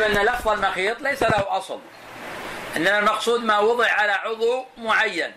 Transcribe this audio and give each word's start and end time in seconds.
أن 0.00 0.12
لفظ 0.12 0.48
المخيط 0.48 1.00
ليس 1.00 1.22
له 1.22 1.56
أصل. 1.56 1.80
إنما 2.76 2.98
المقصود 2.98 3.44
ما 3.44 3.58
وضع 3.58 3.92
على 3.92 4.12
عضو 4.12 4.66
معين 4.78 5.32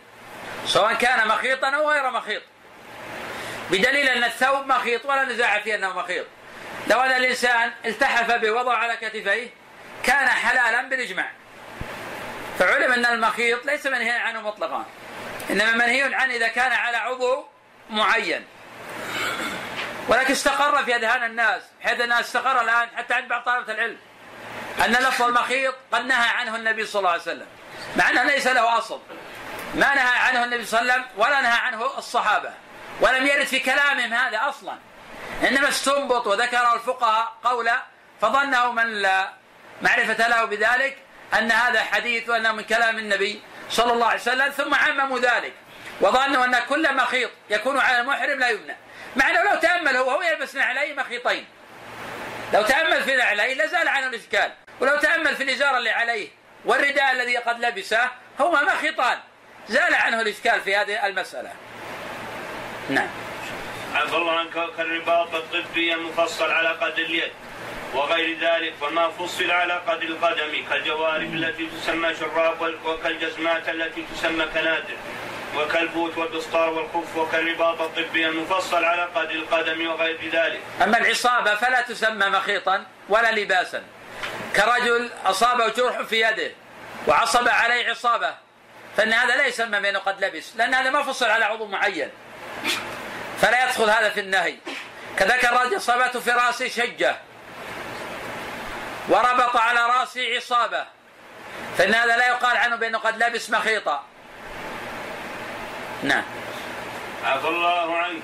سواء 0.66 0.94
كان 0.94 1.28
مخيطا 1.28 1.68
أو 1.70 1.90
غير 1.92 2.12
مخيط. 2.12 2.42
بدليل 3.72 4.10
أن 4.10 4.24
الثوب 4.24 4.66
مخيط 4.66 5.06
ولا 5.06 5.24
نزاع 5.24 5.60
في 5.60 5.76
أنه 5.76 5.94
مخيط. 6.00 6.26
لو 6.88 7.00
أن 7.00 7.12
الإنسان 7.12 7.72
التحف 7.86 8.32
به 8.32 8.52
وضع 8.52 8.78
على 8.78 8.98
كتفيه 8.98 9.50
كان 10.04 10.28
حلالا 10.28 10.82
بالإجماع. 10.82 11.32
فعلم 12.60 12.92
أن 12.92 13.06
المخيط 13.06 13.66
ليس 13.66 13.86
منهيا 13.86 14.20
عنه 14.20 14.42
مطلقا 14.42 14.86
إنما 15.50 15.72
منهي 15.72 16.16
عنه 16.16 16.34
إذا 16.34 16.48
كان 16.48 16.72
على 16.72 16.98
عضو 16.98 17.46
معين. 17.90 18.46
ولكن 20.08 20.32
استقر 20.32 20.84
في 20.84 20.96
أذهان 20.96 21.24
الناس 21.24 21.62
بحيث 21.82 22.02
أنها 22.02 22.20
استقر 22.20 22.62
الآن 22.62 22.90
حتى 22.96 23.14
عند 23.14 23.28
بعض 23.28 23.44
طلبة 23.44 23.74
العلم. 23.74 23.98
أن 24.86 24.92
لفظ 24.92 25.22
المخيط 25.22 25.76
قد 25.92 26.06
نهى 26.06 26.28
عنه 26.28 26.56
النبي 26.56 26.86
صلى 26.86 27.00
الله 27.00 27.12
عليه 27.12 27.22
وسلم 27.22 27.48
مع 27.96 28.10
أنه 28.10 28.24
ليس 28.24 28.48
له 28.48 28.78
أصل. 28.78 29.02
ما 29.76 29.96
نهى 29.96 30.18
عنه 30.20 30.44
النبي 30.44 30.66
صلى 30.66 30.82
الله 30.82 30.94
عليه 30.94 31.04
وسلم 31.04 31.22
ولا 31.22 31.42
نهى 31.42 31.58
عنه 31.60 31.98
الصحابة 31.98 32.52
ولم 33.02 33.28
يرد 33.28 33.46
في 33.46 33.60
كلامهم 33.60 34.14
هذا 34.14 34.50
أصلا. 34.50 34.78
إنما 35.48 35.70
استنبط 35.70 36.28
وذكره 36.28 36.76
الفقهاء 36.76 37.34
قولا 37.44 37.84
فظنه 38.22 38.72
من 38.72 39.02
لا 39.02 39.30
معرفة 39.82 40.28
له 40.28 40.46
بذلك 40.46 40.98
أن 41.34 41.52
هذا 41.52 41.84
حديث 41.84 42.30
وأنه 42.30 42.52
من 42.52 42.64
كلام 42.64 42.98
النبي 42.98 43.42
صلى 43.70 43.94
الله 43.94 44.08
عليه 44.08 44.22
وسلم 44.22 44.50
ثم 44.50 44.76
عمموا 44.76 45.20
ذلك. 45.20 45.54
وظنوا 46.02 46.46
أن 46.46 46.60
كل 46.60 46.96
مخيط 46.96 47.32
يكون 47.50 47.80
على 47.80 48.00
المحرم 48.02 48.40
لا 48.40 48.50
يمنع. 48.50 48.76
مع 49.16 49.30
أنه 49.30 49.44
لو 49.44 49.60
تأمل 49.60 49.96
هو 49.96 50.12
هو 50.12 50.22
يلبس 50.22 50.56
نعلين 50.56 50.96
مخيطين. 50.96 51.46
لو 52.54 52.64
تأمل 52.64 53.04
في 53.04 53.16
نعلين 53.16 53.58
لزال 53.58 53.88
عنه 53.88 54.08
الإشكال. 54.08 54.52
ولو 54.80 54.98
تأمل 54.98 55.36
في 55.36 55.44
الإزار 55.44 55.78
اللي 55.78 55.90
عليه 55.90 56.30
والرداء 56.66 57.12
الذي 57.12 57.38
قد 57.38 57.60
لبسه 57.66 58.10
هما 58.40 58.64
مخيطان 58.64 59.18
زال 59.68 59.96
عنه 59.96 60.22
الإشكال 60.22 60.62
في 60.62 60.76
هذه 60.76 61.08
المسألة. 61.08 61.52
نعم. 62.90 63.10
عفى 63.96 64.16
الله 64.16 64.40
عنك 64.40 64.70
كالرباط 64.78 65.36
الطبي 65.36 65.94
المفصل 65.94 66.52
على 66.52 66.70
قدر 66.70 67.04
اليد. 67.04 67.32
وغير 67.94 68.38
ذلك 68.40 68.74
وما 68.82 69.10
فصل 69.10 69.52
على 69.52 69.74
قدر 69.74 70.04
القدم 70.04 70.66
كالجوارب 70.70 71.34
التي 71.34 71.66
تسمى 71.66 72.16
شراب 72.16 72.76
وكالجزمات 72.86 73.70
التي 73.70 74.06
تسمى 74.14 74.46
كنادر. 74.46 74.98
وكالبوت 75.58 76.18
والبسطار 76.18 76.70
والخف 76.70 77.18
وكالرباط 77.18 77.82
الطبي 77.82 78.28
المفصل 78.28 78.84
على 78.84 79.04
قدر 79.16 79.32
القدم 79.32 79.88
وغير 79.88 80.30
ذلك. 80.34 80.60
أما 80.84 80.98
العصابة 80.98 81.56
فلا 81.56 81.82
تسمى 81.82 82.26
مخيطا 82.26 82.86
ولا 83.10 83.32
لباسا. 83.32 83.84
كرجل 84.56 85.10
أصابه 85.26 85.68
جرح 85.68 86.02
في 86.02 86.22
يده 86.22 86.52
وعصب 87.08 87.48
عليه 87.48 87.90
عصابة 87.90 88.36
فإن 88.98 89.14
هذا 89.14 89.36
لا 89.36 89.46
يسمى 89.46 89.80
بانه 89.80 90.00
قد 90.00 90.26
لبس 90.26 90.56
لأن 90.56 90.74
هذا 90.74 90.90
ما 90.90 91.04
فصل 91.04 91.26
على 91.26 91.46
عضو 91.46 91.66
معين. 91.66 92.10
فلا 93.42 93.64
يدخل 93.64 93.90
هذا 93.90 94.10
في 94.10 94.20
النهي. 94.20 94.56
كذلك 95.18 95.46
الرجل 95.46 95.78
أصابته 95.78 96.20
في 96.20 96.32
رأسه 96.32 96.68
شجة 96.68 97.16
وربط 99.10 99.56
على 99.56 99.80
رأسه 99.80 100.36
عصابة 100.36 100.86
فإن 101.78 101.94
هذا 101.94 102.18
لا 102.18 102.28
يقال 102.28 102.58
عنه 102.58 102.76
بأنه 102.76 102.98
قد 102.98 103.24
لبس 103.24 103.50
مخيطا 103.50 104.04
نعم. 106.04 106.24
عفى 107.26 107.48
الله 107.48 107.98
عنك. 107.98 108.22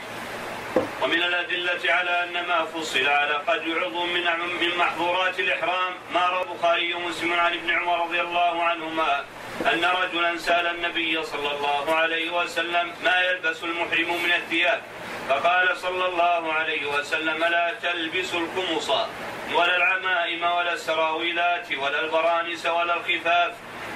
ومن 1.02 1.24
الأدلة 1.24 1.94
على 1.94 2.24
أن 2.24 2.48
ما 2.48 2.66
فصل 2.66 3.08
على 3.08 3.34
قدر 3.34 3.86
عضو 3.86 4.06
من 4.06 4.24
من 4.62 4.78
محظورات 4.78 5.40
الإحرام 5.40 5.94
ما 6.14 6.28
روى 6.28 6.44
البخاري 6.44 6.94
ومسلم 6.94 7.34
عن 7.34 7.54
ابن 7.54 7.70
عمر 7.72 8.06
رضي 8.06 8.22
الله 8.22 8.64
عنهما 8.64 9.26
أن 9.74 9.86
رجلا 9.86 10.38
سأل 10.38 10.68
النبي 10.68 11.24
صلى 11.24 11.52
الله 11.56 11.96
عليه 11.96 12.32
وسلم 12.32 12.94
ما 13.04 13.22
يلبس 13.22 13.64
المحرم 13.64 14.24
من 14.24 14.32
الثياب؟ 14.34 14.82
فقال 15.30 15.78
صلى 15.78 16.06
الله 16.06 16.54
عليه 16.54 16.86
وسلم 16.86 17.38
لا 17.38 17.74
تلبسوا 17.82 18.40
القمص 18.40 18.90
ولا 19.54 19.78
العمائم 19.78 20.44
ولا 20.44 20.74
السراويلات 20.74 21.68
ولا 21.72 22.00
البرانس 22.06 22.66
ولا 22.66 22.94
الخفاف 22.98 23.52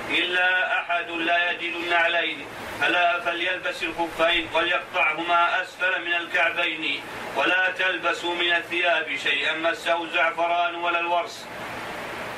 إلا 0.10 0.80
أحد 0.80 1.10
لا 1.10 1.52
يجد 1.52 1.76
النعلين 1.76 2.46
ألا 2.84 3.20
فليلبس 3.20 3.84
الخفين 3.84 4.50
وليقطعهما 4.54 5.62
أسفل 5.62 6.02
من 6.06 6.14
الكعبين. 6.14 7.02
ولا 7.36 7.72
تلبسوا 7.72 8.36
من 8.36 8.52
الثياب 8.56 9.18
شيئا 9.24 9.54
مسه 9.58 10.08
زعفران 10.14 10.76
ولا 10.76 11.00
الورس. 11.00 11.46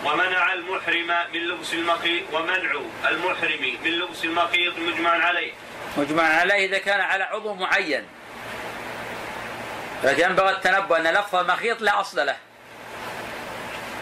ومنع 0.06 0.54
المحرم 0.54 1.08
من 1.34 1.40
لبس 1.40 1.74
المخيط 1.74 2.24
ومنع 2.34 2.72
المحرم 3.10 3.78
من 3.84 3.92
لبس 3.92 4.24
المخيط 4.24 4.78
مجمع 4.78 5.10
عليه. 5.10 5.52
مجمع 5.98 6.24
عليه 6.24 6.66
إذا 6.66 6.78
كان 6.78 7.02
على 7.02 7.24
عضو 7.24 7.54
معين. 7.54 8.08
ينبغي 10.04 10.50
التنبؤ 10.50 10.98
أن 10.98 11.08
لفظ 11.08 11.36
المخيط 11.36 11.82
لا 11.82 12.00
أصل 12.00 12.26
له. 12.26 12.36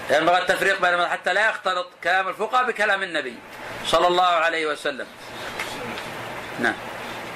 ينبغي 0.09 0.37
التفريق 0.37 0.81
بين 0.81 1.07
حتى 1.07 1.33
لا 1.33 1.49
يختلط 1.49 1.87
كلام 2.03 2.27
الفقهاء 2.27 2.67
بكلام 2.67 3.03
النبي 3.03 3.35
صلى 3.85 4.07
الله 4.07 4.23
عليه 4.23 4.65
وسلم. 4.65 5.07
نعم. 6.59 6.73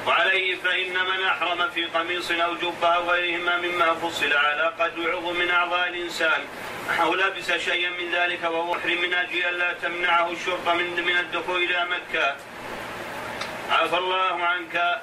وعليه 0.07 0.55
فإن 0.55 0.93
من 0.93 1.23
أحرم 1.23 1.69
في 1.69 1.85
قميص 1.85 2.31
أو 2.31 2.55
جبة 2.55 2.87
أو 2.87 3.09
غيرهما 3.09 3.57
مما 3.57 3.93
فصل 3.93 4.33
على 4.33 4.73
قد 4.79 4.93
عضو 4.99 5.33
من 5.33 5.49
أعضاء 5.49 5.87
الإنسان 5.87 6.41
أو 7.01 7.15
لبس 7.15 7.51
شيئا 7.51 7.89
من 7.89 8.11
ذلك 8.11 8.43
وهو 8.43 8.73
محرم 8.73 9.01
من 9.01 9.13
أجل 9.13 9.45
ألا 9.45 9.73
تمنعه 9.73 10.31
الشرطة 10.31 10.73
من 10.73 11.05
من 11.05 11.17
الدخول 11.17 11.63
إلى 11.63 11.85
مكة. 11.85 12.35
عفى 13.71 13.97
الله 13.97 14.45
عنك. 14.45 15.01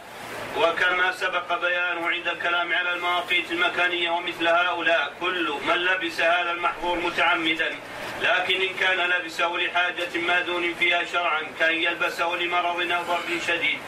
وكما 0.57 1.13
سبق 1.13 1.61
بيانه 1.61 2.09
عند 2.09 2.29
الكلام 2.29 2.73
على 2.73 2.93
المواقيت 2.93 3.53
المكانية 3.53 4.11
ومثل 4.11 4.49
هؤلاء 4.49 5.13
كل 5.21 5.55
من 5.69 5.75
لبس 5.75 6.21
هذا 6.21 6.53
المحظور 6.53 6.99
متعمدا 6.99 7.77
لكن 8.23 8.61
إن 8.63 8.75
كان 8.81 9.11
لبسه 9.11 9.49
لحاجة 9.49 10.19
ماذون 10.27 10.75
فيها 10.75 11.05
شرعا 11.05 11.41
كأن 11.59 11.75
يلبسه 11.75 12.37
لمرض 12.37 12.93
أو 12.93 13.03
ضرب 13.03 13.41
شديد 13.47 13.79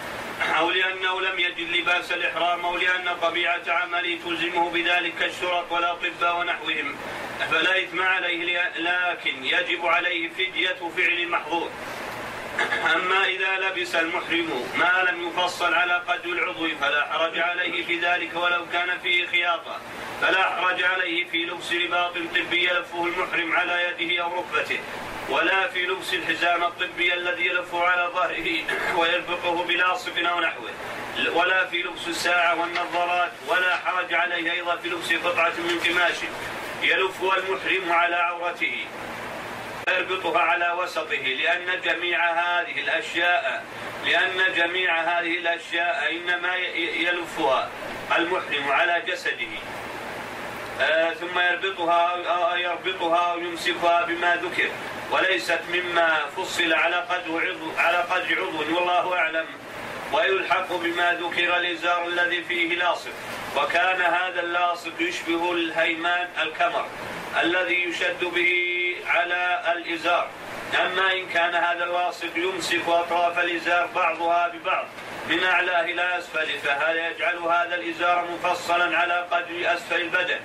أو 0.58 0.70
لأنه 0.70 1.20
لم 1.20 1.38
يجد 1.38 1.70
لباس 1.76 2.12
الإحرام 2.12 2.64
أو 2.64 2.76
لأن 2.76 3.16
طبيعة 3.22 3.62
عمله 3.66 4.18
تلزمه 4.24 4.70
بذلك 4.70 5.14
كالشرط 5.20 5.72
والأطباء 5.72 6.40
ونحوهم. 6.40 6.96
فلا 7.50 7.82
إثم 7.82 8.02
عليه 8.02 8.72
لكن 8.76 9.44
يجب 9.44 9.86
عليه 9.86 10.28
فدية 10.28 10.90
فعل 10.96 11.12
المحظور. 11.12 11.70
أما 12.94 13.24
إذا 13.24 13.56
لبس 13.56 13.94
المحرم 13.94 14.64
ما 14.76 15.10
لم 15.10 15.28
يفصل 15.28 15.74
على 15.74 16.02
قدر 16.08 16.32
العضو 16.32 16.68
فلا 16.80 17.12
حرج 17.12 17.38
عليه 17.38 17.86
في 17.86 17.98
ذلك 17.98 18.30
ولو 18.34 18.66
كان 18.72 18.98
فيه 18.98 19.26
خياطة. 19.26 19.76
فلا 20.20 20.42
حرج 20.42 20.82
عليه 20.82 21.24
في 21.24 21.44
لبس 21.44 21.72
رباط 21.72 22.12
طبي 22.12 22.68
يلفه 22.68 23.06
المحرم 23.06 23.52
على 23.52 23.94
يده 24.00 24.22
أو 24.22 24.40
ركبته 24.40 24.78
ولا 25.28 25.68
في 25.68 25.86
لبس 25.86 26.14
الحزام 26.14 26.64
الطبي 26.64 27.14
الذي 27.14 27.46
يلفه 27.46 27.84
على 27.84 28.10
ظهره 28.14 28.48
ويربطه 28.98 29.64
بلاصق 29.64 30.28
أو 30.30 30.40
نحوه 30.40 30.70
ولا 31.34 31.66
في 31.66 31.82
لبس 31.82 32.08
الساعة 32.08 32.60
والنظارات 32.60 33.32
ولا 33.48 33.76
حرج 33.76 34.14
عليه 34.14 34.52
أيضا 34.52 34.76
في 34.76 34.88
لبس 34.88 35.12
قطعة 35.12 35.52
من 35.58 35.80
قماش 35.84 36.16
يلفها 36.82 37.36
المحرم 37.36 37.92
على 37.92 38.16
عورته. 38.16 38.86
يربطها 39.88 40.40
على 40.40 40.72
وسطه 40.78 41.16
لأن 41.16 41.80
جميع 41.80 42.32
هذه 42.32 42.80
الأشياء 42.80 43.64
لأن 44.06 44.54
جميع 44.56 45.00
هذه 45.00 45.38
الأشياء 45.38 46.12
إنما 46.12 46.56
يلفها 46.76 47.68
المحرم 48.16 48.72
على 48.72 49.02
جسده. 49.06 49.52
آه 50.80 51.14
ثم 51.14 51.38
يربطها 51.38 52.56
يربطها 52.56 53.32
أو 53.32 53.38
يمسكها 53.38 54.04
بما 54.04 54.36
ذكر. 54.36 54.70
وليست 55.10 55.60
مما 55.72 56.26
فصل 56.36 56.72
على 56.72 56.96
قدر 56.96 57.48
عضو 57.48 57.72
على 57.78 57.98
قدر 57.98 58.40
عضو 58.40 58.58
والله 58.58 59.18
أعلم. 59.18 59.46
ويلحق 60.12 60.72
بما 60.72 61.12
ذكر 61.12 61.56
الإزار 61.56 62.08
الذي 62.08 62.42
فيه 62.44 62.74
لاصق. 62.74 63.12
وكان 63.56 64.00
هذا 64.00 64.40
اللاصق 64.40 64.92
يشبه 65.00 65.52
الهيمان 65.52 66.28
الكمر 66.42 66.86
الذي 67.42 67.84
يشد 67.84 68.24
به 68.24 68.52
على 69.06 69.72
الإزار. 69.72 70.28
أما 70.80 71.12
إن 71.12 71.28
كان 71.28 71.54
هذا 71.54 71.84
الواصف 71.84 72.36
يمسك 72.36 72.88
أطراف 72.88 73.38
الإزار 73.38 73.86
بعضها 73.94 74.48
ببعض 74.48 74.86
من 75.28 75.44
أعلاه 75.44 75.84
إلى 75.84 76.18
أسفله 76.18 76.58
فهذا 76.58 77.08
يجعل 77.08 77.38
هذا 77.38 77.74
الإزار 77.74 78.28
مفصلا 78.30 78.98
على 78.98 79.26
قدر 79.30 79.74
أسفل 79.74 80.00
البدن؟ 80.00 80.40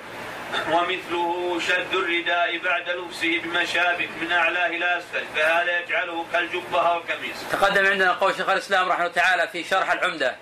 ومثله 0.72 1.60
شد 1.68 1.94
الرداء 1.94 2.58
بعد 2.58 2.90
لبسه 2.90 3.40
بمشابك 3.44 4.10
من 4.22 4.32
أعلاه 4.32 4.68
إلى 4.68 4.98
أسفل 4.98 5.26
فهذا 5.36 5.80
يجعله 5.80 6.26
كالجبة 6.34 6.82
أو 6.82 6.98
القميص. 6.98 7.38
تقدم 7.52 7.86
عندنا 7.86 8.12
قول 8.12 8.36
شيخ 8.36 8.50
الإسلام 8.50 8.90
رحمه 8.90 9.06
الله 9.06 9.14
تعالى 9.14 9.48
في 9.48 9.64
شرح 9.64 9.92
العمدة. 9.92 10.36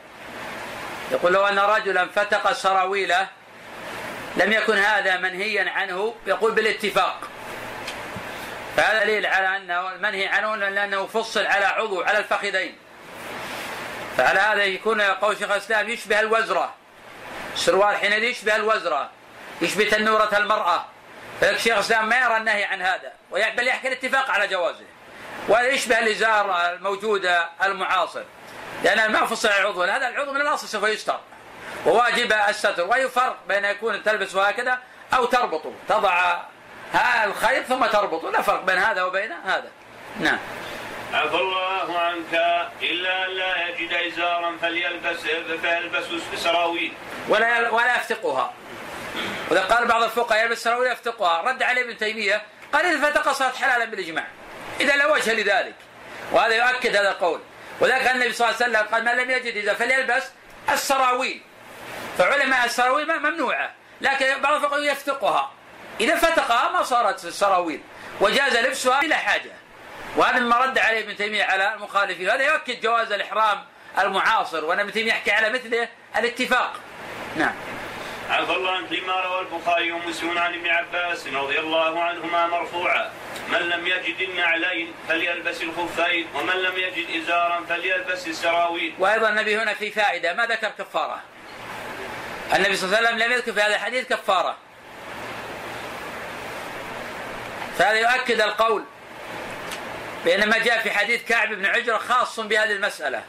يقول 1.12 1.34
لو 1.34 1.46
أن 1.46 1.60
رجلا 1.60 2.08
فتق 2.08 2.52
سراويله 2.52 3.28
لم 4.36 4.52
يكن 4.52 4.78
هذا 4.78 5.18
منهيا 5.18 5.70
عنه 5.70 6.16
يقول 6.28 6.52
بالاتفاق. 6.52 7.20
فهذا 8.78 9.04
دليل 9.04 9.26
على 9.26 9.58
أنه 9.58 9.92
المنهي 9.92 10.28
عنه 10.28 10.56
لأنه 10.56 11.08
فصل 11.08 11.46
على 11.46 11.66
عضو 11.66 12.02
على 12.02 12.18
الفخذين. 12.18 12.76
فعلى 14.18 14.40
هذا 14.40 14.64
يكون 14.64 15.02
قول 15.02 15.38
شيخ 15.38 15.52
الإسلام 15.52 15.90
يشبه 15.90 16.20
الوزرة. 16.20 16.74
السروال 17.54 17.96
حينئذ 17.96 18.24
يشبه 18.24 18.56
الوزرة. 18.56 19.10
يشبه 19.62 19.90
تنوره 19.90 20.38
المرأة. 20.38 20.86
فلك 21.42 21.58
شيخ 21.58 21.74
الإسلام 21.74 22.10
ما 22.10 22.18
يرى 22.18 22.38
النهي 22.38 22.64
عن 22.64 22.82
هذا. 22.82 23.14
بل 23.32 23.68
يحكي 23.68 23.88
الاتفاق 23.88 24.30
على 24.30 24.48
جوازه. 24.48 24.86
وهذا 25.48 25.68
يشبه 25.68 26.00
الإزار 26.00 26.74
الموجود 26.74 27.32
المعاصر. 27.64 28.24
لأن 28.84 29.12
ما 29.12 29.26
فصل 29.26 29.48
العضو. 29.48 29.84
هذا 29.84 30.08
العضو 30.08 30.32
من 30.32 30.42
الأصل 30.42 30.68
سوف 30.68 30.84
يستر 30.84 31.20
وواجب 31.86 32.34
الستر. 32.50 32.88
واي 32.88 33.10
فرق 33.10 33.38
بين 33.48 33.66
يكون 33.66 34.04
تلبس 34.04 34.36
هكذا 34.36 34.80
أو 35.14 35.26
تربطه. 35.26 35.74
تضع 35.90 36.44
الخيط 37.24 37.66
ثم 37.66 37.86
تربطه. 37.86 38.32
لا 38.32 38.42
فرق 38.42 38.62
بين 38.62 38.78
هذا 38.78 39.04
وبين 39.04 39.32
هذا. 39.32 39.72
نعم. 40.20 40.40
عفى 41.14 41.36
الله 41.36 42.00
عنك. 42.00 42.34
إلا 42.82 43.26
أن 43.26 43.30
لا 43.30 43.68
يجد 43.68 43.94
إزارا 43.94 44.58
فليلبس 44.62 45.20
فيلبس 45.62 46.06
سراويل 46.36 46.94
ولا 47.30 47.70
ولا 47.70 47.96
يفتقها. 47.96 48.54
وإذا 49.50 49.62
قال 49.62 49.88
بعض 49.88 50.04
الفقهاء 50.04 50.46
يلبس 50.46 50.64
سراويل 50.64 50.92
يفتقها 50.92 51.42
رد 51.42 51.64
عليه 51.64 51.82
ابن 51.82 51.98
تيمية 51.98 52.42
قال 52.74 52.86
إذا 52.86 53.10
فتق 53.10 53.32
صارت 53.32 53.56
حلالا 53.56 53.86
بالإجماع. 53.86 54.28
إذا 54.82 54.96
لا 54.96 55.06
وجه 55.06 55.34
لذلك. 55.34 55.76
وهذا 56.32 56.56
يؤكد 56.56 56.96
هذا 56.96 57.10
القول. 57.10 57.40
وذلك 57.80 58.12
النبي 58.12 58.34
صلى 58.34 58.50
الله 58.50 58.64
عليه 58.64 58.78
وسلم 58.78 58.88
قال 58.92 59.06
من 59.06 59.12
لم 59.12 59.32
يجد 59.32 59.58
إذا 59.58 59.74
فليلبس 59.74 60.24
السراويل. 60.70 61.42
فعلماء 62.18 62.66
السراويل 62.66 63.20
ممنوعة. 63.20 63.72
لكن 64.02 64.42
بعض 64.42 64.54
الفقهاء 64.54 64.84
يفتقها. 64.84 65.52
إذا 66.00 66.16
فتقها 66.16 66.70
ما 66.70 66.84
صارت 66.84 67.26
السراويل. 67.26 67.82
وجاز 68.22 68.58
لبسها 68.58 69.02
بلا 69.02 69.16
حاجة. 69.16 69.52
وهذا 70.16 70.40
مما 70.40 70.58
رد 70.58 70.80
عليه 70.80 71.04
ابن 71.04 71.18
تيمية 71.18 71.44
على 71.44 71.74
المخالفين. 71.74 72.30
هذا 72.30 72.44
يؤكد 72.44 72.82
جواز 72.82 73.12
الإحرام 73.12 73.64
المعاصر. 74.00 74.66
وأن 74.66 74.80
ابن 74.80 74.92
تيمية 74.92 75.10
يحكي 75.10 75.32
على 75.32 75.50
مثله 75.50 75.90
الاتفاق. 76.18 76.74
نعم. 77.38 77.54
عفى 78.30 78.52
الله 78.52 78.72
عنه 78.72 78.88
لما 78.88 79.22
روى 79.22 79.40
البخاري 79.40 79.92
ومسلم 79.92 80.38
عن 80.38 80.54
ابن 80.54 80.68
عباس 80.68 81.28
رضي 81.28 81.60
الله 81.60 82.04
عنهما 82.04 82.48
مرفوعا. 82.48 83.12
من 83.50 83.60
لم 83.60 83.88
يجد 83.88 84.22
النعلين 84.22 84.94
فليلبس 85.08 85.62
الخفين 85.62 86.28
ومن 86.36 86.54
لم 86.54 86.78
يجد 86.78 87.24
إزارا 87.24 87.66
فليلبس 87.70 88.28
السراويل. 88.28 88.94
وأيضا 89.00 89.30
النبي 89.30 89.58
هنا 89.58 89.74
في 89.74 89.92
فائدة 89.92 90.34
ما 90.34 90.46
ذكر 90.46 90.70
كفارة؟ 90.70 91.22
النبي 92.56 92.76
صلى 92.76 92.86
الله 92.88 92.98
عليه 92.98 93.08
وسلم 93.08 93.20
لم 93.20 93.32
يذكر 93.32 93.54
في 93.54 93.62
هذا 93.62 93.76
الحديث 93.76 94.08
كفارة. 94.08 94.58
فهذا 97.78 98.00
يؤكد 98.00 98.42
القول 98.42 98.84
بأن 100.26 100.50
ما 100.50 100.58
جاء 100.58 100.80
في 100.80 100.92
حديث 100.92 101.24
كعب 101.24 101.54
بن 101.54 101.66
عجرة 101.66 101.98
خاص 101.98 102.40
بهذه 102.40 102.72
المسألة. 102.72 103.24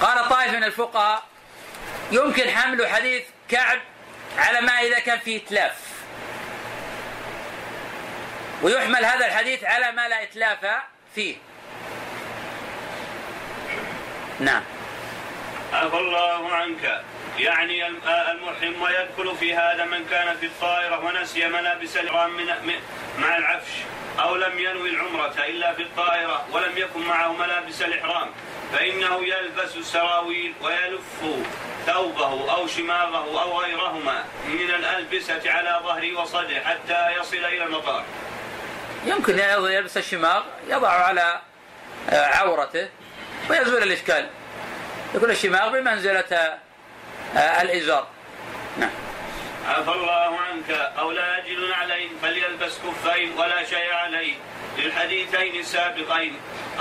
قال 0.00 0.28
طائف 0.28 0.52
من 0.52 0.64
الفقهاء 0.64 1.22
يمكن 2.12 2.50
حمل 2.50 2.86
حديث 2.86 3.22
كعب 3.48 3.80
على 4.38 4.60
ما 4.60 4.72
إذا 4.72 4.98
كان 4.98 5.18
فيه 5.18 5.36
إتلاف. 5.36 5.72
ويحمل 8.62 9.04
هذا 9.04 9.26
الحديث 9.26 9.64
على 9.64 9.92
ما 9.92 10.08
لا 10.08 10.22
إتلاف 10.22 10.58
فيه. 11.14 11.36
نعم. 14.40 14.62
عفى 15.72 15.96
الله 15.96 16.54
عنك. 16.54 17.02
يعني 17.40 17.86
المحرم 17.86 18.82
ويدخل 18.82 19.36
في 19.36 19.54
هذا 19.54 19.84
من 19.84 20.06
كان 20.10 20.36
في 20.36 20.46
الطائرة 20.46 21.04
ونسي 21.04 21.48
ملابس 21.48 21.96
الإحرام 21.96 22.30
من 22.36 22.74
مع 23.18 23.36
العفش 23.36 23.72
أو 24.20 24.36
لم 24.36 24.58
ينوي 24.58 24.90
العمرة 24.90 25.34
إلا 25.38 25.72
في 25.74 25.82
الطائرة 25.82 26.46
ولم 26.52 26.72
يكن 26.76 27.00
معه 27.00 27.32
ملابس 27.32 27.82
الإحرام 27.82 28.30
فإنه 28.72 29.24
يلبس 29.24 29.76
السراويل 29.76 30.54
ويلف 30.62 31.02
ثوبه 31.86 32.52
أو 32.52 32.66
شماغه 32.66 33.42
أو 33.42 33.60
غيرهما 33.60 34.24
من 34.48 34.70
الألبسة 34.70 35.40
على 35.46 35.80
ظهره 35.84 36.20
وصدره 36.20 36.60
حتى 36.64 37.08
يصل 37.20 37.36
إلى 37.36 37.64
المطار. 37.64 38.04
يمكن 39.04 39.38
يلبس 39.38 39.96
الشماغ 39.96 40.42
يضع 40.68 40.88
على 40.88 41.40
آه، 42.10 42.24
عورته 42.24 42.88
ويزول 43.50 43.82
الإشكال. 43.82 44.28
يكون 45.14 45.30
الشماغ 45.30 45.68
بمنزلة 45.68 46.58
الإزار. 47.36 48.06
نعم. 48.76 48.90
عفى 49.68 49.90
الله 49.90 50.38
عنك. 50.38 50.70
أو 50.98 51.10
لا 51.10 51.38
يجد 51.38 51.58
نعلين 51.58 52.10
فليلبس 52.22 52.78
كفين 52.78 53.38
ولا 53.38 53.64
شيء 53.64 53.92
عليه 53.92 54.34
للحديثين 54.78 55.60
السابقين. 55.60 56.36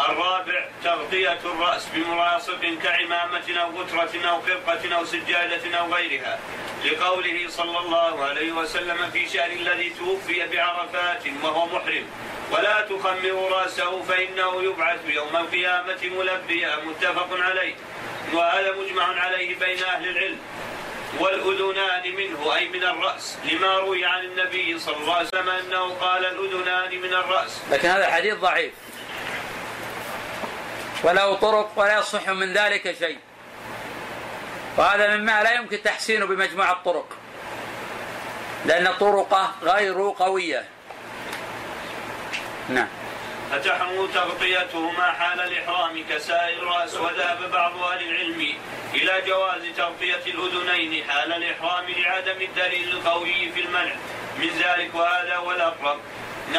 الرابع 0.10 0.66
تغطية 0.84 1.40
الرأس 1.46 1.88
بملاصق 1.94 2.62
كعمامة 2.84 3.60
أو 3.62 3.82
غترة 3.82 4.30
أو 4.30 4.42
خرقة 4.42 4.96
أو 4.96 5.06
سجادة 5.06 5.78
أو 5.78 5.94
غيرها. 5.94 6.40
لقوله 6.86 7.46
صلى 7.50 7.80
الله 7.80 8.26
عليه 8.26 8.52
وسلم 8.52 9.10
في 9.14 9.30
شأن 9.30 9.52
الذي 9.52 9.90
توفي 9.90 10.48
بعرفات 10.48 11.24
وهو 11.44 11.66
محرم. 11.66 12.06
ولا 12.52 12.82
تخمر 12.82 13.50
رأسه 13.52 14.02
فإنه 14.02 14.64
يبعث 14.64 15.00
يوم 15.10 15.36
القيامة 15.36 16.00
ملبيا 16.04 16.76
متفق 16.76 17.30
عليه. 17.32 17.76
وهذا 18.34 18.72
مجمع 18.72 19.22
عليه 19.22 19.60
بين 19.60 19.84
أهل 19.84 20.10
العلم 20.10 20.38
والأذنان 21.20 22.16
منه 22.16 22.56
أي 22.56 22.68
من 22.68 22.84
الرأس 22.84 23.38
لما 23.44 23.78
روي 23.78 24.06
عن 24.06 24.24
النبي 24.24 24.80
صلى 24.80 24.96
الله 24.96 25.14
عليه 25.14 25.28
وسلم 25.28 25.50
أنه 25.50 25.94
قال 25.94 26.26
الأذنان 26.26 27.02
من 27.02 27.14
الرأس. 27.14 27.62
لكن 27.72 27.90
هذا 27.90 28.08
الحديث 28.08 28.36
ضعيف. 28.36 28.74
وله 31.04 31.34
طرق 31.36 31.72
ولا 31.76 32.00
يصح 32.00 32.30
من 32.30 32.54
ذلك 32.54 32.98
شيء. 33.00 33.18
وهذا 34.78 35.18
مما 35.18 35.44
لا 35.44 35.52
يمكن 35.54 35.84
تحسينه 35.84 36.26
بمجموع 36.26 36.72
الطرق. 36.72 37.18
لأن 38.66 38.94
طرقه 39.00 39.56
غير 39.64 40.14
قوية. 40.20 40.66
نعم. 42.70 42.88
فتحرم 43.52 44.08
تغطيته 44.14 44.92
ما 44.92 45.12
حال 45.12 45.40
الإحرام 45.42 46.04
كسائر 46.10 46.58
الرأس 46.58 46.96
وذهب 46.96 47.52
بعض 47.52 47.84
أهل 47.84 48.08
العلم 48.08 48.54
إلى 48.94 49.22
جواز 49.28 49.62
تغطية 49.78 50.24
الأذنين 50.28 51.04
حال 51.10 51.34
الإحرام 51.34 51.90
لعدم 51.90 52.42
الدليل 52.42 52.90
القوي 52.90 53.52
في 53.52 53.62
المنع. 53.62 53.96
من 54.38 54.50
ذلك 54.50 54.96
وهذا 54.96 55.36
هو 55.36 55.52
الأقرب. 55.52 56.00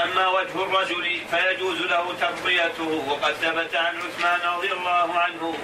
أما 0.04 0.28
وجه 0.28 0.64
الرجل 0.64 1.20
فيجوز 1.30 1.80
له 1.80 2.14
تغطيته. 2.20 3.04
وقد 3.08 3.32
ثبت 3.32 3.76
عن 3.76 3.96
عثمان 3.96 4.40
رضي 4.56 4.72
الله 4.72 5.18
عنه 5.18 5.54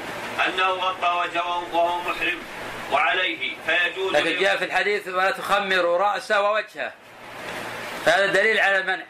أنه 0.46 0.68
غطى 0.68 1.22
وجهه 1.24 1.74
وهو 1.74 1.98
محرم. 1.98 2.38
وعليه 2.92 3.56
فيجوز 3.66 4.12
لكن 4.12 4.38
جاء 4.40 4.56
في 4.56 4.64
الحديث 4.64 5.08
ولا 5.08 5.30
تخمروا 5.30 5.98
رأسه 5.98 6.42
ووجهه. 6.42 6.92
فهذا 8.06 8.26
دليل 8.26 8.58
على 8.58 8.78
المنع. 8.78 9.04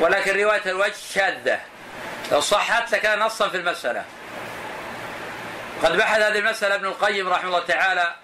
ولكن 0.00 0.40
رواية 0.40 0.62
الوجه 0.66 0.94
شاذة. 1.14 1.60
لو 2.32 2.40
صحت 2.40 2.92
لكان 2.92 3.18
نصا 3.18 3.48
في 3.48 3.56
المسألة. 3.56 4.04
قد 5.82 5.96
بحث 5.96 6.20
هذه 6.20 6.38
المسألة 6.38 6.74
ابن 6.74 6.84
القيم 6.86 7.28
رحمه 7.28 7.48
الله 7.48 7.64
تعالى 7.64 8.14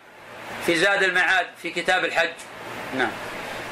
في 0.66 0.76
زاد 0.76 1.02
المعاد 1.02 1.46
في 1.62 1.70
كتاب 1.70 2.04
الحج. 2.04 2.32
نعم. 2.96 3.12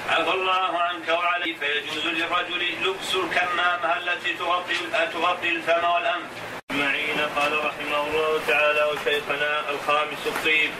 عفى 0.09 0.31
الله 0.31 0.83
عنك 0.83 1.09
وعليه 1.09 1.57
فيجوز 1.59 2.07
للرجل 2.07 2.75
لبس 2.83 3.15
الكمامة 3.15 3.97
التي 3.99 4.35
تغطي 4.35 4.75
تغطي 5.13 5.49
الفم 5.49 5.85
والأنف. 5.85 6.31
قال 7.25 7.65
رحمه 7.65 8.07
الله 8.07 8.41
تعالى 8.49 8.85
وشيخنا 8.85 9.71
الخامس 9.71 10.27
الطيب 10.27 10.71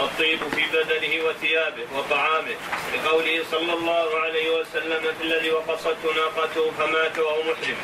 الطيب 0.00 0.38
في 0.54 0.62
بدنه 0.72 1.24
وثيابه 1.24 1.86
وطعامه. 1.96 2.56
لقوله 2.94 3.44
صلى 3.50 3.72
الله 3.72 4.20
عليه 4.20 4.50
وسلم 4.50 5.02
في 5.18 5.24
الذي 5.24 5.50
وقصته 5.50 6.14
ناقته 6.16 6.70
فمات 6.78 7.18
وهو 7.18 7.42
محرم. 7.42 7.76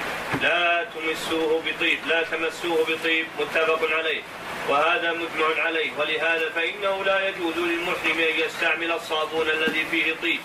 لا 0.42 0.86
تمسوه 0.94 1.62
بطيب 1.66 1.98
لا 2.08 2.22
تمسوه 2.22 2.84
بطيب 2.88 3.26
متفق 3.40 3.80
عليه. 3.98 4.22
وهذا 4.70 5.12
مجمع 5.12 5.62
عليه. 5.62 5.90
ولهذا 5.98 6.50
فإنه 6.54 7.04
لا 7.04 7.28
يجوز 7.28 7.56
للمحرم 7.56 8.18
أن 8.18 8.40
يستعمل 8.44 8.92
الصابون 8.92 9.50
الذي 9.50 9.84
فيه 9.90 10.14
طيب 10.22 10.40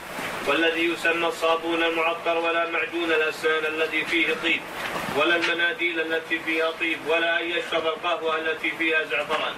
والذي 0.48 0.86
يسمى 0.86 1.28
الصابون 1.28 1.84
المعطر 1.84 2.38
ولا 2.38 2.70
معجون 2.70 3.12
الأسنان 3.12 3.66
الذي 3.66 4.06
فيه 4.06 4.28
طيب 4.44 4.62
ولا 5.18 5.36
المناديل 5.36 6.00
التي 6.00 6.40
فيها 6.40 6.72
طيب 6.72 7.00
ولا 7.08 7.42
أن 7.42 7.50
يشرب 7.50 7.86
القهوة 7.86 8.38
التي 8.38 8.72
فيها 8.72 9.04
زعفران. 9.04 9.56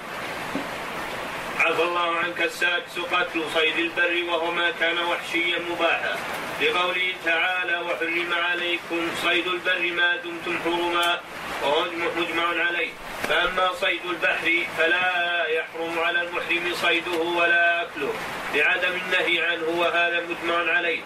عفى 1.59 1.83
الله 1.83 2.15
عنك 2.15 2.41
السادس 2.41 2.99
قتل 3.11 3.43
صيد 3.53 3.77
البر 3.77 4.23
وهو 4.29 4.51
ما 4.51 4.71
كان 4.71 4.97
وحشيا 4.99 5.59
مباحا. 5.71 6.15
لقوله 6.61 7.13
تعالى 7.25 7.79
وحرم 7.79 8.33
عليكم 8.33 9.09
صيد 9.23 9.47
البر 9.47 9.91
ما 9.95 10.15
دمتم 10.15 10.59
حرما 10.65 11.21
وهو 11.63 11.85
مجمع 12.17 12.47
عليه. 12.47 12.89
فأما 13.29 13.73
صيد 13.73 13.99
البحر 14.05 14.65
فلا 14.77 15.45
يحرم 15.47 15.99
على 15.99 16.21
المحرم 16.21 16.73
صيده 16.75 17.17
ولا 17.17 17.81
أكله 17.81 18.13
لعدم 18.53 18.99
النهي 19.05 19.41
عنه 19.41 19.67
وهذا 19.67 20.21
مجمع 20.29 20.73
عليه. 20.73 20.99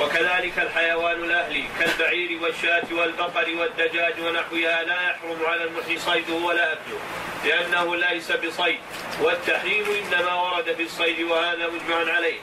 وكذلك 0.00 0.58
الحيوان 0.58 1.24
الأهلي 1.24 1.64
كالبعير 1.78 2.42
والشاة 2.42 2.82
والبقر 2.92 3.46
والدجاج 3.56 4.14
ونحوها 4.20 4.82
لا 4.82 5.02
يحرم 5.02 5.38
على 5.46 5.64
المحي 5.64 5.98
صيده 5.98 6.34
ولا 6.34 6.72
أكله 6.72 6.98
لأنه 7.44 7.96
ليس 7.96 8.32
بصيد. 8.32 8.78
والتحريم 9.20 9.84
إنما 9.84 10.34
ورد 10.34 10.74
في 10.76 10.82
الصيد 10.82 11.22
وهذا 11.22 11.66
مجمع 11.66 12.12
عليه. 12.14 12.38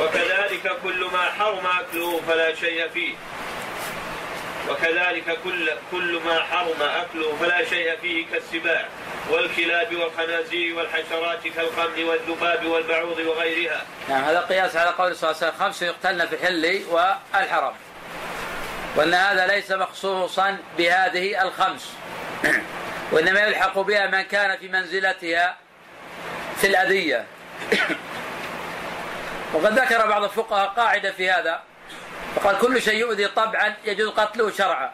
وكذلك 0.00 0.76
كل 0.82 1.04
ما 1.12 1.22
حرم 1.38 1.66
أكله 1.80 2.20
فلا 2.28 2.54
شيء 2.54 2.88
فيه. 2.88 3.14
وكذلك 4.70 5.38
كل 5.44 5.70
كل 5.90 6.20
ما 6.24 6.40
حرم 6.40 6.82
أكله 6.82 7.36
فلا 7.40 7.64
شيء 7.64 7.96
فيه 8.02 8.26
كالسباع 8.26 8.88
والكلاب 9.30 9.96
والخنازير 9.96 10.76
والحشرات 10.76 11.48
كالقمل 11.48 12.04
والذباب 12.04 12.66
والبعوض 12.66 13.18
وغيرها. 13.18 13.82
نعم 14.08 14.24
هذا 14.24 14.40
قياس 14.40 14.76
على 14.76 14.90
قول 14.90 15.16
صلى 15.16 15.30
الله 15.30 15.42
عليه 15.42 15.52
وسلم 15.52 15.66
خمس 15.66 15.82
يقتلن 15.82 16.26
في 16.26 16.34
الحل 16.34 16.82
والحرم. 16.90 17.74
وأن 18.96 19.14
هذا 19.14 19.46
ليس 19.46 19.72
مخصوصا 19.72 20.58
بهذه 20.78 21.42
الخمس. 21.42 21.92
وإنما 23.12 23.40
يلحق 23.40 23.78
بها 23.78 24.06
من 24.06 24.22
كان 24.22 24.58
في 24.58 24.68
منزلتها 24.68 25.56
في 26.60 26.66
الأذية. 26.66 27.24
وقد 29.54 29.78
ذكر 29.78 30.06
بعض 30.06 30.24
الفقهاء 30.24 30.68
قاعدة 30.68 31.12
في 31.12 31.30
هذا 31.30 31.62
فقال 32.36 32.58
كل 32.58 32.82
شيء 32.82 32.94
يؤذي 32.94 33.28
طبعا 33.28 33.74
يجوز 33.84 34.08
قتله 34.08 34.50
شرعا. 34.50 34.90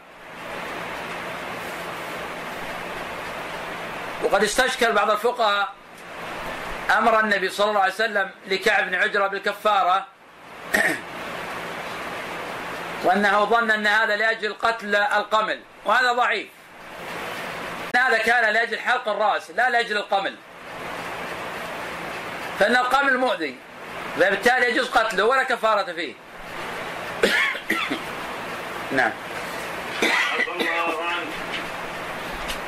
وقد 4.23 4.43
استشكل 4.43 4.91
بعض 4.91 5.11
الفقهاء 5.11 5.73
أمر 6.97 7.19
النبي 7.19 7.49
صلى 7.49 7.69
الله 7.69 7.81
عليه 7.81 7.93
وسلم 7.93 8.29
لكعب 8.47 8.87
بن 8.87 8.95
عجرة 8.95 9.27
بالكفارة 9.27 10.07
وأنه 13.03 13.45
ظن 13.45 13.71
أن 13.71 13.87
هذا 13.87 14.15
لأجل 14.15 14.53
قتل 14.53 14.95
القمل 14.95 15.59
وهذا 15.85 16.13
ضعيف. 16.13 16.47
هذا 17.95 18.17
كان 18.17 18.53
لأجل 18.53 18.79
حلق 18.79 19.07
الرأس 19.07 19.51
لا 19.51 19.69
لأجل 19.69 19.97
القمل. 19.97 20.35
فإن 22.59 22.75
القمل 22.75 23.17
مؤذي 23.17 23.55
فبالتالي 24.15 24.69
يجوز 24.69 24.89
قتله 24.89 25.25
ولا 25.25 25.43
كفارة 25.43 25.93
فيه. 25.93 26.13
نعم. 28.95 29.11
الله 30.47 30.83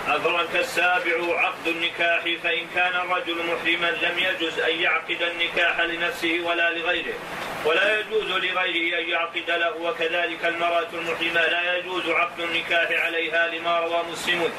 أفرك 0.08 0.56
السابع 0.56 1.40
عقد 1.40 1.68
النكاح 1.68 2.22
فإن 2.44 2.68
كان 2.76 2.96
الرجل 2.96 3.36
محرما 3.36 3.92
لم 3.92 4.20
يجز 4.20 4.60
أن 4.60 4.76
يعقد 4.80 5.22
النكاح 5.22 5.80
لنفسه 5.80 6.40
ولا 6.44 6.72
لغيره 6.72 7.14
ولا 7.66 8.00
يجوز 8.00 8.32
لغيره 8.32 9.00
أن 9.00 9.10
يعقد 9.10 9.50
له 9.50 9.76
وكذلك 9.82 10.46
المرأة 10.46 10.88
المحرمة 10.94 11.48
لا 11.48 11.78
يجوز 11.78 12.10
عقد 12.10 12.40
النكاح 12.40 13.06
عليها 13.06 13.48
لما 13.48 13.80
روى 13.80 14.04
مسلم. 14.12 14.50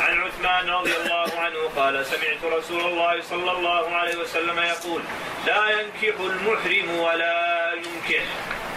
عن 0.00 0.20
عثمان 0.20 0.70
رضي 0.70 0.96
الله 0.96 1.28
عنه 1.38 1.58
قال 1.76 2.06
سمعت 2.06 2.52
رسول 2.58 2.80
الله 2.80 3.22
صلى 3.22 3.52
الله 3.52 3.96
عليه 3.96 4.16
وسلم 4.16 4.58
يقول 4.58 5.02
لا 5.46 5.70
ينكح 5.70 6.20
المحرم 6.20 6.98
ولا 6.98 7.72
ينكح 7.74 8.24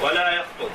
ولا 0.02 0.34
يخطب. 0.34 0.72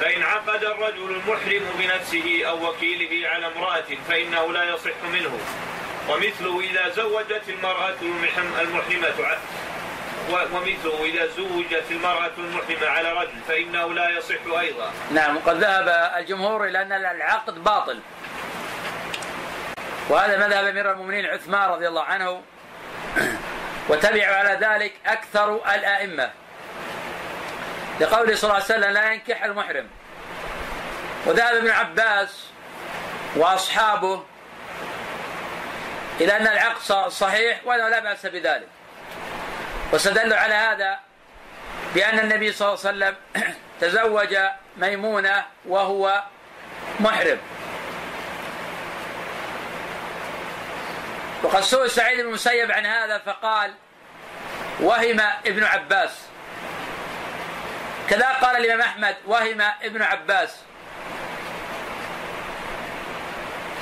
فإن 0.00 0.22
عقد 0.22 0.64
الرجل 0.64 1.10
المحرم 1.10 1.62
بنفسه 1.78 2.42
أو 2.48 2.68
وكيله 2.68 3.28
على 3.28 3.46
امرأة 3.46 3.84
فإنه 4.08 4.52
لا 4.52 4.64
يصح 4.64 5.02
منه. 5.12 5.38
ومثله 6.08 6.60
إذا 6.60 6.88
زوجت 6.88 7.42
المرأة 7.48 7.94
المحرمة 8.02 9.36
ومثله 10.30 11.04
إذا 11.04 11.26
زوجت 11.26 11.84
المرأة 11.90 12.30
المحرمة 12.38 12.86
على 12.86 13.12
رجل 13.12 13.38
فإنه 13.48 13.94
لا 13.94 14.10
يصح 14.10 14.58
أيضا. 14.58 14.90
نعم 15.10 15.36
وقد 15.36 15.56
ذهب 15.56 16.12
الجمهور 16.18 16.64
إلى 16.64 16.82
أن 16.82 16.92
العقد 16.92 17.64
باطل. 17.64 18.00
وهذا 20.08 20.46
مذهب 20.46 20.66
أمير 20.66 20.92
المؤمنين 20.92 21.26
عثمان 21.26 21.70
رضي 21.70 21.88
الله 21.88 22.02
عنه. 22.02 22.42
وتبعوا 23.88 24.34
على 24.34 24.58
ذلك 24.60 24.92
أكثر 25.06 25.54
الأئمة. 25.74 26.30
لقوله 28.00 28.34
صلى 28.34 28.50
الله 28.50 28.54
عليه 28.54 28.64
وسلم 28.64 28.90
لا 28.90 29.12
ينكح 29.12 29.44
المحرم. 29.44 29.88
وذهب 31.26 31.54
ابن 31.54 31.70
عباس 31.70 32.44
وأصحابه 33.36 34.22
إلى 36.20 36.36
أن 36.36 36.46
العقد 36.46 36.80
صحيح 37.08 37.60
وانه 37.64 37.88
لا 37.88 38.00
بأس 38.00 38.26
بذلك. 38.26 38.68
واستدلوا 39.92 40.36
على 40.36 40.54
هذا 40.54 40.98
بأن 41.94 42.18
النبي 42.18 42.52
صلى 42.52 42.68
الله 42.68 42.80
عليه 42.86 42.88
وسلم 42.88 43.16
تزوج 43.80 44.36
ميمونة 44.76 45.44
وهو 45.64 46.22
محرم. 47.00 47.38
وقد 51.42 51.60
سئل 51.60 51.90
سعيد 51.90 52.20
بن 52.20 52.26
المسيب 52.26 52.72
عن 52.72 52.86
هذا 52.86 53.18
فقال 53.18 53.74
وهم 54.80 55.20
ابن 55.46 55.64
عباس. 55.64 56.33
كذا 58.10 58.28
قال 58.28 58.56
الإمام 58.56 58.80
أحمد 58.80 59.16
وهم 59.26 59.60
ابن 59.60 60.02
عباس. 60.02 60.56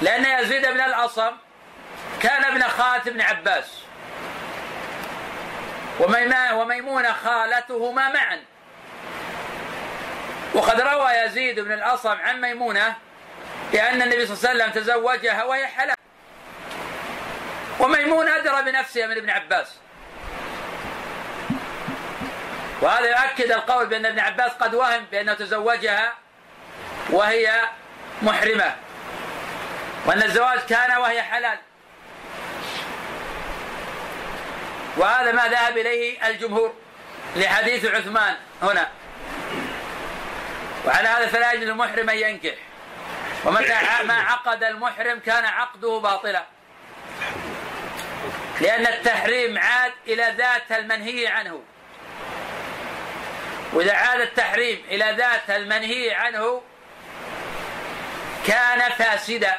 لأن 0.02 0.24
يزيد 0.24 0.66
بن 0.66 0.80
الأصم 0.80 1.30
كان 2.22 2.44
ابن 2.44 2.62
خالة 2.62 3.02
ابن 3.06 3.20
عباس. 3.20 3.78
وميمونة 6.52 7.12
خالتهما 7.12 8.08
معا. 8.08 8.40
وقد 10.54 10.80
روى 10.80 11.12
يزيد 11.12 11.60
بن 11.60 11.72
الأصم 11.72 12.16
عن 12.20 12.40
ميمونة 12.40 12.94
بأن 13.72 14.02
النبي 14.02 14.26
صلى 14.26 14.36
الله 14.36 14.48
عليه 14.48 14.64
وسلم 14.64 14.82
تزوجها 14.82 15.44
وهي 15.44 15.66
حلال. 15.66 15.96
وميمونة 17.80 18.36
أدرى 18.36 18.62
بنفسها 18.62 19.06
من 19.06 19.16
ابن 19.16 19.30
عباس. 19.30 19.81
وهذا 22.82 23.08
يؤكد 23.08 23.52
القول 23.52 23.86
بأن 23.86 24.06
ابن 24.06 24.18
عباس 24.18 24.52
قد 24.52 24.74
وهم 24.74 25.04
بأنه 25.04 25.34
تزوجها 25.34 26.14
وهي 27.10 27.60
محرمة 28.22 28.76
وأن 30.06 30.22
الزواج 30.22 30.58
كان 30.58 30.98
وهي 30.98 31.22
حلال. 31.22 31.58
وهذا 34.96 35.32
ما 35.32 35.48
ذهب 35.48 35.78
إليه 35.78 36.28
الجمهور 36.28 36.74
لحديث 37.36 37.84
عثمان 37.84 38.36
هنا. 38.62 38.88
وعلى 40.86 41.08
هذا 41.08 41.26
فلا 41.26 41.52
يجوز 41.52 41.68
المحرم 41.68 42.10
أن 42.10 42.16
ينكح. 42.18 42.54
ومتى 43.44 43.78
ما 44.04 44.14
عقد 44.14 44.64
المحرم 44.64 45.18
كان 45.18 45.44
عقده 45.44 45.98
باطلا. 45.98 46.44
لأن 48.60 48.86
التحريم 48.86 49.58
عاد 49.58 49.92
إلى 50.06 50.34
ذات 50.38 50.72
المنهي 50.72 51.26
عنه. 51.26 51.62
وإذا 53.72 53.92
عاد 53.92 54.20
التحريم 54.20 54.84
إلى 54.88 55.14
ذات 55.18 55.50
المنهي 55.50 56.14
عنه 56.14 56.62
كان 58.46 58.90
فاسدا. 58.90 59.58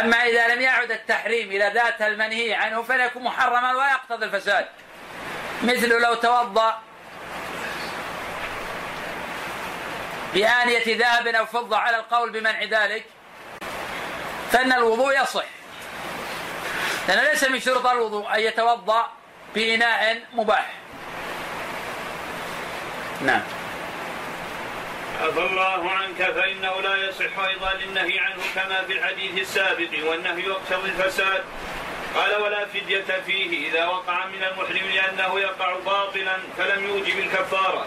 أما 0.00 0.16
إذا 0.16 0.54
لم 0.54 0.60
يعد 0.60 0.90
التحريم 0.90 1.48
إلى 1.48 1.70
ذات 1.74 2.02
المنهي 2.02 2.54
عنه 2.54 2.82
فليكون 2.82 3.22
محرما 3.22 3.74
ولا 3.74 3.90
يقتضي 3.90 4.26
الفساد. 4.26 4.66
مثل 5.62 5.88
لو 5.88 6.14
توضأ 6.14 6.78
بآنية 10.34 10.98
ذهب 10.98 11.26
أو 11.26 11.46
فضة 11.46 11.76
على 11.76 11.96
القول 11.96 12.30
بمنع 12.30 12.62
ذلك 12.62 13.04
فإن 14.52 14.72
الوضوء 14.72 15.22
يصح. 15.22 15.44
لأن 17.08 17.24
ليس 17.24 17.44
من 17.44 17.60
شروط 17.60 17.86
الوضوء 17.86 18.34
أن 18.34 18.40
يتوضأ 18.40 19.12
بإناء 19.54 20.22
مباح. 20.32 20.83
نعم. 23.20 23.42
عفى 25.22 25.40
الله 25.40 25.90
عنك 25.90 26.32
فإنه 26.32 26.80
لا 26.80 26.96
يصح 26.96 27.38
أيضا 27.38 27.72
للنهي 27.72 28.18
عنه 28.18 28.42
كما 28.54 28.82
في 28.86 28.92
الحديث 28.92 29.38
السابق 29.38 29.90
والنهي 30.10 30.42
يقتضي 30.42 30.88
الفساد 30.88 31.44
قال 32.14 32.42
ولا 32.42 32.66
فدية 32.66 33.22
فيه 33.26 33.68
إذا 33.68 33.86
وقع 33.86 34.26
من 34.26 34.44
المحرم 34.44 34.90
لأنه 34.94 35.40
يقع 35.40 35.76
باطلا 35.86 36.36
فلم 36.58 36.84
يوجب 36.84 37.18
الكفارة. 37.18 37.86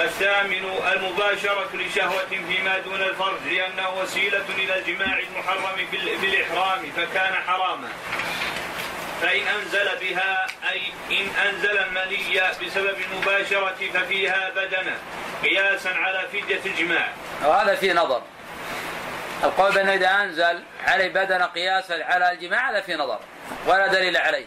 الثامن 0.00 0.64
المباشرة 0.92 1.68
لشهوة 1.74 2.26
فيما 2.48 2.78
دون 2.78 3.02
الفرج 3.02 3.38
لأنه 3.50 4.00
وسيلة 4.02 4.44
إلى 4.58 4.78
الجماع 4.78 5.18
المحرم 5.18 5.86
في 6.20 6.26
الإحرام 6.26 6.90
فكان 6.96 7.34
حراما. 7.46 7.88
فإن 9.20 9.42
أنزل 9.46 9.88
بها 10.00 10.46
أي 10.70 10.82
إن 11.10 11.28
أنزل 11.46 11.78
المني 11.78 12.40
بسبب 12.66 12.96
المباشرة 13.12 13.90
ففيها 13.94 14.50
بدنة 14.50 14.96
قياسا 15.42 15.88
على 15.88 16.28
فدية 16.28 16.60
الجماع. 16.66 17.08
وهذا 17.44 17.74
في 17.74 17.92
نظر. 17.92 18.22
القول 19.44 19.72
بأنه 19.72 19.94
إذا 19.94 20.08
أنزل 20.10 20.62
عليه 20.86 21.08
بدنة 21.08 21.44
قياسا 21.44 22.04
على 22.04 22.32
الجماع 22.32 22.70
هذا 22.70 22.80
في 22.80 22.94
نظر 22.94 23.18
ولا 23.66 23.86
دليل 23.86 24.16
عليه. 24.16 24.46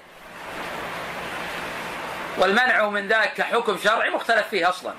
والمنع 2.37 2.89
من 2.89 3.07
ذلك 3.07 3.33
كحكم 3.33 3.77
شرعي 3.83 4.09
مختلف 4.09 4.47
فيه 4.47 4.69
أصلا. 4.69 4.93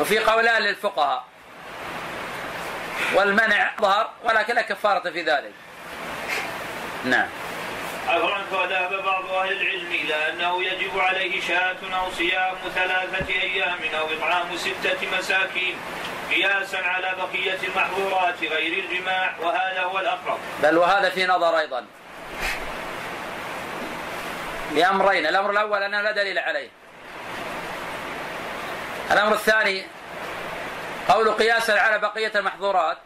وفي 0.00 0.18
قولان 0.18 0.62
للفقهاء. 0.62 1.24
والمنع 3.14 3.70
ظهر 3.80 4.10
ولكن 4.24 4.54
لا 4.54 4.62
كفارة 4.62 5.10
في 5.10 5.22
ذلك. 5.22 5.52
نعم. 7.04 7.28
عنك 8.08 8.52
وذهب 8.52 9.02
بعض 9.04 9.24
أهل 9.30 9.52
العلم 9.52 9.92
إلى 9.92 10.30
أنه 10.30 10.64
يجب 10.64 10.98
عليه 10.98 11.40
شاة 11.40 11.76
أو 11.94 12.10
صيام 12.10 12.54
ثلاثة 12.74 13.34
أيام 13.42 13.78
أو 13.98 14.06
إطعام 14.06 14.56
ستة 14.56 15.18
مساكين 15.18 15.76
قياسا 16.30 16.76
على 16.76 17.14
بقية 17.18 17.58
المحظورات 17.68 18.40
غير 18.42 18.84
الجماع 18.84 19.34
وهذا 19.40 19.82
هو 19.82 19.98
الأقرب. 19.98 20.38
بل 20.62 20.78
وهذا 20.78 21.10
في 21.10 21.26
نظر 21.26 21.58
أيضا. 21.58 21.86
لأمرين 24.74 25.26
الأمر 25.26 25.50
الأول 25.50 25.82
أنه 25.82 26.00
لا 26.00 26.10
دليل 26.10 26.38
عليه. 26.38 26.68
الأمر 29.10 29.32
الثاني 29.32 29.86
قول 31.08 31.30
قياسا 31.30 31.72
على 31.72 31.98
بقية 31.98 32.32
المحظورات. 32.34 32.98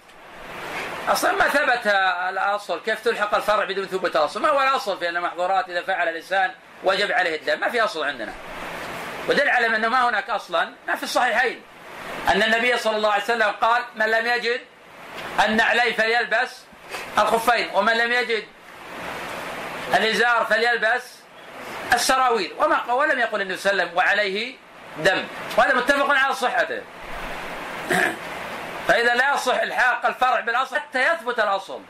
أصلا 1.08 1.32
ما 1.32 1.48
ثبت 1.48 1.86
الأصل. 2.28 2.80
كيف 2.82 3.04
تلحق 3.04 3.34
الفرع 3.34 3.64
بدون 3.64 3.86
ثبوت 3.86 4.16
الأصل؟ 4.16 4.42
ما 4.42 4.48
هو 4.48 4.62
الأصل 4.62 4.98
في 4.98 5.08
أن 5.08 5.16
المحظورات 5.16 5.68
إذا 5.68 5.82
فعل 5.82 6.08
الإنسان 6.08 6.50
وجب 6.84 7.12
عليه 7.12 7.36
الدم. 7.36 7.60
ما 7.60 7.68
في 7.68 7.80
أصل 7.80 8.04
عندنا. 8.04 8.32
ودل 9.28 9.48
على 9.48 9.66
أنه 9.66 9.88
ما 9.88 10.08
هناك 10.08 10.30
أصلا. 10.30 10.72
ما 10.88 10.96
في 10.96 11.02
الصحيحين. 11.02 11.62
أن 12.28 12.42
النبي 12.42 12.76
صلى 12.76 12.96
الله 12.96 13.12
عليه 13.12 13.24
وسلم 13.24 13.50
قال 13.50 13.82
من 13.96 14.06
لم 14.10 14.26
يجد 14.26 14.60
النعلين 15.44 15.94
فليلبس 15.94 16.62
الخفين 17.18 17.70
ومن 17.74 17.92
لم 17.92 18.12
يجد 18.12 18.44
الإزار 19.94 20.44
فليلبس 20.44 21.16
السراويل. 21.92 22.52
وما 22.58 22.92
ولم 22.92 23.18
يقل 23.18 23.40
النبي 23.40 23.56
صلى 23.56 23.72
الله 23.72 23.82
عليه 23.82 23.92
وسلم 23.92 23.98
وعليه 23.98 24.56
دم. 24.98 25.24
وهذا 25.56 25.74
متفق 25.74 26.10
على 26.10 26.34
صحته. 26.34 26.82
فإذا 28.88 29.14
لا 29.14 29.34
يصح 29.34 29.54
إلحاق 29.54 30.06
الفرع 30.06 30.40
بالأصل 30.40 30.76
حتى 30.76 31.02
يثبت 31.02 31.38
الأصل. 31.38 31.80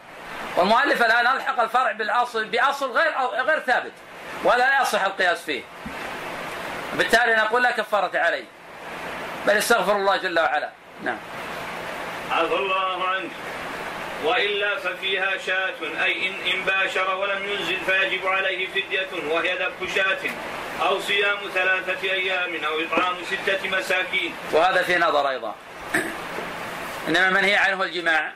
والمؤلف 0.56 1.02
الآن 1.02 1.26
ألحق 1.26 1.60
الفرع 1.60 1.92
بالأصل 1.92 2.44
بأصل 2.44 2.92
غير 2.92 3.12
غير 3.18 3.60
ثابت 3.60 3.92
وهذا 4.44 4.58
لا 4.58 4.82
يصح 4.82 5.04
القياس 5.04 5.42
فيه. 5.42 5.62
بالتالي 6.94 7.34
نقول 7.34 7.62
لا 7.62 7.70
كفارة 7.70 8.18
عليه 8.18 8.44
بل 9.46 9.56
استغفر 9.56 9.96
الله 9.96 10.16
جل 10.16 10.38
وعلا. 10.38 10.70
نعم. 11.02 11.18
عفى 12.30 12.54
الله 12.54 13.08
عنك. 13.08 13.30
وإلا 14.24 14.78
ففيها 14.78 15.38
شاة 15.46 16.04
أي 16.04 16.28
إن, 16.28 16.34
إن 16.54 16.64
باشر 16.64 17.14
ولم 17.14 17.48
ينزل 17.48 17.76
فيجب 17.86 18.26
عليه 18.26 18.66
فدية 18.66 19.08
وهي 19.30 19.54
ذبح 19.54 19.94
شاة 19.94 20.30
أو 20.82 21.00
صيام 21.00 21.38
ثلاثة 21.54 22.12
أيام 22.12 22.64
أو 22.64 22.80
إطعام 22.80 23.14
ستة 23.24 23.68
مساكين. 23.68 24.34
وهذا 24.52 24.82
في 24.82 24.96
نظر 24.96 25.28
أيضا. 25.28 25.54
إنما 27.08 27.28
المنهي 27.28 27.56
عنه 27.56 27.82
الجماع 27.82 28.32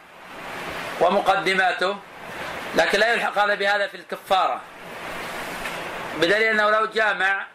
ومقدماته 1.01 1.97
لكن 2.77 2.99
لا 2.99 3.13
يلحق 3.13 3.39
هذا 3.39 3.55
بهذا 3.55 3.87
في 3.87 3.97
الكفارة. 3.97 4.61
بدليل 6.17 6.43
أنه 6.43 6.71
لو 6.71 6.87
جامع 6.87 7.47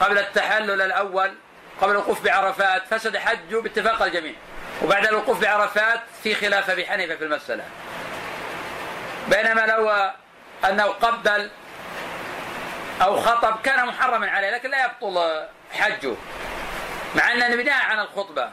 قبل 0.00 0.18
التحلل 0.18 0.82
الأول 0.82 1.34
قبل 1.80 1.90
الوقوف 1.90 2.24
بعرفات 2.24 2.82
فسد 2.90 3.16
حجه 3.16 3.56
باتفاق 3.60 4.02
الجميع. 4.02 4.34
وبعد 4.82 5.06
الوقوف 5.06 5.40
بعرفات 5.40 6.00
في 6.22 6.34
خلاف 6.34 6.70
أبي 6.70 6.86
حنيفة 6.86 7.16
في 7.16 7.24
المسألة. 7.24 7.64
بينما 9.28 9.60
لو 9.60 10.10
أنه 10.64 10.84
قبل 10.84 11.50
أو 13.02 13.20
خطب 13.20 13.60
كان 13.62 13.86
محرما 13.86 14.30
عليه 14.30 14.50
لكن 14.50 14.70
لا 14.70 14.84
يبطل 14.84 15.46
حجه 15.72 16.14
مع 17.14 17.32
أن 17.32 17.56
بناء 17.56 17.84
عن 17.84 18.00
الخطبة. 18.00 18.50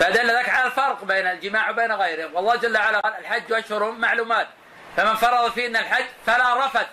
فدل 0.00 0.30
ذلك 0.30 0.48
على 0.48 0.66
الفرق 0.66 1.04
بين 1.04 1.26
الجماع 1.26 1.70
وبين 1.70 1.92
غيره 1.92 2.30
والله 2.34 2.56
جل 2.56 2.76
وعلا 2.76 3.00
قال 3.00 3.14
الحج 3.18 3.52
أشهر 3.52 3.90
معلومات. 3.90 4.48
فمن 4.96 5.14
فرض 5.14 5.52
فيهن 5.52 5.76
الحج 5.76 6.04
فلا 6.26 6.66
رفث. 6.66 6.86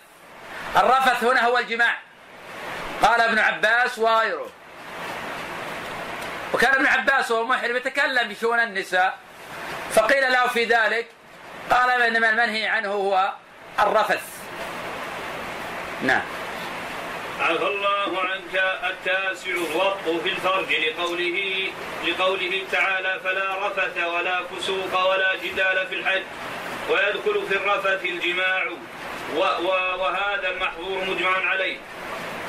الرفث 0.75 1.23
هنا 1.23 1.45
هو 1.45 1.57
الجماع. 1.57 1.97
قال 3.01 3.21
ابن 3.21 3.39
عباس 3.39 3.99
وغيره. 3.99 4.49
وكان 6.53 6.73
ابن 6.73 6.85
عباس 6.85 7.31
وهو 7.31 7.43
محرم 7.43 7.75
يتكلم 7.75 8.27
بشؤون 8.27 8.59
النساء. 8.59 9.17
فقيل 9.91 10.31
له 10.31 10.47
في 10.47 10.65
ذلك. 10.65 11.07
قال 11.71 12.01
إنما 12.01 12.29
المنهي 12.29 12.67
عنه 12.67 12.89
هو 12.89 13.33
الرفث. 13.79 14.23
نعم. 16.03 16.21
عفى 17.41 17.67
الله 17.67 18.21
عنك 18.21 18.55
التاسع 18.83 19.51
الوط 19.51 20.21
في 20.23 20.29
الفرج 20.29 20.73
لقوله 20.73 21.71
لقوله 22.07 22.63
تعالى 22.71 23.19
فلا 23.23 23.67
رفث 23.67 23.97
ولا 23.97 24.43
فسوق 24.43 25.09
ولا 25.09 25.35
جدال 25.35 25.87
في 25.87 25.95
الحج 25.95 26.23
ويدخل 26.89 27.45
في 27.49 27.55
الرفث 27.55 28.05
الجماع 28.05 28.67
وهذا 29.99 30.49
المحظور 30.49 31.03
مجمع 31.05 31.49
عليه. 31.49 31.77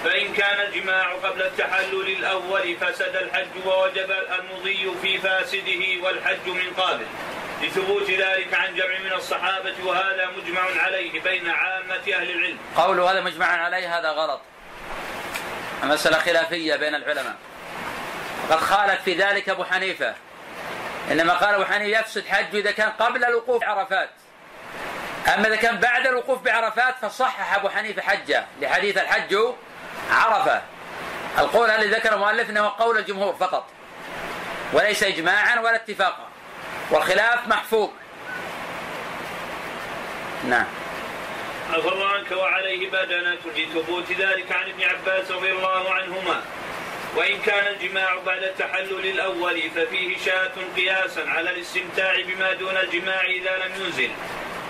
فإن 0.05 0.33
كان 0.33 0.67
الجماع 0.67 1.13
قبل 1.13 1.43
التحلل 1.43 2.09
الأول 2.09 2.77
فسد 2.77 3.17
الحج 3.17 3.67
ووجب 3.67 4.11
المضي 4.39 4.91
في 5.03 5.19
فاسده 5.19 6.03
والحج 6.03 6.47
من 6.47 6.73
قابل. 6.77 7.07
لثبوت 7.63 8.11
ذلك 8.11 8.55
عن 8.55 8.75
جمع 8.75 8.99
من 9.05 9.13
الصحابة 9.13 9.75
وهذا 9.85 10.31
مجمع 10.37 10.83
عليه 10.83 11.21
بين 11.21 11.51
عامة 11.51 12.15
أهل 12.15 12.31
العلم. 12.31 12.59
قوله 12.77 13.13
هذا 13.13 13.21
مجمع 13.21 13.47
عليه 13.47 13.99
هذا 13.99 14.11
غلط. 14.11 14.41
مسألة 15.83 16.19
خلافية 16.19 16.77
بين 16.77 16.95
العلماء. 16.95 17.35
وقد 18.49 18.61
خالف 18.61 19.03
في 19.03 19.15
ذلك 19.15 19.49
أبو 19.49 19.65
حنيفة. 19.65 20.15
إنما 21.11 21.33
قال 21.33 21.55
أبو 21.55 21.65
حنيفة 21.65 22.01
يفسد 22.01 22.27
حجه 22.27 22.59
إذا 22.59 22.71
كان 22.71 22.91
قبل 22.91 23.25
الوقوف 23.25 23.61
بعرفات. 23.61 24.11
أما 25.35 25.49
إذا 25.49 25.57
كان 25.57 25.77
بعد 25.77 26.07
الوقوف 26.07 26.43
بعرفات 26.43 26.95
فصحح 27.03 27.55
أبو 27.55 27.69
حنيفة 27.69 28.03
حجه 28.03 28.45
لحديث 28.61 28.99
الحج 28.99 29.37
عرفة. 30.11 30.63
القول 31.39 31.71
الذي 31.71 31.91
ذكر 31.91 32.15
المؤلف 32.15 32.51
إنه 32.51 32.73
قول 32.79 32.99
الجمهور 32.99 33.37
فقط. 33.41 33.67
وليس 34.73 35.03
اجماعا 35.03 35.61
ولا 35.61 35.77
اتفاقا. 35.77 36.29
والخلاف 36.91 37.49
محفوظ. 37.49 37.89
نعم. 40.45 40.67
عفى 41.73 41.89
الله 41.89 42.09
عنك 42.09 42.33
وعليه 42.33 42.91
بدنة 42.91 43.39
لثبوت 43.57 44.13
ذلك 44.13 44.53
عن 44.53 44.71
ابن 44.71 44.83
عباس 44.83 45.31
رضي 45.31 45.53
الله 45.53 45.95
عنهما. 45.95 46.43
وإن 47.17 47.41
كان 47.41 47.73
الجماع 47.73 48.17
بعد 48.27 48.43
التحلل 48.43 49.07
الأول 49.07 49.71
ففيه 49.71 50.19
شاة 50.19 50.53
قياسا 50.77 51.21
على 51.21 51.51
الاستمتاع 51.51 52.21
بما 52.21 52.53
دون 52.53 52.77
الجماع 52.77 53.25
إذا 53.25 53.57
لم 53.57 53.85
ينزل 53.85 54.11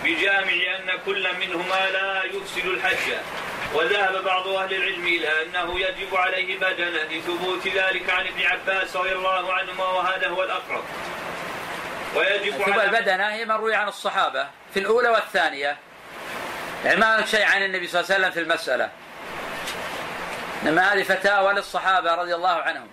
بجامع 0.05 0.53
أن 0.79 0.99
كل 1.07 1.29
منهما 1.41 1.91
لا 1.93 2.25
يفسد 2.25 2.67
الحج. 2.67 3.13
وذهب 3.75 4.25
بعض 4.25 4.49
أهل 4.49 4.75
العلم 4.75 5.07
إلى 5.07 5.43
أنه 5.43 5.81
يجب 5.81 6.17
عليه 6.17 6.57
بدنة 6.57 7.03
لثبوت 7.03 7.69
ذلك 7.69 8.11
عن 8.11 8.27
ابن 8.27 8.43
عباس 8.43 8.97
رضي 8.97 9.13
الله 9.13 9.53
عنهما 9.53 9.85
وهذا 9.85 10.29
هو 10.29 10.43
الأقرب. 10.43 10.85
ويجب 12.17 12.63
على 12.63 12.85
البدنة 12.85 13.33
هي 13.35 13.45
مروي 13.45 13.75
عن 13.75 13.89
الصحابة 13.89 14.49
في 14.75 14.81
الأولى 14.81 15.09
والثانية. 15.09 15.77
يعني 16.85 17.01
ما 17.01 17.27
شيء 17.27 17.45
عن 17.47 17.63
النبي 17.63 17.87
صلى 17.87 18.01
الله 18.01 18.15
عليه 18.15 18.27
وسلم 18.27 18.31
في 18.31 18.41
المسألة. 18.41 18.91
إنما 20.63 20.93
هذه 20.93 21.03
فتاوى 21.03 21.53
للصحابة 21.53 22.15
رضي 22.15 22.35
الله 22.35 22.63
عنهم. 22.63 22.89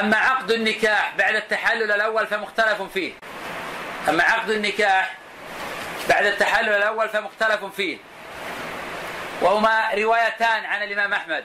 أما 0.00 0.16
عقد 0.16 0.50
النكاح 0.50 1.12
بعد 1.18 1.34
التحلل 1.34 1.92
الأول 1.92 2.26
فمختلف 2.26 2.82
فيه. 2.82 3.12
أما 4.08 4.22
عقد 4.22 4.50
النكاح 4.50 5.14
بعد 6.08 6.26
التحلل 6.26 6.68
الأول 6.68 7.08
فمختلف 7.08 7.64
فيه. 7.64 7.98
وهما 9.40 9.90
روايتان 9.94 10.64
عن 10.64 10.82
الإمام 10.82 11.12
أحمد. 11.12 11.44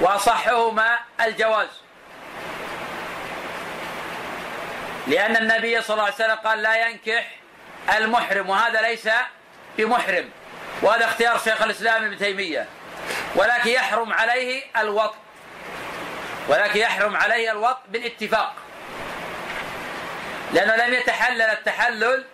وأصحهما 0.00 0.98
الجواز. 1.20 1.68
لأن 5.06 5.36
النبي 5.36 5.82
صلى 5.82 5.94
الله 5.94 6.04
عليه 6.04 6.14
وسلم 6.14 6.34
قال 6.34 6.62
لا 6.62 6.88
ينكح 6.88 7.37
المحرم 7.96 8.50
وهذا 8.50 8.80
ليس 8.80 9.08
بمحرم 9.78 10.30
وهذا 10.82 11.04
اختيار 11.04 11.38
شيخ 11.38 11.62
الإسلام 11.62 12.04
ابن 12.04 12.18
تيمية. 12.18 12.66
ولكن 13.34 13.70
يحرم 13.70 14.12
عليه 14.12 14.62
الوط 14.76 15.14
ولكن 16.48 16.80
يحرم 16.80 17.16
عليه 17.16 17.52
الوط 17.52 17.78
بالاتفاق. 17.88 18.54
لأنه 20.52 20.76
لم 20.76 20.94
يتحلل 20.94 21.42
التحلل 21.42 22.24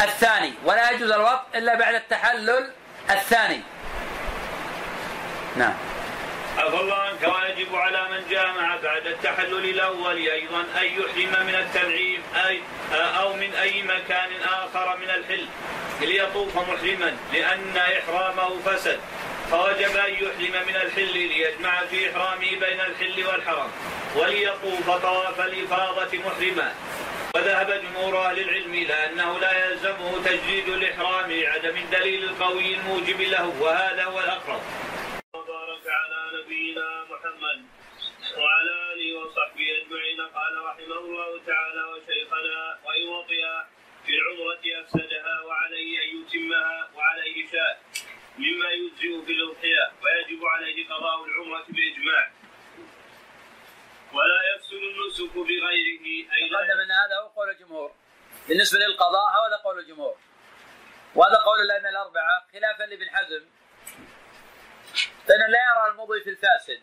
الثاني 0.00 0.52
ولا 0.64 0.90
يجوز 0.90 1.10
الوط 1.10 1.40
إلا 1.54 1.74
بعد 1.74 1.94
التحلل 1.94 2.70
الثاني. 3.10 3.60
نعم. 5.56 5.74
عفى 6.58 6.80
الله 6.80 6.94
عنك 6.94 7.22
ويجب 7.22 7.74
على 7.74 8.06
من 8.10 8.28
جامع 8.30 8.76
بعد 8.76 9.06
التحلل 9.06 9.64
الأول 9.64 10.16
أيضا 10.16 10.60
أن 10.80 10.84
يحرم 10.84 11.46
من 11.46 11.54
التنعيم 11.54 12.22
أي 12.46 12.60
أو 12.92 13.32
من 13.32 13.54
أي 13.54 13.82
مكان 13.82 14.30
آخر 14.42 14.96
من 14.96 15.10
الحل. 15.10 15.46
ليطوف 16.00 16.56
محرما 16.56 17.16
لأن 17.32 17.76
إحرامه 17.76 18.58
فسد. 18.66 19.00
فوجب 19.50 19.96
أن 19.96 20.12
يحرم 20.12 20.66
من 20.68 20.76
الحل 20.76 21.12
ليجمع 21.12 21.80
في 21.90 22.10
إحرامه 22.10 22.50
بين 22.50 22.80
الحل 22.80 23.26
والحرم 23.26 23.70
وليطوف 24.16 24.90
طواف 24.90 25.40
الإفاضة 25.40 26.18
محرما. 26.18 26.74
وذهب 27.36 27.82
جمهور 27.82 28.26
أهل 28.26 28.38
العلم 28.38 28.74
إلى 28.74 29.06
أنه 29.06 29.38
لا 29.38 29.66
يلزمه 29.66 30.22
تجديد 30.24 30.68
الإحرام 30.68 31.32
لعدم 31.32 31.76
الدليل 31.76 32.24
القوي 32.24 32.74
الموجب 32.74 33.20
له 33.20 33.52
وهذا 33.60 34.04
هو 34.04 34.20
الأقرب. 34.20 34.60
نبينا 36.64 37.04
محمد 37.04 37.58
وعلى 38.36 38.92
آله 38.92 39.18
وصحبه 39.18 39.66
أجمعين. 39.80 40.20
قال 40.20 40.54
رحمه 40.64 40.98
الله 40.98 41.44
تعالى 41.46 41.82
وشيخنا 41.84 42.78
وإن 42.84 43.08
وطئ 43.08 43.44
في 44.04 44.12
العمرة 44.18 44.64
أفسدها 44.80 45.40
وعليه 45.40 46.02
أن 46.04 46.08
يتمها 46.20 46.90
وعليه 46.94 47.46
شاء 47.52 47.82
مما 48.38 48.70
يجزئ 48.70 49.26
في 49.26 49.32
الأضحية 49.32 49.92
ويجب 50.02 50.44
عليه 50.44 50.88
قضاء 50.88 51.24
العمرة 51.24 51.64
بإجماع. 51.68 52.32
ولا 54.12 54.40
يفسد 54.54 54.82
النسك 54.92 55.34
بغيره. 55.34 56.06
أي 56.34 56.50
تقدم 56.50 56.80
أن 56.80 56.92
هذا 57.02 57.16
هو 57.22 57.28
قول 57.28 57.50
الجمهور. 57.50 57.94
بالنسبة 58.48 58.78
للقضاء 58.78 59.26
هذا 59.30 59.56
قول 59.64 59.78
الجمهور. 59.78 60.16
وهذا 61.14 61.36
قول 61.36 61.60
الأئمة 61.60 61.88
الأربعة 61.88 62.46
خلافا 62.52 62.82
لابن 62.82 63.10
حزم. 63.10 63.44
فإنه 65.28 65.46
لا 65.46 65.58
يرى 65.58 65.90
المضي 65.90 66.20
في 66.24 66.30
الفاسد. 66.30 66.82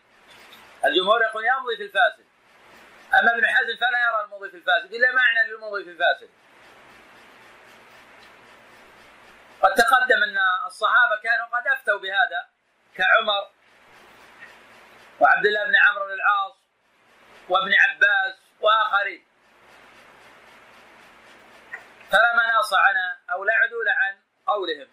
الجمهور 0.84 1.22
يقول 1.22 1.44
يمضي 1.44 1.76
في 1.76 1.82
الفاسد. 1.82 2.26
أما 3.20 3.34
ابن 3.34 3.46
حزم 3.46 3.76
فلا 3.76 3.98
يرى 4.08 4.24
المضي 4.24 4.50
في 4.50 4.56
الفاسد. 4.56 4.94
إلا 4.94 5.12
معنى 5.12 5.50
للمضي 5.50 5.84
في 5.84 5.90
الفاسد. 5.90 6.30
قد 9.62 9.74
تقدم 9.74 10.22
أن 10.22 10.38
الصحابة 10.66 11.16
كانوا 11.22 11.46
قد 11.46 11.66
أفتوا 11.66 11.98
بهذا 11.98 12.48
كعمر 12.94 13.50
وعبد 15.20 15.46
الله 15.46 15.64
بن 15.64 15.76
عمرو 15.76 16.06
بن 16.06 16.12
العاص 16.12 16.54
وابن 17.48 17.74
عباس 17.74 18.34
وآخرين. 18.60 19.26
فلا 22.10 22.32
مناص 22.34 22.74
عن 22.74 22.94
أو 23.30 23.44
لا 23.44 23.54
عدول 23.54 23.88
عن 23.88 24.18
قولهم. 24.46 24.88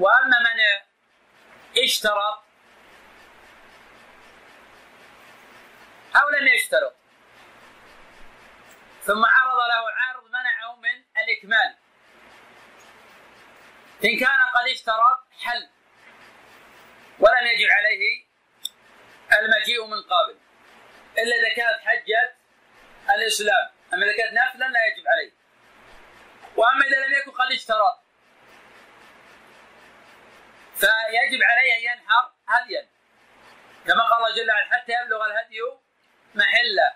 وأما 0.00 0.38
من 0.38 0.60
اشترط 1.84 2.42
أو 6.16 6.30
لم 6.30 6.48
يشترط 6.48 6.96
ثم 9.02 9.24
عرض 9.24 9.56
له 9.56 9.90
عارض 9.90 10.24
منعه 10.28 10.76
من 10.76 11.04
الإكمال. 11.22 11.76
إن 14.04 14.18
كان 14.18 14.40
قد 14.54 14.68
اشترط 14.68 15.24
حل 15.40 15.68
ولم 17.18 17.46
يجب 17.46 17.68
عليه 17.70 18.26
المجيء 19.32 19.86
من 19.86 20.02
قابل 20.02 20.38
إلا 21.18 21.36
إذا 21.36 21.48
كانت 21.56 21.80
حجة 21.80 22.36
الإسلام 23.14 23.70
أما 23.94 24.04
إذا 24.06 24.16
كانت 24.16 24.32
نافله 24.32 24.68
لا 24.68 24.86
يجب 24.86 25.08
عليه. 25.08 25.32
وأما 26.56 26.86
إذا 26.86 27.06
لم 27.06 27.12
يكن 27.12 27.30
قد 27.30 27.52
اشترط 27.52 28.00
فيجب 30.80 31.40
عليه 31.42 31.76
أن 31.76 31.82
ينحر 31.82 32.30
هديا. 32.48 32.88
كما 33.86 34.02
قال 34.04 34.16
الله 34.16 34.36
جل 34.36 34.50
وعلا 34.50 34.66
حتى 34.72 34.92
يبلغ 34.92 35.26
الهدي 35.26 35.60
محلة. 36.34 36.94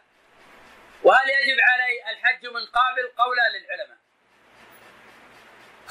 وهل 1.03 1.29
يجب 1.31 1.61
عليه 1.61 2.11
الحج 2.11 2.47
من 2.47 2.67
قابل 2.67 3.13
قولا 3.17 3.49
للعلماء 3.49 3.99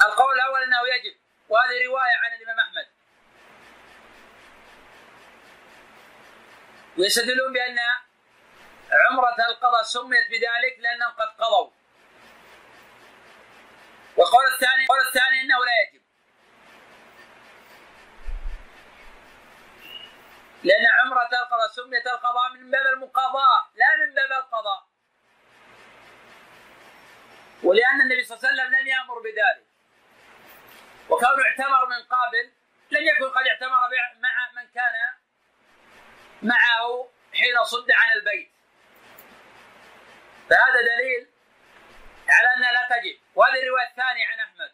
القول 0.02 0.34
الأول 0.34 0.62
أنه 0.62 0.88
يجب. 0.94 1.16
وهذه 1.48 1.86
رواية 1.86 2.16
عن 2.16 2.32
الإمام 2.32 2.60
أحمد. 2.60 2.86
ويستدلون 6.98 7.52
بأن 7.52 7.78
عمرة 8.92 9.36
القضاء 9.48 9.82
سميت 9.82 10.28
بذلك 10.30 10.78
لأنهم 10.78 11.10
قد 11.10 11.28
قضوا. 11.28 11.70
والقول 14.16 14.46
الثاني 14.46 14.82
القول 14.82 15.00
الثاني 15.00 15.40
أنه 15.40 15.64
لا 15.64 15.72
يجب. 15.82 16.03
لأن 20.64 20.86
عمرة 20.86 21.28
القضاء 21.42 21.68
سميت 21.68 22.06
القضاء 22.06 22.52
من 22.52 22.70
باب 22.70 22.86
المقاضاة 22.86 23.70
لا 23.74 23.96
من 23.96 24.14
باب 24.14 24.32
القضاء. 24.32 24.86
ولأن 27.62 28.00
النبي 28.00 28.24
صلى 28.24 28.38
الله 28.38 28.48
عليه 28.48 28.62
وسلم 28.62 28.80
لم 28.80 28.86
يأمر 28.86 29.18
بذلك. 29.20 29.66
وكونه 31.08 31.44
اعتمر 31.44 31.86
من 31.86 32.02
قابل 32.02 32.52
لم 32.90 33.02
يكن 33.02 33.30
قد 33.30 33.46
اعتمر 33.46 33.78
مع 34.20 34.62
من 34.62 34.68
كان 34.68 34.92
معه 36.42 37.08
حين 37.32 37.64
صد 37.64 37.90
عن 37.90 38.12
البيت. 38.12 38.52
فهذا 40.50 40.80
دليل 40.96 41.30
على 42.28 42.54
أنها 42.56 42.72
لا 42.72 42.88
تجب. 42.88 43.20
وهذه 43.34 43.62
الرواية 43.62 43.88
الثانية 43.88 44.26
عن 44.26 44.40
أحمد. 44.40 44.72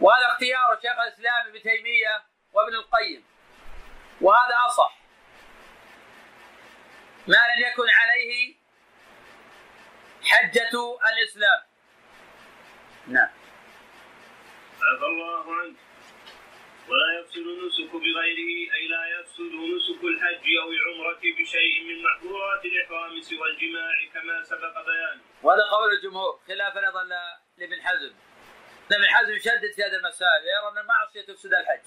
وهذا 0.00 0.26
اختيار 0.26 0.78
شيخ 0.82 0.98
الإسلام 0.98 1.46
ابن 1.46 1.62
تيمية 1.62 2.24
وابن 2.52 2.74
القيم. 2.74 3.33
وهذا 4.20 4.56
أصح 4.66 4.98
ما 7.26 7.36
لم 7.36 7.66
يكن 7.66 7.88
عليه 7.90 8.54
حجة 10.24 10.70
الإسلام 11.12 11.62
نعم 13.06 13.30
عفى 14.82 15.04
الله 15.04 15.54
عنك 15.54 15.76
ولا 16.88 17.20
يفسد 17.20 17.46
النسك 17.46 17.92
بغيره 17.92 18.74
أي 18.74 18.88
لا 18.88 19.20
يفسد 19.20 19.52
نسك 19.76 20.04
الحج 20.04 20.46
أو 20.62 20.68
العمرة 20.70 21.20
بشيء 21.38 21.84
من 21.84 22.02
محظورات 22.02 22.64
الإحرام 22.64 23.20
سوى 23.20 23.50
الجماع 23.50 23.94
كما 24.14 24.42
سبق 24.42 24.84
بيانه. 24.84 25.22
وهذا 25.42 25.62
قول 25.62 25.92
الجمهور 25.92 26.40
خلافا 26.48 26.86
أيضا 26.86 27.04
لابن 27.58 27.82
حزم. 27.82 28.14
ابن 28.92 29.08
حزم 29.08 29.32
يشدد 29.32 29.72
في 29.76 29.82
هذه 29.82 29.96
المسائل 29.96 30.42
يرى 30.44 30.72
أن 30.72 30.78
المعصية 30.78 31.22
تفسد 31.22 31.54
الحج 31.54 31.82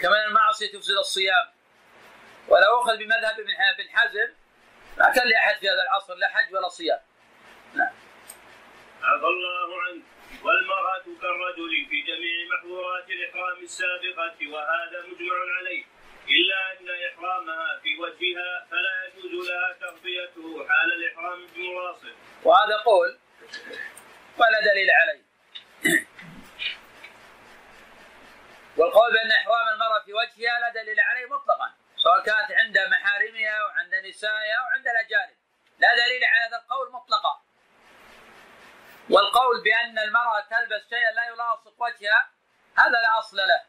كما 0.00 0.24
أن 0.24 0.28
المعصية 0.28 0.72
تفسد 0.72 0.96
الصيام. 0.96 1.59
ولو 2.50 2.80
أخذ 2.80 2.96
بمذهب 2.98 3.40
ابن 3.40 3.50
حزم 3.90 4.28
ما 4.98 5.12
كان 5.14 5.28
لأحد 5.28 5.56
في 5.56 5.68
هذا 5.68 5.82
العصر 5.82 6.14
لا 6.14 6.28
حج 6.28 6.54
ولا 6.54 6.68
صيام. 6.68 7.00
نعم. 7.74 7.92
عفى 9.02 9.26
الله 9.26 9.82
عنك. 9.82 10.02
والمرأة 10.44 11.04
كالرجل 11.22 11.86
في 11.90 12.00
جميع 12.02 12.56
محظورات 12.56 13.10
الإحرام 13.10 13.58
السابقة 13.62 14.52
وهذا 14.52 14.98
مجمع 15.06 15.34
عليه 15.58 15.84
إلا 16.28 16.72
أن 16.72 16.86
إحرامها 17.08 17.78
في 17.82 17.98
وجهها 17.98 18.66
فلا 18.70 19.04
يجوز 19.04 19.48
لها 19.50 19.72
تغطيته 19.80 20.68
حال 20.68 20.92
الإحرام 20.92 21.46
بمواصل 21.54 22.14
وهذا 22.44 22.76
قول 22.76 23.18
ولا 24.38 24.60
دليل 24.60 24.90
عليه 24.90 25.22
والقول 28.76 29.12
بأن 29.12 29.32
إحرام 29.32 29.68
المرأة 29.74 30.02
في 30.04 30.12
وجهها 30.12 30.60
لا 30.60 30.82
دليل 30.82 31.00
عليه 31.00 31.26
مطلقا 31.26 31.79
سواء 32.02 32.22
كانت 32.22 32.52
عند 32.52 32.78
محارمها 32.78 33.50
أو 33.60 33.68
عند 33.68 33.94
نسائها 33.94 34.56
أو 34.60 34.66
عند 34.74 34.86
الأجانب. 34.88 35.36
لا 35.78 35.88
دليل 35.94 36.24
على 36.24 36.48
هذا 36.48 36.56
القول 36.56 36.92
مطلقا. 36.92 37.42
والقول 39.10 39.62
بأن 39.62 39.98
المرأة 39.98 40.40
تلبس 40.40 40.88
شيئا 40.88 41.10
لا 41.10 41.24
يلاصق 41.24 41.74
وجهها 41.78 42.30
هذا 42.78 42.90
لا 42.90 43.18
أصل 43.18 43.36
له. 43.36 43.64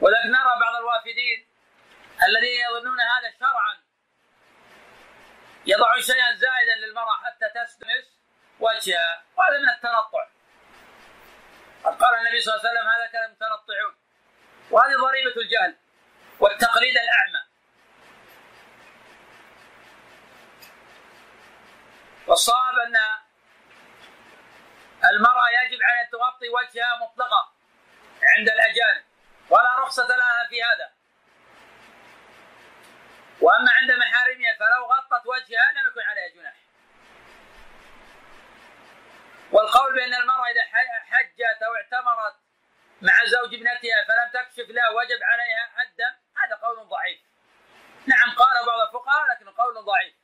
ولكن 0.00 0.30
نرى 0.30 0.60
بعض 0.60 0.76
الوافدين 0.76 1.46
الذين 2.28 2.60
يظنون 2.60 3.00
هذا 3.00 3.30
شرعا 3.40 3.82
يضع 5.66 6.00
شيئا 6.00 6.34
زائدا 6.34 6.86
للمرأة 6.86 7.16
حتى 7.24 7.48
تستمس 7.54 8.18
وجهها 8.60 9.22
وهذا 9.36 9.58
من 9.58 9.68
التنطع. 9.68 10.31
قد 11.84 12.02
قال 12.02 12.14
النبي 12.14 12.40
صلى 12.40 12.54
الله 12.54 12.68
عليه 12.68 12.70
وسلم 12.70 12.88
هذا 12.88 13.06
كلام 13.12 13.24
المتنطعون. 13.24 13.94
وهذه 14.70 14.96
ضريبة 15.00 15.40
الجهل 15.42 15.76
والتقليد 16.40 16.96
الأعمى. 16.96 17.42
والصواب 22.26 22.78
أن 22.78 22.96
المرأة 25.10 25.48
يجب 25.62 25.82
عليها 25.82 26.08
تغطي 26.12 26.48
وجهها 26.48 26.96
مطلقا 27.00 27.52
عند 28.22 28.48
الأجانب 28.48 29.04
ولا 29.50 29.78
رخصة 29.78 30.06
لها 30.06 30.46
في 30.48 30.62
هذا. 30.62 30.92
وأما 33.40 33.72
عند 33.72 33.90
محارمها 33.90 34.54
فلو 34.58 34.84
غطت 34.84 35.26
وجهها 35.26 35.72
لم 35.72 35.86
يكن 35.86 36.00
عليها 36.00 36.28
جناح. 36.28 36.61
والقول 39.52 39.94
بأن 39.94 40.14
المرأة 40.14 40.50
إذا 40.50 40.62
حجت 41.10 41.62
أو 41.62 41.74
اعتمرت 41.74 42.34
مع 43.02 43.24
زوج 43.24 43.54
ابنتها 43.54 44.04
فلم 44.08 44.28
تكشف 44.32 44.68
له 44.70 44.92
وجب 44.92 45.20
عليها 45.22 45.82
الدم 45.82 46.14
هذا 46.36 46.56
قول 46.62 46.88
ضعيف. 46.88 47.20
نعم 48.06 48.34
قال 48.36 48.66
بعض 48.66 48.80
الفقهاء 48.80 49.26
لكن 49.30 49.50
قول 49.50 49.74
ضعيف. 49.84 50.14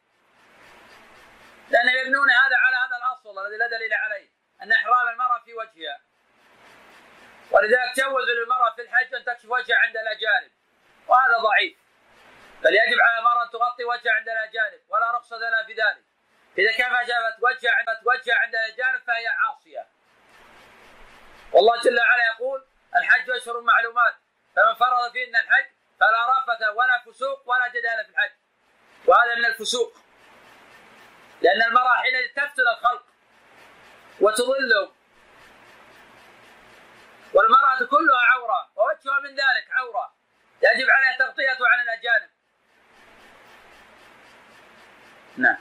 لأن 1.71 1.89
يبنون 1.89 2.31
هذا 2.31 2.57
على 2.57 2.77
هذا 2.77 2.97
الأصل 2.97 3.47
الذي 3.47 3.57
لا 3.57 3.67
دليل 3.67 3.93
عليه 3.93 4.29
أن 4.63 4.73
إحرام 4.73 5.09
المرأة 5.09 5.39
في 5.45 5.55
وجهها. 5.55 6.01
ولذلك 7.51 7.97
جوز 7.97 8.29
للمرأة 8.29 8.75
في 8.75 8.83
الحج 8.83 9.15
أن 9.15 9.25
تكشف 9.25 9.51
وجهها 9.51 9.79
عند 9.79 9.97
الأجانب 9.97 10.51
وهذا 11.09 11.39
ضعيف. 11.39 11.79
بل 12.63 12.75
يجب 12.75 12.99
على 13.01 13.19
المرأة 13.19 13.45
أن 13.45 13.51
تغطي 13.51 13.85
وجهها 13.85 14.13
عند 14.13 14.29
الأجانب 14.29 14.81
ولا 14.89 15.17
رخصة 15.17 15.37
لها 15.37 15.65
في 15.67 15.73
ذلك. 15.73 16.08
إذا 16.59 16.73
كشفت 16.73 17.37
وجهها 17.43 17.73
عند 17.73 17.87
وجهها 18.05 18.37
عند 18.37 18.55
الأجانب 18.55 19.03
فهي 19.07 19.27
عاصية. 19.29 19.87
والله 21.53 21.81
جل 21.81 21.99
وعلا 22.01 22.27
يقول 22.27 22.65
الحج 22.97 23.31
أشهر 23.31 23.61
معلومات. 23.61 24.15
فمن 24.57 24.75
فرض 24.75 25.13
فيهن 25.13 25.37
الحج 25.37 25.67
فلا 26.01 26.39
رفث 26.39 26.63
ولا 26.63 27.03
فسوق 27.07 27.49
ولا 27.49 27.69
جدال 27.69 28.05
في 28.05 28.11
الحج. 28.11 28.33
وهذا 29.07 29.35
من 29.35 29.45
الفسوق. 29.45 29.93
لأن 31.43 31.63
المرأة 31.63 31.95
حين 31.95 32.35
تفتن 32.37 32.69
الخلق 32.69 33.07
وتضلهم 34.21 34.95
والمرأة 37.35 37.79
كلها 37.79 38.23
عورة. 38.33 38.71
ووجهها 38.77 39.21
من 39.21 39.31
ذلك 39.31 39.67
عورة. 39.71 40.19
يجب 40.63 40.91
عليها 40.91 41.19
تغطيته 41.19 41.69
عن 41.69 41.81
الأجانب 41.81 42.31
نعم 45.37 45.57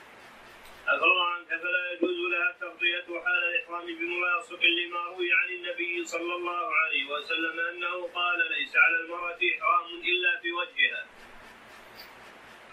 الله 0.90 1.26
عنك 1.34 1.48
فلا 1.48 1.92
يجوز 1.92 2.18
لها 2.32 2.50
التغطية 2.50 3.24
حال 3.26 3.44
الإحرام 3.44 3.86
بملاصق 3.86 4.62
لما 4.64 5.00
روي 5.00 5.34
عن 5.34 5.50
النبي 5.98 6.10
صلى 6.10 6.36
الله 6.36 6.76
عليه 6.76 7.06
وسلم 7.10 7.60
أنه 7.60 8.08
قال 8.14 8.40
ليس 8.50 8.76
على 8.76 8.96
المرأة 9.00 9.40
إحرام 9.54 9.86
إلا 10.12 10.40
في 10.42 10.52
وجهها. 10.52 11.06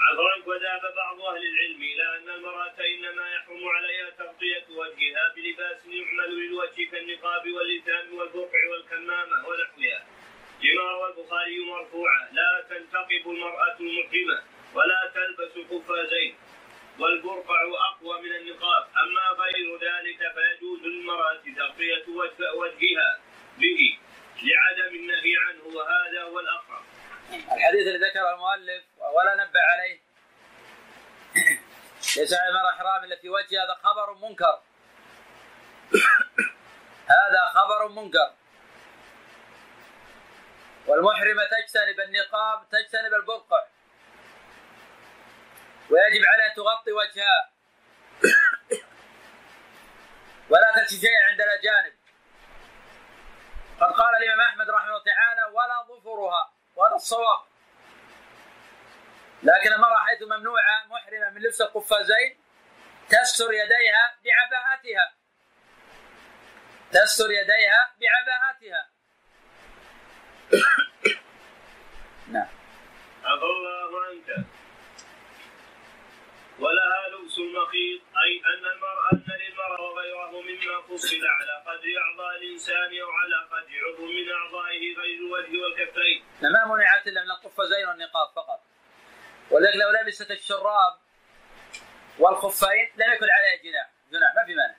عذرا 0.01 0.37
وذهب 0.47 0.95
بعض 0.97 1.21
أهل 1.21 1.43
العلم 1.53 1.83
إلى 1.83 2.17
أن 2.17 2.29
المرأة 2.31 2.77
إنما 2.95 3.35
يحرم 3.35 3.69
عليها 3.69 4.11
تغطية 4.11 4.67
وجهها 4.71 5.33
بلباس 5.37 5.87
يعمل 5.87 6.31
للوجه 6.39 6.85
كالنقاب 6.91 7.51
واللثام 7.53 8.15
والبقع 8.15 8.61
والكمامة 8.71 9.49
ونحوها. 9.49 10.07
لما 10.63 10.83
روى 10.93 11.09
البخاري 11.11 11.61
مرفوعا 11.65 12.29
لا 12.33 12.65
تنتقب 12.71 13.23
المرأة 13.27 13.77
المحرمة 13.81 14.43
ولا 14.75 15.13
تلبس 15.15 15.55
قفازين 15.71 16.35
والبرقع 16.99 17.61
أقوى 17.91 18.23
من 18.23 18.37
النقاب 18.37 18.87
أما 19.03 19.43
غير 19.43 19.77
ذلك 19.77 20.19
فيجوز 20.35 20.81
للمراه 20.81 21.43
تغطيه 21.57 22.05
وجهها 22.55 23.21
به 23.59 23.99
لعدم 24.43 24.95
النهي 24.95 25.37
عنه 25.37 25.77
وهذا 25.77 26.23
هو 26.23 26.41
الأقرب. 26.41 26.85
الحديث 27.31 27.87
اللي 27.87 28.09
ذكره 28.09 28.35
المؤلف 28.35 28.85
ولا 29.15 29.35
نبه 29.35 29.61
عليه. 29.61 30.01
ليس 32.17 32.33
على 32.35 32.49
المرأة 32.49 32.71
إحرام 32.71 33.05
إلا 33.05 33.17
في 33.17 33.29
وجه 33.29 33.65
هذا 33.65 33.75
خبر 33.83 34.15
منكر. 34.15 34.61
هذا 37.19 37.45
خبر 37.55 37.89
منكر. 37.89 38.33
والمحرمة 40.87 41.43
تجتنب 41.45 42.01
النقاب 42.01 42.69
تجتنب 42.71 43.15
البرقع. 43.15 43.65
ويجب 45.91 46.25
عليها 46.27 46.55
تغطي 46.57 46.93
وجهها 46.93 47.51
ولا 50.51 50.87
شيئا 50.89 51.25
عند 51.31 51.41
الأجانب. 51.41 51.95
قد 53.81 53.93
قال 53.93 54.17
الإمام 54.23 54.41
أحمد 54.41 54.71
رحمه 54.71 54.89
الله 54.89 55.03
تعالى 55.03 55.45
ولا 55.53 55.83
ظفرها 55.89 56.53
وهذا 56.77 56.95
الصواب 56.95 57.41
لكن 59.43 59.73
المرأة 59.73 59.99
حيث 59.99 60.23
ممنوعة 60.23 60.87
محرمة 60.87 61.31
من 61.31 61.43
لبس 61.43 61.61
القفازين 61.61 62.39
تستر 63.09 63.53
يديها 63.53 64.15
بعباءتها. 64.25 65.15
تستر 66.93 67.31
يديها 67.31 67.95
بعباءتها. 68.01 68.89
نعم. 72.33 72.49
عفى 73.25 73.45
الله 73.45 74.05
عنك. 74.07 74.47
المخيط 77.75 78.03
أي 78.25 78.43
أن 78.55 78.65
المرأة 78.67 79.13
ان 79.13 79.39
للمرأة 79.41 79.81
وغيره 79.81 80.31
مما 80.41 80.83
فصل 80.83 81.27
على 81.27 81.63
قدر 81.67 81.89
أعضاء 82.05 82.37
الإنسان 82.37 83.01
أو 83.03 83.11
على 83.11 83.37
قدر 83.51 83.75
عضو 83.87 84.07
من 84.07 84.33
أعضائه 84.33 84.97
غير 84.97 85.19
الوجه 85.19 85.63
والكفين. 85.63 86.25
ما 86.43 86.75
منعت 86.75 87.07
الا 87.07 87.25
من 87.25 87.31
القفازين 87.31 87.89
والنقاب 87.89 88.29
فقط. 88.37 88.61
ولذلك 89.51 89.77
لو 89.77 89.91
لبست 89.91 90.31
الشراب 90.31 90.95
والخفين 92.19 92.93
لم 92.97 93.13
يكن 93.13 93.27
عليها 93.31 93.63
جناح 93.65 93.91
جناح 94.13 94.35
ما 94.35 94.45
في 94.47 94.55
مانع. 94.55 94.75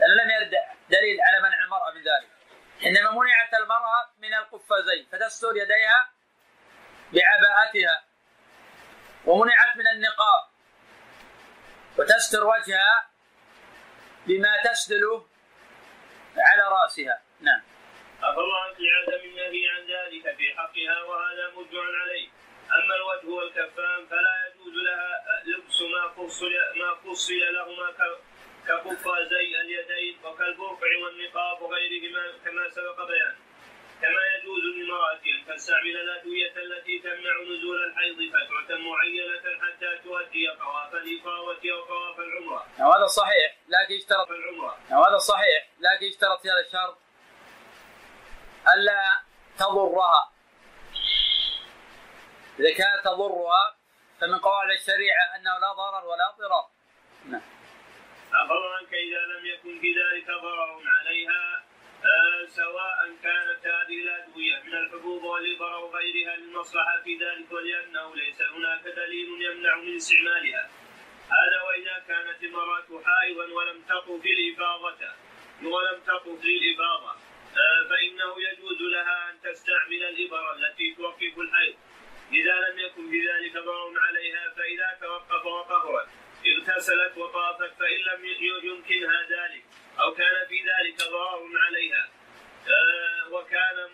لأنه 0.00 0.14
لم 0.14 0.30
يرد 0.30 0.54
دليل 0.90 1.20
على 1.20 1.38
منع 1.42 1.64
المرأة 1.64 1.90
من 1.90 2.00
ذلك. 2.00 2.30
إنما 2.86 3.10
منعت 3.10 3.54
المرأة 3.54 4.10
من 4.18 4.34
القفازين 4.34 5.06
فتستر 5.12 5.56
يديها 5.56 6.10
بعباءتها 7.12 8.04
ومنعت 9.26 9.76
من 9.76 9.88
النقاب 9.88 10.53
وتستر 11.98 12.44
وجهها 12.44 13.10
بما 14.26 14.62
تسدل 14.64 15.22
على 16.36 16.62
رأسها. 16.62 17.22
نعم. 17.40 17.62
عفى 18.22 18.38
الله 18.38 18.60
عنك 18.60 18.76
لعدم 18.80 19.24
النهي 19.24 19.68
عن 19.68 19.82
ذلك 19.82 20.36
في 20.36 20.54
حقها 20.56 21.02
وهذا 21.02 21.50
مرجع 21.56 21.82
عليه. 22.02 22.28
أما 22.78 22.94
الوجه 22.94 23.26
والكفان 23.26 24.06
فلا 24.10 24.34
يجوز 24.46 24.74
لها 24.74 25.42
لبس 25.44 25.80
ما 25.80 26.08
فصل 26.08 26.50
ما 26.76 26.94
فصل 26.94 27.34
لهما 27.34 27.92
كقفازي 28.68 29.60
اليدين 29.60 30.18
وكالبرقع 30.24 30.96
والنقاب 31.04 31.62
وغيرهما 31.62 32.32
كما 32.44 32.68
سبق 32.68 33.06
بيانه 33.06 33.43
كما 34.00 34.20
يجوز 34.34 34.62
للمرأة 34.64 35.12
أن 35.12 35.54
تستعمل 35.54 35.96
الأدوية 35.96 36.52
التي 36.56 36.98
تمنع 36.98 37.34
نزول 37.42 37.84
الحيض 37.84 38.16
فترة 38.32 38.76
معينة 38.76 39.44
حتى 39.62 39.98
تؤدي 40.04 40.50
طواف 40.58 40.94
الإفاضة 40.94 41.72
أو 41.72 41.84
طواف 41.84 42.18
العمرة. 42.18 42.66
وهذا 42.80 43.06
صحيح 43.06 43.56
لكن 43.68 43.94
يشترط 43.94 44.30
العمرة. 44.30 44.78
وهذا 44.90 45.18
صحيح 45.18 45.68
لكن 45.80 46.06
يشترط 46.06 46.40
في 46.42 46.48
هذا 46.48 46.60
الشرط 46.66 46.98
ألا 48.74 49.20
تضرها. 49.58 50.32
إذا 52.58 52.74
كانت 52.74 53.04
تضرها 53.04 53.76
فمن 54.20 54.38
قواعد 54.38 54.70
الشريعة 54.70 55.36
أنه 55.36 55.58
لا 55.58 55.72
ضرر 55.72 56.06
ولا 56.06 56.30
ضرار. 56.38 56.68
نعم. 57.24 57.42
أخبر 58.34 58.74
عنك 58.76 58.94
إذا 58.94 59.18
لم 59.18 59.46
يكن 59.46 59.80
في 59.80 59.90
ذلك 59.92 60.26
ضرر 60.26 60.82
عليها 60.86 61.64
سواء 62.48 63.16
كانت 63.22 63.66
هذه 63.66 64.00
الادويه 64.02 64.62
من 64.64 64.74
الحبوب 64.74 65.22
والابر 65.22 65.74
أو 65.74 65.96
غيرها 65.96 66.36
للمصلحه 66.36 67.00
في 67.04 67.16
ذلك 67.16 67.52
ولأنه 67.52 68.14
ليس 68.14 68.42
هناك 68.42 68.82
دليل 68.82 69.28
يمنع 69.42 69.76
من 69.76 69.96
استعمالها. 69.96 70.70
هذا 71.28 71.62
وإذا 71.62 72.04
كانت 72.08 72.42
المراه 72.42 73.02
حائضا 73.04 73.44
ولم 73.44 73.82
تطف 73.88 74.26
الافاضه 74.26 75.12
ولم 75.62 76.00
تطف 76.06 76.44
للإفاضة 76.44 77.14
آه، 77.56 77.88
فإنه 77.88 78.34
يجوز 78.48 78.82
لها 78.82 79.30
أن 79.30 79.40
تستعمل 79.40 80.02
الابر 80.02 80.52
التي 80.52 80.94
توقف 80.94 81.38
الحيض. 81.38 81.74
إذا 82.32 82.54
لم 82.54 82.78
يكن 82.78 83.10
في 83.10 83.28
ذلك 83.28 83.52
ضرر 83.52 84.00
عليها 84.00 84.54
فإذا 84.56 84.98
توقف 85.00 85.46
وطهرت 85.46 86.08
اغتسلت 86.46 87.16
وطافت 87.16 87.72
فإن 87.78 87.98
لم 87.98 88.24
يمكنها 88.64 89.22
ذلك 89.22 89.64
أو 90.00 90.14
كان 90.14 90.46
في 90.48 90.58
ذلك 90.60 90.96
ضرر 91.10 91.58
عليها 91.66 92.08
آه، 92.68 93.28
وكان 93.32 93.88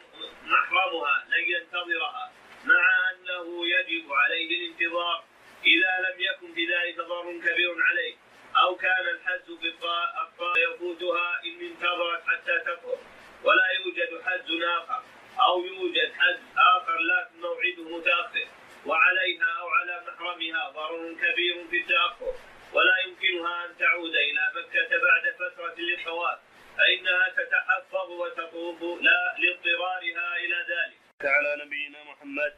محرمها 0.44 1.24
لن 1.28 1.44
ينتظرها 1.54 2.32
مع 2.64 3.10
أنه 3.10 3.66
يجب 3.66 4.12
عليه 4.12 4.58
الانتظار 4.58 5.24
إذا 5.64 5.92
لم 6.08 6.20
يكن 6.20 6.54
في 6.54 6.66
ذلك 6.66 6.96
ضرر 6.96 7.38
كبير 7.38 7.74
عليه 7.82 8.14
أو 8.56 8.76
كان 8.76 9.08
الحج 9.08 9.58
في 9.60 9.68
الطاء 9.68 10.30
يفوتها 10.56 11.40
إن 11.44 11.60
انتظرت 11.60 12.22
حتى 12.26 12.58
تطهر 12.58 12.98
ولا 13.44 13.70
يوجد 13.70 14.22
حج 14.22 14.62
آخر 14.62 15.02
أو 15.40 15.64
يوجد 15.64 16.12
حج 16.12 16.38
آخر 16.76 16.98
لكن 16.98 17.40
موعده 17.40 17.98
متأخر 17.98 18.46
وعليها 18.86 19.44
أو 19.60 19.68
على 19.68 20.04
محرمها 20.06 20.70
ضرر 20.70 21.14
كبير 21.14 21.66
في 21.70 21.80
التأخر. 21.80 22.34
ولا 22.72 22.96
يمكنها 23.06 23.66
أن 23.66 23.70
تعود 23.78 24.14
إلى 24.14 24.42
مكة 24.58 24.90
بعد 25.06 25.24
فترة 25.40 25.74
للطواف 25.78 26.38
فإنها 26.78 27.28
تتحفظ 27.28 28.10
وتطوف 28.10 29.02
لا 29.02 29.20
لاضطرارها 29.38 30.36
إلى 30.36 30.56
ذلك. 30.72 30.98
على 31.24 31.64
نبينا 31.64 32.04
محمد 32.04 32.52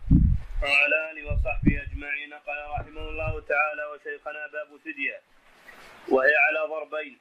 وعلى 0.62 1.10
آله 1.10 1.24
وصحبه 1.32 1.82
أجمعين 1.82 2.34
قال 2.34 2.70
رحمه 2.80 3.08
الله 3.08 3.40
تعالى 3.40 3.84
وشيخنا 3.84 4.46
باب 4.46 4.80
فدية 4.84 5.20
وهي 6.08 6.34
على 6.36 6.68
ضربين 6.68 7.18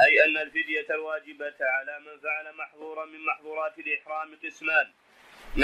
أي 0.00 0.24
أن 0.24 0.36
الفدية 0.36 0.86
الواجبة 0.90 1.54
على 1.60 1.98
من 2.00 2.20
فعل 2.20 2.56
محظورا 2.56 3.04
من 3.04 3.24
محظورات 3.24 3.78
الإحرام 3.78 4.38
قسمان 4.44 4.92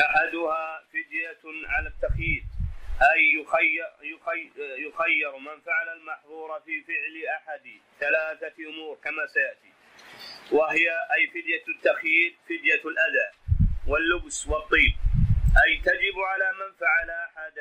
أحدها 0.01 0.85
فدية 0.93 1.41
على 1.67 1.89
التخيير 1.89 2.43
أي 3.03 3.23
يخير, 3.41 3.91
يخير, 4.03 4.53
يخير 4.79 5.37
من 5.37 5.61
فعل 5.61 5.89
المحظور 5.89 6.61
في 6.61 6.83
فعل 6.83 7.17
أحد 7.37 7.81
ثلاثة 8.01 8.55
أمور 8.69 8.97
كما 9.05 9.27
سيأتي. 9.27 9.73
وهي 10.53 10.89
أي 11.15 11.27
فدية 11.27 11.65
التخيير 11.69 12.37
فدية 12.45 12.83
الأذى 12.85 13.29
واللبس 13.87 14.49
والطيب. 14.49 14.95
أي 15.67 15.77
تجب 15.85 16.19
على 16.19 16.53
من 16.53 16.77
فعل 16.81 17.11
أحد 17.11 17.59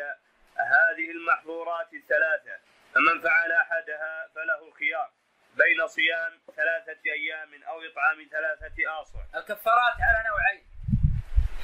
هذه 0.55 1.11
المحظورات 1.11 1.93
الثلاثة. 1.93 2.59
فمن 2.95 3.19
فعل 3.21 3.51
أحدها 3.51 4.29
فله 4.35 4.67
الخيار 4.67 5.09
بين 5.55 5.87
صيام 5.87 6.31
ثلاثة 6.55 7.01
أيام 7.05 7.63
أو 7.63 7.81
إطعام 7.81 8.27
ثلاثة 8.31 9.01
آصع. 9.01 9.19
الكفارات 9.35 9.97
على 10.07 10.23
نوعين. 10.29 10.63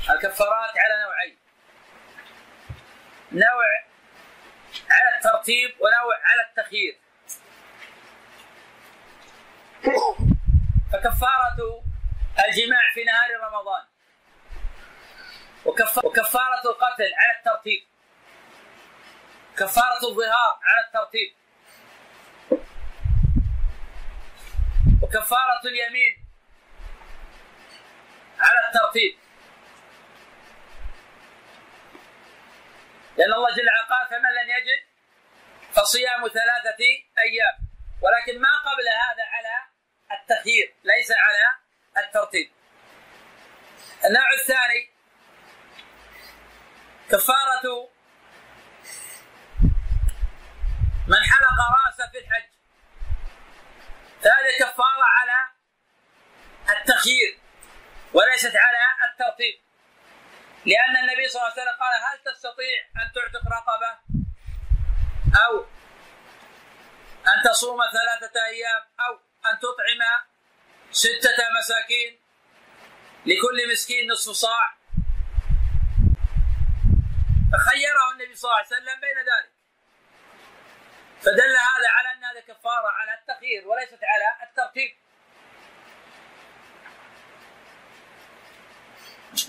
الكفارات 0.10 0.65
نوع 3.36 3.66
على 4.92 5.16
الترتيب 5.18 5.70
ونوع 5.80 6.16
على 6.24 6.42
التخيير. 6.50 7.00
فكفارة 10.94 11.84
الجماع 12.48 12.94
في 12.94 13.04
نهار 13.04 13.30
رمضان. 13.50 13.84
وكفارة 16.04 16.62
القتل 16.66 17.14
على 17.14 17.38
الترتيب. 17.40 17.84
كفارة 19.58 20.08
الظهار 20.10 20.60
على 20.64 20.86
الترتيب. 20.88 21.34
وكفارة 25.02 25.62
اليمين 25.66 26.26
على 28.40 28.60
الترتيب. 28.68 29.25
لأن 33.18 33.34
الله 33.34 33.56
جل 33.56 33.68
وعلا 33.68 33.86
قال 33.90 34.08
فمن 34.08 34.30
لم 34.30 34.50
يجد 34.50 34.84
فصيام 35.74 36.28
ثلاثة 36.28 36.82
أيام. 37.20 37.56
ولكن 38.02 38.42
ما 38.42 38.58
قبل 38.58 38.88
هذا 38.88 39.24
على 39.24 39.56
التخيير 40.12 40.76
ليس 40.84 41.12
على 41.12 41.56
الترتيب. 42.06 42.52
النوع 44.06 44.34
الثاني 44.34 44.90
كفارة 47.12 47.90
من 51.08 51.24
حلق 51.24 51.58
رأسه 51.86 52.12
في 52.12 52.18
الحج. 52.18 52.50
فهذه 54.22 54.58
كفارة 54.60 55.06
على 55.18 55.52
التخيير 56.78 57.40
وليست 58.14 58.56
على 58.56 59.12
الترتيب. 59.12 59.65
لأن 60.66 60.98
النبي 60.98 61.28
صلى 61.28 61.42
الله 61.42 61.52
عليه 61.52 61.62
وسلم 61.62 61.78
قال 61.80 61.94
هل 62.08 62.34
تستطيع 62.34 62.80
أن 62.98 63.12
تعتق 63.16 63.46
رقبة؟ 63.48 63.92
أو 65.46 65.66
أن 67.28 67.44
تصوم 67.44 67.80
ثلاثة 67.92 68.46
أيام؟ 68.46 68.82
أو 69.00 69.14
أن 69.52 69.60
تطعم 69.60 70.02
ستة 70.92 71.38
مساكين؟ 71.60 72.20
لكل 73.26 73.72
مسكين 73.72 74.12
نصف 74.12 74.32
صاع. 74.32 74.76
فخيره 77.54 78.12
النبي 78.12 78.36
صلى 78.36 78.50
الله 78.50 78.58
عليه 78.58 78.68
وسلم 78.68 79.02
بين 79.02 79.18
ذلك. 79.18 79.52
فدل 81.22 81.56
هذا 81.56 81.90
على 81.90 82.12
أن 82.18 82.24
هذا 82.24 82.40
كفارة 82.40 82.88
على 82.88 83.14
التخيير 83.14 83.68
وليست 83.68 84.00
على 84.04 84.50
الترتيب. 84.50 84.96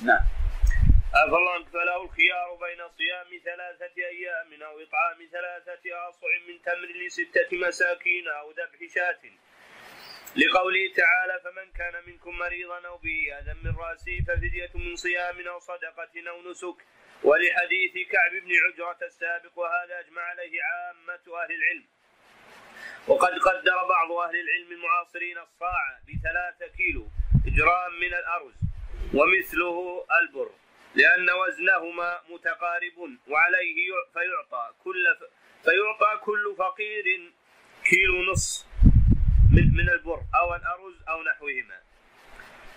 نعم. 0.03 0.36
فالله 1.13 1.65
فله 1.65 2.03
الخيار 2.03 2.55
بين 2.55 2.89
صيام 2.99 3.41
ثلاثة 3.45 3.97
أيام 3.97 4.63
أو 4.63 4.81
إطعام 4.81 5.19
ثلاثة 5.33 6.09
أصع 6.09 6.29
من 6.49 6.63
تمر 6.63 6.91
لستة 7.07 7.51
مساكين 7.53 8.29
أو 8.29 8.51
ذبح 8.51 8.95
شاة. 8.95 9.23
لقوله 10.37 10.93
تعالى 10.97 11.41
فمن 11.45 11.73
كان 11.73 11.95
منكم 12.07 12.39
مريضا 12.39 12.87
أو 12.87 12.97
به 12.97 13.39
أذى 13.39 13.55
من 13.65 13.77
رأسه 13.77 14.19
ففدية 14.29 14.71
من 14.75 14.97
صيام 14.97 15.49
أو 15.49 15.59
صدقة 15.59 16.31
أو 16.31 16.51
نسك. 16.51 16.79
ولحديث 17.23 18.09
كعب 18.13 18.31
بن 18.31 18.53
عجرة 18.65 19.07
السابق 19.07 19.59
وهذا 19.59 20.01
أجمع 20.01 20.23
عليه 20.23 20.63
عامة 20.63 21.25
أهل 21.43 21.53
العلم. 21.55 21.87
وقد 23.09 23.33
قدر 23.39 23.85
بعض 23.89 24.13
أهل 24.13 24.37
العلم 24.37 24.73
المعاصرين 24.73 25.39
الصاع 25.39 26.01
بثلاثة 26.09 26.77
كيلو 26.77 27.09
جرام 27.47 27.93
من 28.01 28.15
الأرز 28.15 28.55
ومثله 29.15 30.07
البر. 30.21 30.51
لأن 30.97 31.31
وزنهما 31.31 32.21
متقارب 32.29 32.99
وعليه 33.29 33.89
فيعطى 34.13 34.75
كل 34.85 35.17
فيعطى 35.65 36.25
كل 36.25 36.55
فقير 36.59 37.33
كيلو 37.85 38.23
نصف 38.33 38.67
من 39.53 39.67
من 39.77 39.89
البر 39.91 40.21
أو 40.41 40.55
الأرز 40.55 40.95
أو 41.09 41.23
نحوهما. 41.23 41.81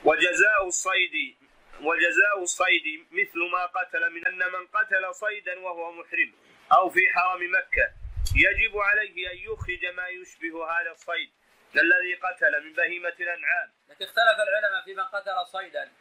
وجزاء 0.03 0.67
الصيد 0.67 1.35
وجزاء 1.81 2.41
الصيد 2.41 3.05
مثل 3.11 3.39
ما 3.51 3.65
قتل 3.65 4.09
من 4.09 4.27
أن 4.27 4.51
من 4.51 4.67
قتل 4.67 5.15
صيدا 5.15 5.59
وهو 5.59 5.91
محرم 5.91 6.33
أو 6.73 6.89
في 6.89 6.99
حرم 7.15 7.51
مكة 7.51 7.93
يجب 8.35 8.77
عليه 8.77 9.31
أن 9.31 9.37
يخرج 9.37 9.85
ما 9.85 10.07
يشبه 10.07 10.71
هذا 10.71 10.91
الصيد 10.91 11.29
الذي 11.75 12.13
قتل 12.15 12.65
من 12.65 12.73
بهيمة 12.73 13.15
الأنعام. 13.19 13.69
لكن 13.89 14.05
اختلف 14.05 14.37
العلماء 14.47 14.83
في 14.85 14.93
من 14.93 15.03
قتل 15.03 15.47
صيدا. 15.51 15.91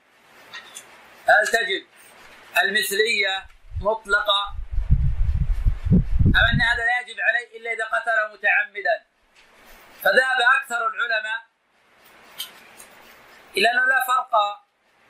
هل 1.29 1.47
تجد 1.47 1.87
المثلية 2.57 3.47
مطلقة. 3.81 4.57
أم 6.27 6.45
أن 6.53 6.61
هذا 6.61 6.85
لا 6.85 7.01
يجب 7.01 7.17
عليه 7.21 7.59
إلا 7.59 7.73
إذا 7.73 7.85
قتل 7.85 8.33
متعمدا؟ 8.33 9.07
فذهب 10.03 10.41
أكثر 10.61 10.89
العلماء 10.89 11.41
إلى 13.57 13.71
أنه 13.71 13.85
لا 13.85 14.05
فرق 14.09 14.33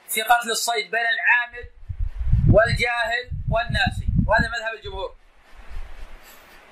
في 0.08 0.22
قتل 0.22 0.50
الصيد 0.50 0.90
بين 0.90 1.06
العامل 1.06 1.70
والجاهل 2.52 3.30
والناسي 3.50 4.08
وهذا 4.26 4.48
مذهب 4.48 4.74
الجمهور. 4.74 5.16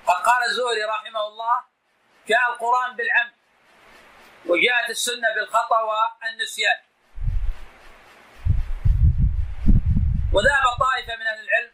قد 0.07 0.23
قال 0.23 0.43
الزهري 0.49 0.83
رحمه 0.83 1.27
الله 1.27 1.63
جاء 2.27 2.51
القرآن 2.51 2.95
بالعمد 2.95 3.33
وجاءت 4.45 4.89
السنة 4.89 5.35
بالخطأ 5.35 5.81
والنسيان. 5.81 6.86
وذهب 10.33 10.63
طائفة 10.79 11.15
من 11.15 11.27
أهل 11.27 11.39
العلم 11.39 11.71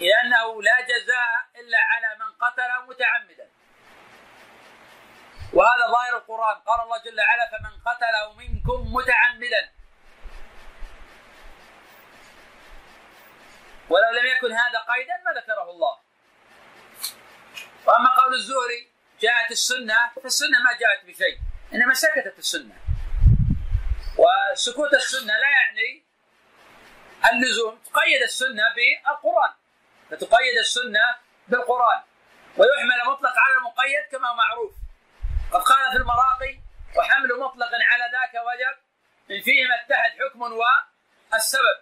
إلى 0.00 0.12
أنه 0.24 0.62
لا 0.62 0.80
جزاء 0.80 1.60
إلا 1.60 1.78
على 1.78 2.18
من 2.18 2.32
قتل 2.32 2.88
متعمدا. 2.88 3.50
وهذا 5.52 5.86
ظاهر 5.90 6.16
القرآن. 6.16 6.56
قال 6.60 6.80
الله 6.80 6.98
جل 6.98 7.20
وعلا 7.20 7.50
فمن 7.50 7.80
قتله 7.80 8.32
منكم 8.32 8.94
متعمدا. 8.94 9.72
ولو 13.88 14.10
لم 14.20 14.26
يكن 14.26 14.52
هذا 14.52 14.78
قيدا 14.78 15.22
ما 15.24 15.40
ذكره 15.40 15.70
الله. 15.70 15.98
وأما 17.86 18.10
قول 18.16 18.34
الزهري 18.34 18.92
جاءت 19.20 19.50
السنة 19.50 20.10
فالسنة 20.22 20.58
ما 20.64 20.78
جاءت 20.80 21.04
بشيء 21.04 21.38
إنما 21.72 21.94
سكتت 21.94 22.38
السنة. 22.38 22.85
وسكوت 24.18 24.94
السنة 24.94 25.32
لا 25.32 25.48
يعني 25.48 26.04
اللزوم 27.32 27.78
تقيد 27.78 28.22
السنة 28.22 28.64
بالقرآن. 28.76 29.54
فتقيد 30.10 30.58
السنة 30.58 31.16
بالقرآن. 31.48 32.02
ويحمل 32.56 33.10
مطلق 33.12 33.34
على 33.38 33.56
المقيد 33.56 34.04
كما 34.12 34.32
معروف. 34.32 34.74
قد 35.52 35.60
قال 35.60 35.92
في 35.92 35.96
المراقي 35.96 36.60
وحمل 36.96 37.40
مطلق 37.40 37.70
على 37.72 38.04
ذاك 38.12 38.34
وجب 38.34 38.76
من 39.30 39.42
فيهما 39.42 39.74
اتحد 39.74 40.10
حكم 40.20 40.42
والسبب. 40.42 41.78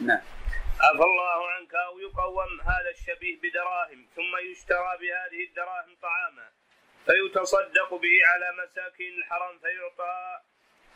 نعم. 0.00 0.22
عفى 0.80 1.02
الله 1.02 1.50
عنك 1.50 1.74
أو 1.74 1.98
يقوم 1.98 2.60
هذا 2.60 2.90
الشبيه 2.90 3.36
بدراهم 3.42 4.08
ثم 4.16 4.50
يشترى 4.50 4.98
بهذه 5.00 5.44
الدراهم 5.48 5.96
طعاما. 6.02 6.63
فيتصدق 7.06 7.94
به 7.94 8.16
على 8.26 8.52
مساكين 8.62 9.18
الحرم 9.18 9.58
فيعطى 9.58 10.40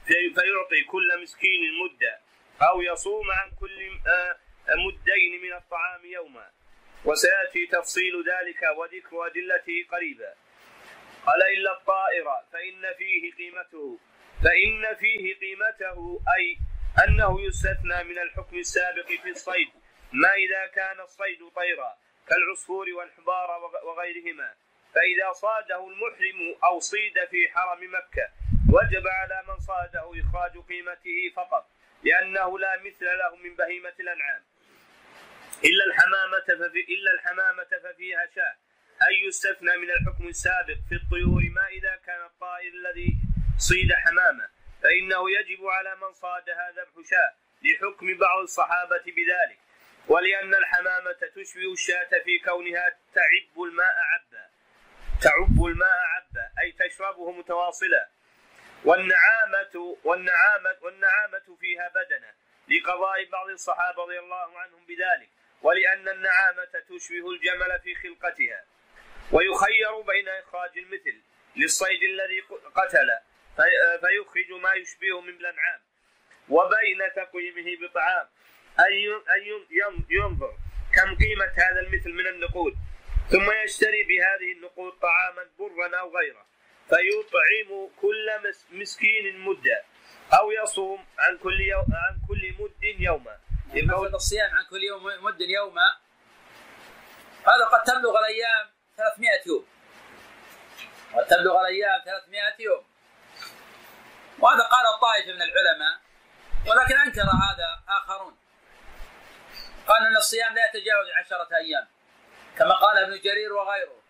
فيعطي 0.06 0.84
كل 0.84 1.22
مسكين 1.22 1.60
مدة 1.82 2.18
أو 2.62 2.82
يصوم 2.82 3.30
عن 3.30 3.50
كل 3.60 3.90
آه، 4.08 4.36
مدين 4.76 5.42
من 5.42 5.52
الطعام 5.52 6.04
يوما. 6.04 6.50
وسيأتي 7.04 7.66
تفصيل 7.66 8.14
ذلك 8.28 8.62
وذكر 8.76 9.26
أدلته 9.26 9.86
قريبا. 9.92 10.34
قال 11.26 11.42
إلا 11.42 11.72
الطائر 11.72 12.24
فإن 12.52 12.94
فيه 12.98 13.32
قيمته 13.32 13.98
فإن 14.44 14.94
فيه 14.94 15.38
قيمته 15.38 16.20
أي 16.36 16.58
أنه 17.04 17.40
يستثنى 17.40 18.04
من 18.04 18.18
الحكم 18.18 18.58
السابق 18.58 19.06
في 19.06 19.30
الصيد 19.30 19.68
ما 20.12 20.34
إذا 20.34 20.66
كان 20.66 21.00
الصيد 21.00 21.38
طيرا 21.56 21.96
كالعصفور 22.28 22.86
والحبار 22.90 23.70
وغيرهما. 23.84 24.54
فإذا 24.94 25.32
صاده 25.32 25.86
المحرم 25.86 26.56
أو 26.64 26.80
صيد 26.80 27.24
في 27.30 27.48
حرم 27.48 27.80
مكة 27.82 28.28
وجب 28.72 29.06
على 29.06 29.42
من 29.48 29.58
صاده 29.58 30.20
إخراج 30.20 30.58
قيمته 30.68 31.32
فقط 31.36 31.70
لأنه 32.02 32.58
لا 32.58 32.78
مثل 32.78 33.04
له 33.04 33.36
من 33.36 33.56
بهيمة 33.56 33.94
الأنعام. 34.00 34.42
إلا 35.64 35.84
الحمامة 35.86 36.68
ففي 36.68 36.80
إلا 36.94 37.10
الحمامة 37.12 37.64
ففيها 37.64 38.26
شاة. 38.34 38.56
أي 39.08 39.26
يستثنى 39.26 39.76
من 39.76 39.90
الحكم 39.90 40.28
السابق 40.28 40.78
في 40.88 40.94
الطيور 40.94 41.42
ما 41.54 41.66
إذا 41.68 41.96
كان 42.06 42.22
الطائر 42.26 42.72
الذي 42.72 43.16
صيد 43.58 43.92
حمامة؟ 43.92 44.48
فإنه 44.82 45.30
يجب 45.30 45.66
على 45.66 45.96
من 45.96 46.12
صادها 46.12 46.70
ذبح 46.70 47.08
شاة 47.10 47.32
لحكم 47.62 48.18
بعض 48.18 48.38
الصحابة 48.42 49.04
بذلك. 49.06 49.58
ولأن 50.08 50.54
الحمامة 50.54 51.18
تشبه 51.36 51.72
الشاة 51.72 52.22
في 52.24 52.38
كونها 52.38 52.88
تعب 53.14 53.62
الماء 53.62 53.94
عبا. 54.12 54.47
تعب 55.22 55.64
الماء 55.64 55.98
عبا 56.14 56.50
أي 56.60 56.72
تشربه 56.72 57.32
متواصلا 57.32 58.08
والنعامة 58.84 59.96
والنعامة 60.04 60.76
والنعامة 60.82 61.56
فيها 61.60 61.88
بدنة. 61.88 62.32
لقضاء 62.68 63.24
بعض 63.32 63.48
الصحابة 63.48 64.02
رضي 64.02 64.18
الله 64.18 64.58
عنهم 64.58 64.86
بذلك. 64.86 65.28
ولأن 65.62 66.08
النعامة 66.08 66.72
تشبه 66.88 67.30
الجمل 67.30 67.80
في 67.84 67.94
خلقتها. 67.94 68.64
ويخير 69.32 70.00
بين 70.00 70.28
إخراج 70.28 70.78
المثل. 70.78 71.22
للصيد 71.56 72.02
الذي 72.02 72.40
قتل. 72.74 73.08
فيخرج 74.00 74.50
ما 74.62 74.74
يشبهه 74.74 75.20
من 75.20 75.34
الأنعام. 75.34 75.80
وبين 76.48 76.98
تقويمه 77.16 77.88
بطعام. 77.88 78.28
أي 78.80 79.22
ينظر. 80.10 80.52
كم 80.94 81.16
قيمة 81.16 81.52
هذا 81.56 81.80
المثل 81.80 82.12
من 82.12 82.26
النقود؟ 82.26 82.76
ثم 83.30 83.50
يشتري 83.64 84.02
بهذه 84.02 84.52
النقود 84.56 84.92
طعاما 84.92 85.50
برا 85.58 86.00
أو 86.00 86.16
غيره. 86.16 86.46
فيطعم 86.88 87.88
كل 88.00 88.54
مسكين 88.70 89.38
مدة 89.38 89.84
أو 90.32 90.52
يصوم 90.52 91.06
عن 91.18 91.38
كل 91.38 91.60
يوم 91.60 91.86
عن 91.92 92.20
كل 92.28 92.54
مد 92.58 93.00
يوما. 93.00 93.38
يقول 93.74 94.14
الصيام 94.14 94.50
عن 94.54 94.64
كل 94.70 94.82
يوم 94.82 95.24
مد 95.24 95.40
يوما 95.40 95.96
هذا 97.46 97.64
قد 97.64 97.82
تبلغ 97.82 98.18
الأيام 98.18 98.66
300 98.96 99.30
يوم. 99.46 99.66
قد 101.14 101.26
تبلغ 101.26 101.60
الأيام 101.60 102.00
300 102.04 102.40
يوم. 102.58 102.84
وهذا 104.38 104.62
قال 104.62 104.86
الطائفة 104.94 105.32
من 105.32 105.42
العلماء 105.42 106.00
ولكن 106.66 106.96
أنكر 106.96 107.20
هذا 107.20 107.82
آخرون. 107.88 108.36
قال 109.86 110.06
أن 110.06 110.16
الصيام 110.16 110.54
لا 110.54 110.64
يتجاوز 110.64 111.06
عشرة 111.20 111.56
أيام. 111.56 111.88
كما 112.58 112.74
قال 112.74 112.98
ابن 112.98 113.20
جرير 113.20 113.52
وغيره. 113.52 114.02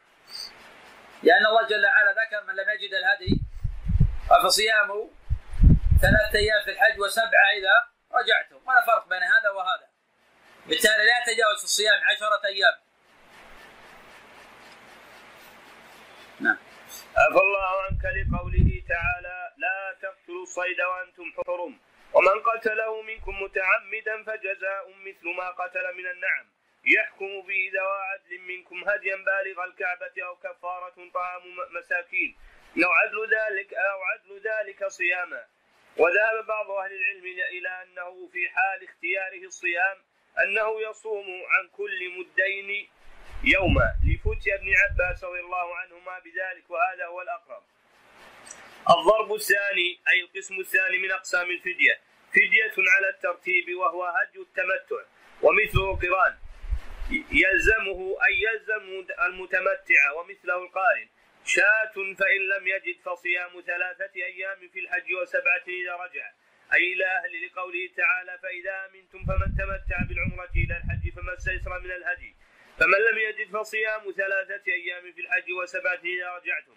لأن 1.23 1.47
الله 1.47 1.67
جل 1.67 1.87
وعلا 1.87 2.13
ذكر 2.13 2.45
من 2.45 2.55
لم 2.55 2.71
يجد 2.71 2.95
الهدي 2.95 3.41
فصيامه 4.45 5.11
ثلاثة 6.03 6.39
أيام 6.39 6.65
في 6.65 6.71
الحج 6.71 7.01
وسبعة 7.01 7.49
إذا 7.59 7.77
رجعتم 8.13 8.69
ولا 8.69 8.81
فرق 8.87 9.09
بين 9.09 9.23
هذا 9.23 9.51
وهذا. 9.51 9.89
بالتالي 10.67 11.05
لا 11.07 11.19
يتجاوز 11.23 11.63
الصيام 11.63 12.01
عشرة 12.05 12.47
أيام. 12.47 12.77
نعم. 16.41 16.59
عفى 17.17 17.41
الله 17.41 17.83
عنك 17.83 18.05
لقوله 18.05 18.83
تعالى 18.89 19.53
لا 19.57 19.97
تقتلوا 20.03 20.43
الصيد 20.43 20.81
وأنتم 20.81 21.25
حرم 21.37 21.81
ومن 22.13 22.43
قتله 22.43 23.03
منكم 23.03 23.43
متعمدا 23.43 24.25
فجزاء 24.27 24.85
مثل 25.07 25.37
ما 25.37 25.49
قتل 25.51 25.97
من 25.99 26.07
النعم. 26.11 26.58
يحكم 26.85 27.41
به 27.49 27.71
ذوى 27.75 28.01
عدل 28.11 28.41
منكم 28.41 28.89
هديا 28.89 29.17
بالغ 29.17 29.65
الكعبة 29.65 30.17
أو 30.27 30.37
كفارة 30.37 31.11
طعام 31.15 31.43
مساكين. 31.71 32.37
أو 32.85 32.91
عدل 32.91 33.19
ذلك 33.37 33.75
أو 33.75 34.03
عدل 34.03 34.41
ذلك 34.51 34.87
صياما. 34.87 35.45
وذهب 35.97 36.47
بعض 36.47 36.71
أهل 36.71 36.93
العلم 36.93 37.25
إلى 37.27 37.83
أنه 37.83 38.29
في 38.33 38.49
حال 38.49 38.85
اختياره 38.89 39.47
الصيام 39.47 39.97
أنه 40.39 40.81
يصوم 40.91 41.27
عن 41.27 41.69
كل 41.69 42.11
مدين 42.19 42.89
يوما. 43.45 43.95
لفتي 44.07 44.55
ابن 44.55 44.69
عباس 44.77 45.25
رضي 45.25 45.41
الله 45.41 45.77
عنهما 45.77 46.19
بذلك 46.19 46.71
وهذا 46.71 47.07
هو 47.07 47.23
الأقرب. 47.23 47.63
الضرب 48.91 49.35
الثاني 49.35 50.01
أي 50.09 50.21
القسم 50.21 50.61
الثاني 50.61 50.99
من 50.99 51.11
أقسام 51.11 51.51
الفدية. 51.51 52.01
فدية 52.33 52.75
على 52.97 53.09
الترتيب 53.09 53.75
وهو 53.75 54.05
هج 54.05 54.37
التمتع 54.37 55.03
ومثله 55.43 55.91
القران 55.91 56.39
يلزمه 57.11 58.17
أي 58.27 58.35
يلزم 58.43 59.07
المتمتع 59.27 60.13
ومثله 60.17 60.63
القارن 60.65 61.09
شاة 61.45 61.95
فإن 61.95 62.41
لم 62.53 62.67
يجد 62.67 63.01
فصيام 63.05 63.61
ثلاثة 63.67 64.15
أيام 64.17 64.69
في 64.73 64.79
الحج 64.79 65.15
وسبعة 65.15 65.67
إذا 65.69 65.95
رجع. 65.95 66.33
أي 66.75 66.93
إلى 66.93 67.07
أهل 67.07 67.47
لقوله 67.47 67.89
تعالى 67.97 68.39
فإذا 68.43 68.87
أمنتم 68.87 69.19
فمن 69.25 69.49
تمتع 69.59 69.99
بالعمرة 70.09 70.51
إلى 70.57 70.77
الحج 70.77 71.13
فما 71.17 71.35
استيسر 71.35 71.81
من 71.81 71.91
الهدي. 71.91 72.37
فمن 72.79 72.99
لم 73.11 73.19
يجد 73.19 73.51
فصيام 73.57 74.13
ثلاثة 74.17 74.73
أيام 74.73 75.13
في 75.13 75.21
الحج 75.21 75.53
وسبعة 75.63 76.01
إذا 76.05 76.29
رجعتم. 76.37 76.77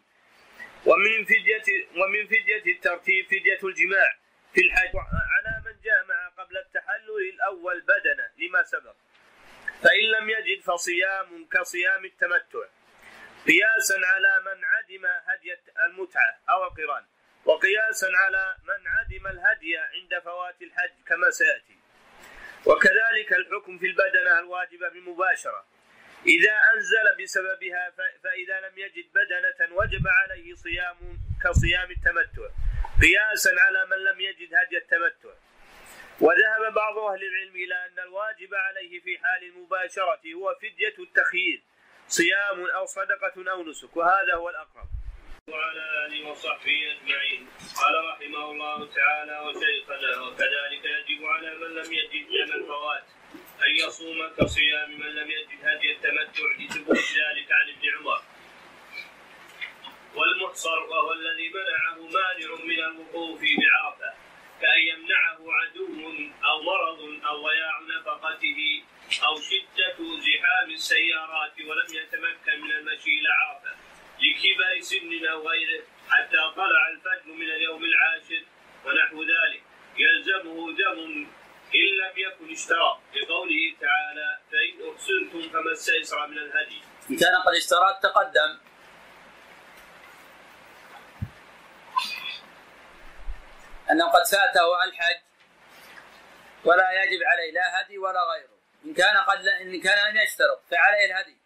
ومن 0.85 1.25
فدية 1.25 1.67
ومن 2.01 2.27
فدية 2.27 2.65
الترتيب 2.75 3.25
فدية 3.25 3.59
الجماع 3.63 4.17
في 4.53 4.61
الحج. 4.61 4.95
على 5.35 5.63
من 5.65 5.81
جامع 5.83 6.27
قبل 6.27 6.57
التحلل 6.57 7.29
الأول 7.33 7.81
بدنه 7.81 8.29
لما 8.37 8.63
سبق. 8.63 8.95
فإن 9.83 10.05
لم 10.15 10.29
يجد 10.29 10.61
فصيام 10.61 11.47
كصيام 11.51 12.05
التمتع. 12.05 12.65
قياسا 13.47 13.99
على 14.05 14.41
من 14.45 14.65
عدم 14.65 15.05
هدي 15.05 15.57
المتعة 15.85 16.39
أو 16.49 16.63
القران 16.63 17.05
وقياسا 17.45 18.07
على 18.15 18.55
من 18.63 18.87
عدم 18.87 19.27
الهدي 19.27 19.77
عند 19.77 20.23
فوات 20.23 20.61
الحج 20.61 20.91
كما 21.07 21.29
سيأتي. 21.29 21.77
وكذلك 22.65 23.33
الحكم 23.33 23.77
في 23.77 23.85
البدنة 23.85 24.39
الواجبة 24.39 24.89
بمباشرة. 24.89 25.65
إذا 26.25 26.55
أنزل 26.73 27.23
بسببها 27.23 27.93
فإذا 28.23 28.59
لم 28.61 28.77
يجد 28.77 29.05
بدنة 29.13 29.75
وجب 29.75 30.07
عليه 30.07 30.55
صيام 30.55 30.97
كصيام 31.43 31.91
التمتع. 31.91 32.49
قياسا 33.01 33.51
على 33.59 33.85
من 33.85 33.97
لم 33.97 34.21
يجد 34.21 34.53
هدي 34.53 34.77
التمتع. 34.77 35.33
وذهب 36.21 36.73
بعض 36.73 36.97
أهل 36.97 37.23
العلم 37.23 37.55
إلى 37.55 37.75
أن 37.85 37.99
الواجب 37.99 38.53
عليه 38.53 38.99
في 38.99 39.17
حال 39.17 39.43
المباشرة 39.43 40.21
هو 40.35 40.55
فدية 40.61 40.95
التخيير 40.99 41.61
صيام 42.07 42.65
أو 42.65 42.85
صدقة 42.85 43.51
أو 43.51 43.63
نسك 43.63 43.97
وهذا 43.97 44.35
هو 44.35 44.49
الأقرب. 44.49 44.87
وعلى 45.49 46.05
آله 46.05 46.29
وصحبه 46.29 46.91
أجمعين. 46.91 47.47
قال 47.81 48.05
رحمه 48.09 48.51
الله 48.51 48.93
تعالى 48.93 49.39
وشيخنا 49.39 50.21
وكذلك 50.21 50.85
يجب 50.85 51.25
على 51.25 51.55
من 51.55 51.67
لم 51.67 51.93
يجد 51.93 52.27
دم 52.27 52.53
الفوات 52.53 53.03
أن 53.67 53.75
يصوم 53.75 54.27
كصيام 54.27 54.91
من 54.91 55.15
لم 55.15 55.31
يجد 55.31 55.59
هدي 55.63 55.91
التمتع 55.91 56.43
لثبوت 56.59 56.97
ذلك 56.97 57.51
عن 57.51 57.69
ابن 57.69 57.89
عمر. 57.97 58.21
والمحصر 60.15 60.79
وهو 60.79 61.13
الذي 61.13 61.49
منعه 61.49 61.97
مانع 61.97 62.63
من 62.63 62.79
الوقوف 62.79 63.41
بعرفة. 63.41 64.20
كأن 64.61 64.81
يمنعه 64.91 65.39
عدو 65.59 65.87
أو 66.49 66.61
مرض 66.61 66.99
أو 67.25 67.47
ضياع 67.47 67.79
نفقته 67.81 68.83
أو 69.27 69.35
شدة 69.35 69.97
زحام 70.25 70.69
السيارات 70.71 71.55
ولم 71.67 71.89
يتمكن 71.99 72.61
من 72.61 72.71
المشي 72.71 73.09
إلى 73.19 73.29
عرفة 73.41 73.73
لكبر 74.21 74.79
سن 74.79 75.25
أو 75.25 75.47
غيره 75.49 75.83
حتى 76.09 76.41
طلع 76.55 76.87
الفجر 76.93 77.31
من 77.33 77.49
اليوم 77.51 77.83
العاشر 77.83 78.43
ونحو 78.85 79.23
ذلك. 79.23 79.63
يلزمه 79.97 80.71
دم 80.71 81.27
إن 81.75 81.89
لم 82.01 82.13
يكن 82.17 82.51
اشترى 82.51 82.99
لقوله 83.15 83.75
تعالى 83.81 84.39
فإن 84.51 84.91
أحسنتم 84.91 85.41
فما 85.49 85.71
استيسر 85.71 86.27
من 86.27 86.37
الهدي. 86.37 86.81
إن 87.09 87.17
كان 87.17 87.35
قد 87.45 87.55
اشترى 87.55 87.99
تقدم. 88.03 88.70
أنه 93.91 94.09
قد 94.09 94.25
فاته 94.31 94.83
الحج 94.83 95.21
ولا 96.65 96.91
يجب 97.03 97.19
عليه 97.23 97.51
لا 97.51 97.81
هدي 97.81 97.97
ولا 97.97 98.19
غيره. 98.23 98.57
إن 98.85 98.93
كان 98.93 99.17
قد 99.17 99.47
إن 99.47 99.81
كان 99.81 100.09
لم 100.09 100.17
يشترط 100.17 100.63
فعليه 100.71 101.05
الهدي. 101.05 101.37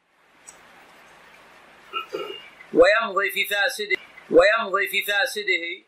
ويمضي 2.73 3.31
في 3.31 3.45
فاسده 3.45 3.97
ويمضي 4.29 4.87
في 4.87 5.03
فاسده. 5.03 5.85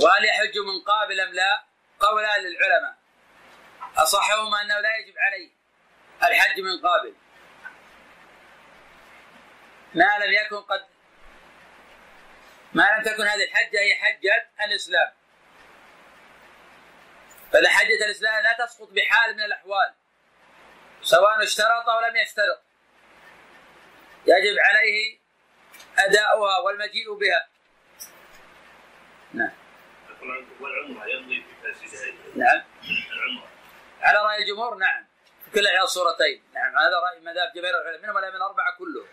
وهل 0.00 0.24
يحج 0.24 0.58
من 0.58 0.84
قابل 0.86 1.20
أم 1.20 1.32
لا؟ 1.32 1.64
قولان 2.00 2.40
للعلماء. 2.40 2.98
أصحهما 3.96 4.62
أنه 4.62 4.80
لا 4.80 4.96
يجب 4.96 5.14
عليه 5.18 5.50
الحج 6.22 6.60
من 6.60 6.80
قابل. 6.88 7.14
ما 9.94 10.18
لم 10.24 10.32
يكن 10.32 10.56
قد 10.56 10.86
ما 12.72 12.82
لم 12.82 13.02
تكن 13.02 13.22
هذه 13.22 13.44
الحجة 13.44 13.80
هي 13.80 13.94
حجة 13.94 14.50
الإسلام. 14.64 15.12
فإذا 17.52 17.68
حجة 17.68 18.04
الإسلام 18.04 18.42
لا 18.42 18.66
تسقط 18.66 18.88
بحال 18.88 19.34
من 19.34 19.42
الأحوال 19.42 19.94
سواء 21.02 21.42
اشترط 21.42 21.88
أو 21.88 22.00
لم 22.00 22.16
يشترط. 22.16 22.62
يجب 24.26 24.56
عليه 24.58 25.18
أداؤها 25.98 26.58
والمجيء 26.58 27.14
بها. 27.14 27.48
نعم. 29.34 29.50
والعمره 30.60 31.06
يمضي 31.06 31.42
في 31.42 31.72
فاسدها 31.72 32.14
نعم. 32.36 32.62
العمره 33.12 33.48
على 34.00 34.18
رأي 34.18 34.42
الجمهور 34.42 34.74
نعم. 34.74 35.06
في 35.44 35.50
كل 35.50 35.66
احدى 35.66 35.80
الصورتين. 35.80 36.42
نعم 36.54 36.76
هذا 36.78 36.96
رأي 36.98 37.20
مذهب 37.20 37.52
جماهير 37.54 37.80
العلماء 37.80 38.10
منهم 38.10 38.36
الاربعه 38.36 38.76
كلهم 38.78 39.06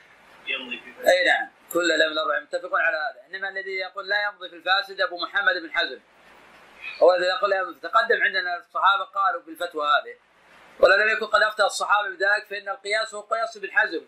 يمضي 0.47 0.79
في 0.79 1.09
أي 1.09 1.25
نعم. 1.25 1.49
كل 1.73 1.91
الائمه 1.91 2.13
الاربعه 2.13 2.39
متفقون 2.39 2.81
على 2.81 2.97
هذا. 2.97 3.27
إنما 3.27 3.49
الذي 3.49 3.71
يقول 3.71 4.07
لا 4.07 4.23
يمضي 4.23 4.49
في 4.49 4.55
الفاسد 4.55 5.01
أبو 5.01 5.17
محمد 5.17 5.55
بن 5.55 5.71
حزم. 5.71 5.99
هو 7.03 7.15
الذي 7.15 7.27
يقول 7.27 7.49
لا 7.49 7.57
يمضي. 7.57 7.79
تقدم 7.79 8.23
عندنا 8.23 8.57
الصحابة 8.57 9.03
قالوا 9.03 9.41
بالفتوى 9.41 9.87
هذه. 9.87 10.15
ولو 10.79 10.95
لم 10.95 11.09
يكن 11.09 11.25
قد 11.25 11.41
أفتى 11.41 11.63
الصحابة 11.63 12.09
بذلك 12.09 12.47
فإن 12.49 12.69
القياس 12.69 13.13
هو 13.13 13.21
قياس 13.21 13.57
بالحزم 13.57 14.05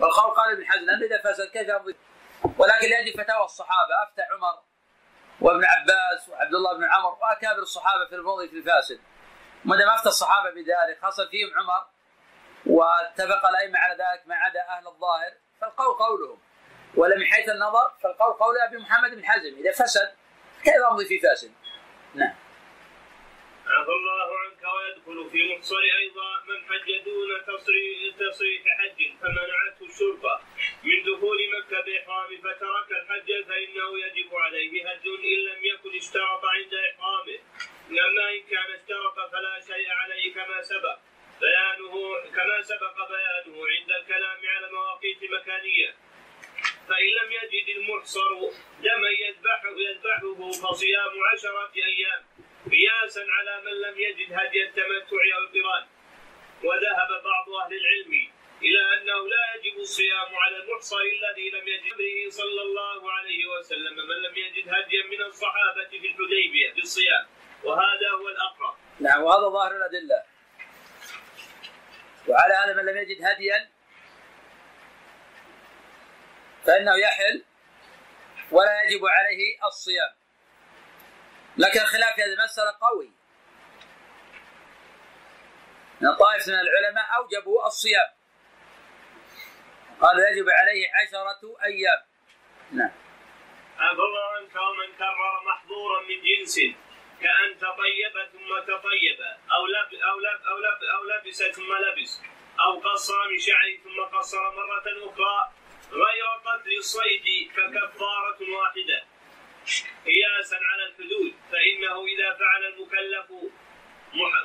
والقول 0.00 0.34
قال 0.34 0.52
ابن 0.52 0.66
حزم 0.66 0.84
لأن 0.84 1.02
اذا 1.02 1.22
فسد 1.22 1.48
كيف 1.50 1.68
يمضي؟ 1.68 1.96
ولكن 2.58 2.88
لاجل 2.88 3.12
فتاوى 3.12 3.44
الصحابة. 3.44 4.02
أفتى 4.02 4.22
عمر 4.22 4.62
وابن 5.40 5.64
عباس 5.64 6.28
وعبد 6.28 6.54
الله 6.54 6.76
بن 6.76 6.84
عمر 6.84 7.18
وأكابر 7.20 7.62
الصحابة 7.62 8.06
في 8.06 8.14
المضي 8.14 8.48
في 8.48 8.56
الفاسد. 8.56 9.00
ما 9.64 9.76
دام 9.76 9.88
أفتى 9.88 10.08
الصحابة 10.08 10.50
بذلك 10.50 10.98
حصل 11.02 11.28
فيهم 11.28 11.50
عمر 11.58 11.86
واتفق 12.66 13.46
الأئمة 13.46 13.78
على 13.78 13.92
ذلك 13.92 14.26
ما 14.26 14.34
عدا 14.36 14.60
أهل 14.68 14.86
الظاهر 14.86 15.32
فالقول 15.60 15.94
قولهم. 15.94 16.40
ولا 16.96 17.16
من 17.16 17.24
حيث 17.24 17.48
النظر 17.48 17.90
فالقول 18.02 18.32
قول 18.32 18.54
أبي 18.68 18.76
محمد 18.76 19.10
بن 19.10 19.24
حزم 19.24 19.56
إذا 19.58 19.72
فسد 19.72 20.14
كيف 20.64 20.82
أمضي 20.90 21.04
في 21.04 21.18
فاسد؟ 21.18 21.52
نعم. 22.14 22.34
عفى 23.68 23.90
الله 23.90 24.38
عنك 24.38 24.62
ويدخل 24.74 25.30
في 25.30 25.54
محصر 25.54 25.82
أيضا 25.98 26.30
من 26.48 26.64
حج 26.68 27.04
دون 27.04 27.30
تصريح 27.46 28.16
تصريح 28.18 28.62
حج 28.78 28.98
فمنعته 29.20 29.82
الشرطه 29.90 30.40
من 30.84 31.02
دخول 31.02 31.38
مكه 31.58 31.80
باحرام 31.80 32.36
فترك 32.38 32.90
الحج 32.90 33.44
فانه 33.48 33.98
يجب 34.04 34.34
عليه 34.34 34.90
هج 34.90 35.06
ان 35.06 35.38
لم 35.48 35.64
يكن 35.64 35.96
اشترط 35.96 36.44
عند 36.44 36.74
احرامه 36.74 37.38
اما 37.90 38.30
ان 38.34 38.42
كان 38.50 38.72
اشترط 38.74 39.32
فلا 39.32 39.60
شيء 39.60 39.90
عليه 39.90 40.34
كما 40.34 40.62
سبق 40.62 40.98
بيانه 41.40 41.94
كما 42.36 42.62
سبق 42.62 43.08
بيانه 43.08 43.66
عند 43.66 43.90
الكلام 43.90 44.38
على 44.44 44.72
مواقيت 44.72 45.18
مكانيه 45.30 45.94
فإن 46.88 47.10
لم 47.20 47.32
يجد 47.32 47.76
المحصر 47.76 48.34
دما 48.82 49.10
يذبحه 49.10 49.70
يذبحه 49.70 50.50
فصيام 50.50 51.12
عشرة 51.32 51.72
أيام 51.76 52.22
قياسا 52.70 53.26
على 53.30 53.62
من 53.64 53.72
لم 53.72 54.00
يجد 54.00 54.32
هدي 54.32 54.62
التمتع 54.62 55.22
أو 55.36 55.42
القران 55.42 55.86
وذهب 56.64 57.22
بعض 57.24 57.48
أهل 57.64 57.72
العلم 57.80 58.30
إلى 58.62 58.80
أنه 58.94 59.28
لا 59.28 59.54
يجب 59.54 59.78
الصيام 59.78 60.36
على 60.36 60.56
المحصر 60.56 60.96
الذي 61.00 61.50
لم 61.50 61.68
يجد 61.68 61.96
به 61.98 62.30
صلى 62.30 62.62
الله 62.62 63.12
عليه 63.12 63.46
وسلم 63.46 63.96
من 63.96 64.16
لم 64.26 64.36
يجد 64.36 64.68
هديا 64.68 65.02
من 65.06 65.22
الصحابة 65.22 65.88
في 65.90 66.06
الحديبية 66.06 66.72
بالصيام 66.74 67.26
وهذا 67.64 68.10
هو 68.10 68.28
الأقرب 68.28 68.74
نعم 69.00 69.22
وهذا 69.22 69.48
ظاهر 69.48 69.76
الأدلة 69.76 70.22
وعلى 72.28 72.54
هذا 72.54 72.82
من 72.82 72.84
لم 72.84 72.96
يجد 72.96 73.24
هديا 73.24 73.68
فإنه 76.78 76.96
يحل 76.96 77.44
ولا 78.50 78.82
يجب 78.82 79.06
عليه 79.06 79.66
الصيام. 79.66 80.12
لكن 81.56 81.80
الخلاف 81.80 82.14
في 82.14 82.22
هذه 82.22 82.32
المسألة 82.32 82.78
قوي. 82.80 83.12
من 86.00 86.14
طائفة 86.14 86.52
من 86.52 86.58
العلماء 86.58 87.04
أوجبوا 87.16 87.66
الصيام. 87.66 88.10
قال 90.00 90.18
يجب 90.18 90.46
عليه 90.50 90.86
عشرة 90.94 91.56
أيام. 91.64 92.00
نعم. 92.72 92.92
عفى 93.78 94.02
الله 94.02 94.26
عنك 94.36 94.56
ومن 94.56 94.96
كرر 94.98 95.42
محظورا 95.46 96.00
من 96.02 96.22
جنس 96.22 96.58
كأن 97.20 97.58
تطيب 97.58 98.14
ثم 98.32 98.72
تطيب 98.72 99.20
أو 99.52 99.66
لب 99.66 99.94
أو 99.94 100.18
لب 100.18 100.40
أو 100.50 100.58
لب 100.58 100.82
أو 100.94 101.04
لبس 101.04 101.42
ثم 101.42 101.72
لبس 101.72 102.20
أو 102.60 102.80
قصر 102.80 103.28
من 103.30 103.38
شعره 103.38 103.76
ثم 103.84 104.16
قصر 104.16 104.50
مرة 104.50 105.10
أخرى 105.10 105.57
غير 105.92 106.26
قتل 106.44 106.76
الصيد 106.78 107.50
ككفارة 107.56 108.40
واحدة. 108.58 109.04
قياسا 110.06 110.56
على 110.56 110.84
الحدود 110.86 111.32
فإنه 111.52 112.06
إذا 112.06 112.34
فعل 112.34 112.64
المكلف 112.64 113.32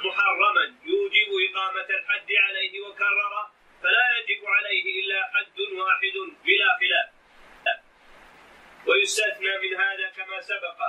محرما 0.05 0.75
يوجب 0.83 1.29
إقامة 1.49 1.89
الحد 1.89 2.31
عليه 2.31 2.81
وكرره 2.81 3.51
فلا 3.83 4.17
يجب 4.17 4.45
عليه 4.45 5.01
إلا 5.01 5.31
حد 5.33 5.59
واحد 5.59 6.15
بلا 6.45 6.77
خلاف 6.79 7.09
ويستثنى 8.87 9.57
من 9.57 9.75
هذا 9.75 10.09
كما 10.09 10.41
سبق 10.41 10.79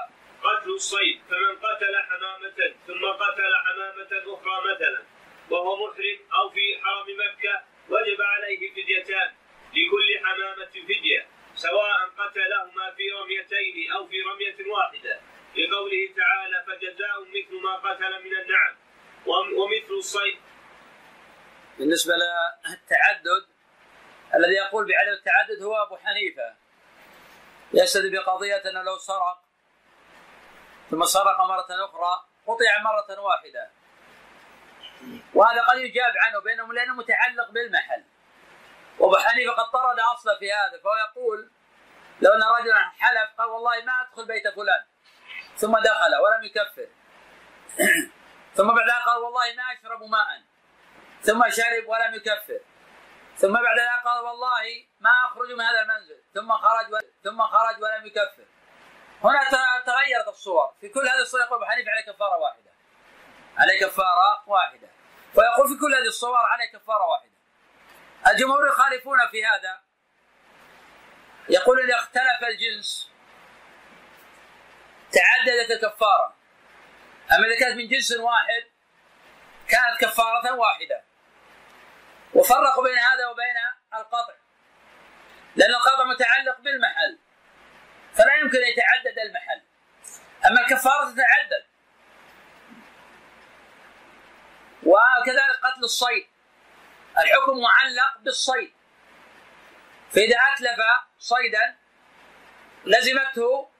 قتل 0.43 0.71
الصيد 0.71 1.21
فمن 1.31 1.57
قتل 1.59 1.97
حمامة 1.97 2.75
ثم 2.87 3.07
قتل 3.07 3.55
حمامة 3.65 4.35
أخرى 4.35 4.75
مثلا 4.75 5.03
وهو 5.51 5.87
محرم 5.87 6.19
أو 6.35 6.51
في 6.51 6.79
حرم 6.83 7.07
مكة 7.09 7.63
وجب 7.89 8.23
عليه 8.23 8.71
فديتان 8.73 9.33
لكل 9.75 10.19
حمامة 10.25 10.71
فدية 10.89 11.27
سواء 11.55 12.11
قتلهما 12.19 12.91
في 12.97 13.11
رميتين 13.11 13.93
أو 13.93 14.07
في 14.07 14.21
رمية 14.21 14.73
واحدة 14.73 15.21
لقوله 15.57 16.15
تعالى 16.17 16.65
فجزاء 16.67 17.21
مثل 17.21 17.63
ما 17.63 17.77
قتل 17.77 18.25
من 18.25 18.37
النعم 18.37 18.77
ومثل 19.27 19.95
الصيد 19.99 20.39
بالنسبة 21.79 22.15
للتعدد 22.15 23.47
الذي 24.35 24.55
يقول 24.55 24.89
بعدم 24.89 25.13
التعدد 25.13 25.63
هو 25.63 25.83
أبو 25.83 25.97
حنيفة 25.97 26.55
يستدل 27.75 28.13
بقضية 28.13 28.71
أنه 28.71 28.83
لو 28.83 28.99
سرق 28.99 29.39
ثم 30.95 31.05
سرق 31.05 31.41
مرة 31.41 31.67
أخرى 31.71 32.25
قطع 32.47 32.83
مرة 32.83 33.21
واحدة. 33.21 33.71
وهذا 35.35 35.63
قد 35.63 35.79
يجاب 35.79 36.13
عنه 36.25 36.41
بينهم 36.41 36.73
لأنه 36.73 36.95
متعلق 36.95 37.51
بالمحل. 37.51 38.05
وأبو 38.99 39.17
حنيفة 39.17 39.53
قد 39.53 39.71
طرد 39.71 39.99
أصله 40.01 40.39
في 40.39 40.53
هذا 40.53 40.83
فهو 40.83 40.95
يقول 40.95 41.51
لو 42.21 42.33
أن 42.33 42.43
رجلا 42.43 42.91
حلف 42.99 43.31
قال 43.39 43.49
والله 43.49 43.85
ما 43.85 43.93
أدخل 44.01 44.27
بيت 44.27 44.49
فلان. 44.49 44.85
ثم 45.57 45.79
دخل 45.79 46.15
ولم 46.25 46.45
يكفر. 46.45 46.89
ثم 48.57 48.69
بعد 48.69 48.87
ذلك 48.89 49.05
قال 49.07 49.19
والله 49.19 49.55
ما 49.57 49.63
أشرب 49.73 50.03
ماء. 50.03 50.43
ثم 51.23 51.51
شرب 51.51 51.89
ولم 51.89 52.15
يكفر. 52.15 52.61
ثم 53.37 53.53
بعد 53.53 53.79
ذلك 53.79 54.05
قال 54.05 54.25
والله 54.25 54.87
ما 55.01 55.11
أخرج 55.27 55.53
من 55.53 55.61
هذا 55.61 55.81
المنزل. 55.81 56.23
ثم 56.35 56.53
خرج. 56.53 56.87
ثم 57.25 57.43
خرج 57.43 57.83
ولم 57.83 58.07
يكفر. 58.07 58.54
هنا 59.25 59.41
تغيرت 59.87 60.29
الصور. 60.29 60.75
في 60.81 60.89
كل 60.89 61.09
هذه 61.09 61.21
الصور 61.21 61.41
يقول 61.41 61.63
أبو 61.63 61.65
حنيفة 61.65 61.91
عليه 61.91 62.13
كفارة 62.13 62.37
واحدة. 62.37 62.71
عليه 63.59 63.81
كفارة 63.81 64.43
واحدة. 64.47 64.89
ويقول 65.35 65.69
في 65.69 65.75
كل 65.81 65.95
هذه 65.95 66.09
الصور 66.09 66.37
عليه 66.37 66.73
كفارة 66.73 67.07
واحدة. 67.07 67.31
الجمهور 68.27 68.67
يخالفون 68.67 69.19
في 69.31 69.47
هذا. 69.47 69.81
يقول 71.49 71.81
إذا 71.81 71.95
اختلف 71.95 72.49
الجنس. 72.49 73.11
تعددت 75.13 75.71
الكفارة. 75.71 76.35
أما 77.33 77.47
إذا 77.47 77.59
كانت 77.61 77.77
من 77.77 77.89
جنس 77.89 78.13
واحد 78.13 78.65
كانت 79.69 80.01
كفارة 80.01 80.55
واحدة. 80.55 81.05
وفرقوا 82.35 82.85
بين 82.85 82.99
هذا 82.99 83.27
وبين 83.27 83.57
القطع. 83.95 84.35
لأن 85.57 85.71
القطع 85.71 86.05
متعلق 86.05 86.61
بالمحل. 86.61 87.19
فلا 88.15 88.35
يمكن 88.35 88.59
أن 88.59 88.69
يتعدد 88.69 89.19
المحل. 89.19 89.63
أما 90.47 90.61
الكفارة 90.61 91.05
تتعدد. 91.05 91.65
وكذلك 94.83 95.57
قتل 95.63 95.85
الصيد. 95.85 96.27
الحكم 97.19 97.61
معلق 97.63 98.19
بالصيد. 98.19 98.73
فإذا 100.11 100.37
أتلف 100.53 100.81
صيدا 101.19 101.77
لزمته 102.85 103.71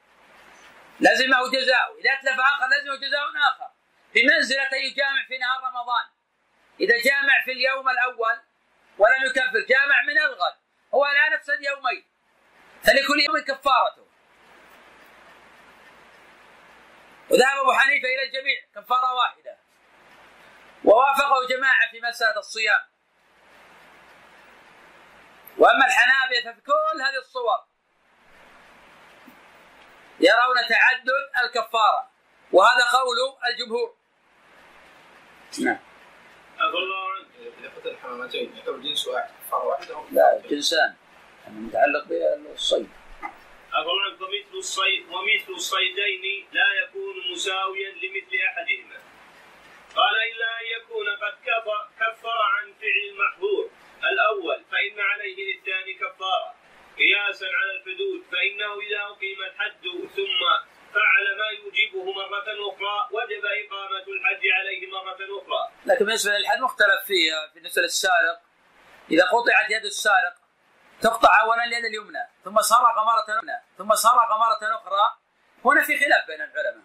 لزمه 1.01 1.51
جزاء 1.51 1.99
إذا 2.01 2.13
أتلف 2.13 2.41
آخر 2.41 2.67
لزمه 2.67 2.97
جزاء 2.97 3.23
آخر. 3.49 3.71
بمنزلة 4.15 4.77
يجامع 4.77 5.27
في 5.29 5.39
نهار 5.39 5.61
رمضان. 5.65 6.05
إذا 6.81 6.95
جامع 7.05 7.45
في 7.45 7.53
اليوم 7.53 7.89
الأول 7.89 8.41
ولم 8.99 9.25
يكفر 9.25 9.61
جامع 9.69 10.03
من 10.03 10.19
الغد. 10.19 10.57
هو 10.95 11.07
الآن 11.07 11.33
أفسد 11.33 11.63
يومين 11.63 12.05
فلكل 12.83 13.21
يوم 13.21 13.39
كفارته. 13.39 14.04
وذهب 17.31 17.59
أبو 17.61 17.73
حنيفة 17.73 18.09
إلى 18.09 18.23
الجميع 18.23 18.61
كفارة 18.75 19.15
واحدة. 19.15 19.57
ووافقه 20.85 21.47
جماعة 21.49 21.91
في 21.91 22.01
مسألة 22.01 22.39
الصيام. 22.39 22.81
وأما 25.59 25.87
الحنابلة 25.87 26.53
ففي 26.53 26.61
كل 26.61 27.03
هذه 27.03 27.19
الصور 27.19 27.65
يرون 30.21 30.57
تعدد 30.69 31.45
الكفارة 31.45 32.11
وهذا 32.53 32.85
قول 32.93 33.17
الجمهور. 33.53 33.95
نعم. 35.61 35.79
الحمامتين 37.87 38.57
يعتبر 38.57 38.77
جنس 38.77 39.09
واحد 39.09 39.31
كفارة 39.47 39.65
واحدة. 39.65 39.95
لا 40.11 40.43
جنسان 40.51 40.95
يعني 41.45 41.59
متعلق 41.59 42.05
بالصيد. 42.09 42.91
ومثل 43.79 44.55
الصيد 44.55 45.09
ومثل 45.09 45.53
الصيدين 45.53 46.47
لا 46.53 46.69
يكون 46.83 47.33
مساويا 47.33 47.91
لمثل 47.91 48.37
احدهما. 48.49 48.99
قال 49.97 50.17
الا 50.31 50.61
ان 50.61 50.67
يكون 50.77 51.09
قد 51.09 51.35
كفر, 52.01 52.39
عن 52.55 52.73
فعل 52.81 53.03
المحظور 53.11 53.71
الأول 54.13 54.65
فان 54.71 55.01
عليه 55.01 55.55
للثاني 55.55 55.95
كفاره 55.95 56.55
قياسا 56.99 57.47
على 57.47 57.73
الحدود 57.77 58.23
فانه 58.33 58.81
اذا 58.81 59.01
اقيم 59.03 59.43
الحد 59.43 59.83
ثم 60.17 60.41
فعل 60.95 61.39
ما 61.39 61.49
يوجبه 61.59 62.13
مرة 62.13 62.49
أخرى 62.71 63.09
وجب 63.13 63.45
إقامة 63.45 64.07
الحد 64.09 64.43
عليه 64.59 64.91
مرة 64.91 65.19
أخرى. 65.43 65.69
لكن 65.87 66.05
بالنسبة 66.05 66.39
للحد 66.39 66.61
مختلف 66.61 67.05
فيها 67.07 67.53
بالنسبة 67.55 67.83
للسارق 67.83 68.39
إذا 69.11 69.25
قطعت 69.25 69.71
يد 69.71 69.85
السارق 69.85 70.44
تقطع 71.01 71.41
أولا 71.41 71.65
اليد 71.65 71.85
اليمنى 71.85 72.29
ثم 72.45 72.61
سرق 72.61 72.99
أخرى 72.99 73.61
ثم 73.79 73.95
سرق 73.95 74.33
مرة 74.33 74.77
أخرى. 74.77 75.19
هنا 75.65 75.83
في 75.83 76.05
خلاف 76.05 76.27
بين 76.27 76.43
العلماء. 76.43 76.85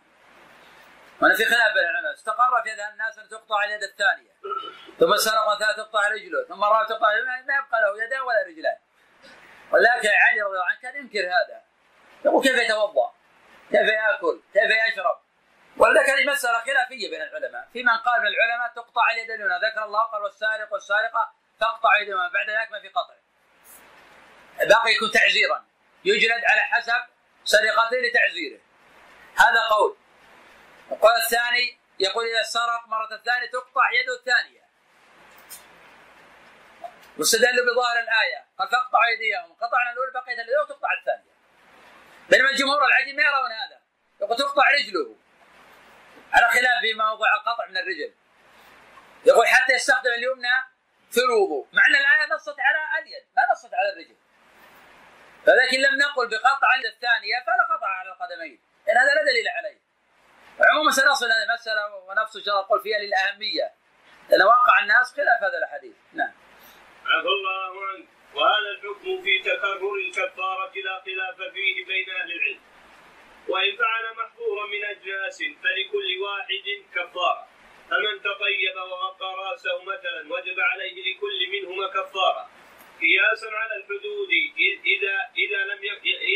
هنا 1.22 1.36
في 1.36 1.46
خلاف 1.46 1.74
بين 1.74 1.84
العلماء. 1.84 2.14
استقر 2.14 2.64
في 2.64 2.72
هذا 2.72 2.90
الناس 2.90 3.20
أن 3.20 3.30
تقطع 3.30 3.64
اليد 3.64 3.84
الثانية. 3.84 4.32
ثم 5.00 5.16
سرق 5.16 5.60
ثلاث 5.60 5.76
تقطع 5.76 6.08
رجله 6.08 6.44
ثم 6.44 6.64
الرابع 6.64 6.84
تقطع 6.84 7.08
ما 7.48 7.56
يبقى 7.56 7.82
له 7.82 8.04
يدان 8.04 8.22
ولا 8.22 8.44
رجلان 8.48 8.78
ولكن 9.72 10.10
علي 10.10 10.42
رضي 10.42 10.54
الله 10.54 10.66
عنه 10.66 10.80
كان 10.82 10.96
ينكر 10.96 11.20
هذا. 11.20 11.62
يقول 12.26 12.44
كيف 12.44 12.58
يتوضأ؟ 12.58 13.14
كيف 13.72 13.88
يأكل؟ 13.88 14.42
كيف 14.54 14.72
يشرب؟ 14.88 15.20
ولذلك 15.78 16.10
هذه 16.10 16.26
مسألة 16.26 16.60
خلافية 16.60 17.10
بين 17.10 17.22
العلماء، 17.22 17.68
في 17.74 17.84
من 17.84 17.98
قال 17.98 18.22
من 18.22 18.28
العلماء 18.28 18.74
تقطع 18.76 19.12
اليد 19.12 19.32
اليمنى، 19.32 19.56
ذكر 19.56 19.84
الله 19.84 20.04
قال 20.04 20.22
والسارق 20.22 20.74
والسارقة 20.74 21.34
تقطع 21.60 21.98
يدهما 21.98 22.28
بعد 22.28 22.50
ذلك 22.50 22.72
ما 22.72 22.80
في 22.80 22.90
قطع. 22.90 23.14
باقي 24.68 24.92
يكون 24.92 25.12
تعزيرا 25.12 25.66
يجلد 26.06 26.44
على 26.46 26.62
حسب 26.62 27.02
سرقته 27.44 27.98
لتعزيره. 27.98 28.60
هذا 29.36 29.62
قول. 29.70 29.98
القول 30.92 31.12
الثاني 31.12 31.80
يقول 32.00 32.26
إذا 32.26 32.44
سرق 32.44 32.88
مرة 32.88 33.16
الثانية 33.16 33.52
تقطع 33.52 33.92
يده 33.92 34.16
الثانية. 34.20 34.70
واستدلوا 37.18 37.74
بظاهر 37.74 38.00
الآية 38.00 38.46
قال 38.60 38.70
فاقطع 38.70 39.00
أيديهم 39.08 39.54
قطعنا 39.54 39.92
الأولى 39.92 40.12
بقيت 40.12 40.40
اليد 40.40 40.58
وتقطع 40.64 40.88
الثانية. 41.00 41.34
بينما 42.30 42.50
الجمهور 42.50 42.86
العجيب 42.86 43.16
ما 43.16 43.24
يرون 43.24 43.52
هذا 43.52 43.80
يقول 44.22 44.38
تقطع 44.38 44.64
رجله 44.72 45.16
على 46.34 46.50
خلاف 46.50 46.82
في 46.82 46.94
موضوع 46.94 47.36
القطع 47.36 47.66
من 47.66 47.78
الرجل 47.78 48.14
يقول 49.26 49.48
حتى 49.48 49.74
يستخدم 49.74 50.12
اليمنى 50.12 50.56
في 51.12 51.20
الوضوء 51.20 51.68
مع 51.74 51.88
ان 51.88 51.96
الآية 51.96 52.34
نصت 52.36 52.56
على 52.60 53.02
اليد 53.02 53.24
ما 53.36 53.44
نصت 53.52 53.74
على 53.74 53.94
الرجل 53.94 54.16
فلكن 55.46 55.78
لم 55.88 55.96
نقل 56.04 56.28
بقطع 56.30 56.76
اليد 56.76 56.86
الثانية 56.86 57.38
فلا 57.46 57.64
قطع 57.76 57.88
على 57.88 58.10
القدمين. 58.10 58.60
لأن 58.88 58.98
هذا 58.98 59.14
لا 59.14 59.24
دليل 59.32 59.48
عليه. 59.58 59.80
عموما 60.72 60.92
سنصل 60.92 61.26
هذه 61.26 61.44
المسألة 61.50 61.96
ونفس 61.96 62.36
الشرع 62.36 62.62
قل 62.62 62.80
فيها 62.84 63.00
للأهمية. 63.00 63.68
لأن 64.30 64.42
واقع 64.42 64.80
الناس 64.82 65.08
خلاف 65.18 65.40
هذا 65.44 65.58
الحديث. 65.64 65.96
نعم. 66.14 66.34
عفى 67.06 67.32
الله 67.38 67.88
عنك. 67.88 68.08
وهذا 68.36 68.70
الحكم 68.76 69.22
في 69.22 69.40
تكرر 69.40 69.96
الكفارة 70.06 70.74
لا 70.86 70.96
خلاف 71.06 71.38
فيه 71.54 71.86
بين 71.86 72.10
أهل 72.10 72.32
العلم. 72.32 72.62
وإن 73.48 73.78
فعل 73.78 74.06
محظورا 74.22 74.68
من 74.68 74.86
أجناس 74.86 75.38
فلكل 75.38 76.10
واحد 76.26 76.68
كفارة. 76.96 77.48
فمن 77.90 78.22
تطيب 78.22 78.76
وغطى 78.92 79.30
رأسه 79.46 79.84
مثلا 79.84 80.34
وجب 80.34 80.60
عليه 80.60 80.96
لكل 81.08 81.40
منهما 81.52 81.88
كفارة. 81.88 82.50
قياسا 83.02 83.50
على 83.52 83.76
الحدود 83.76 84.30
إذا 84.86 85.16
إذا 85.38 85.64
لم 85.66 85.80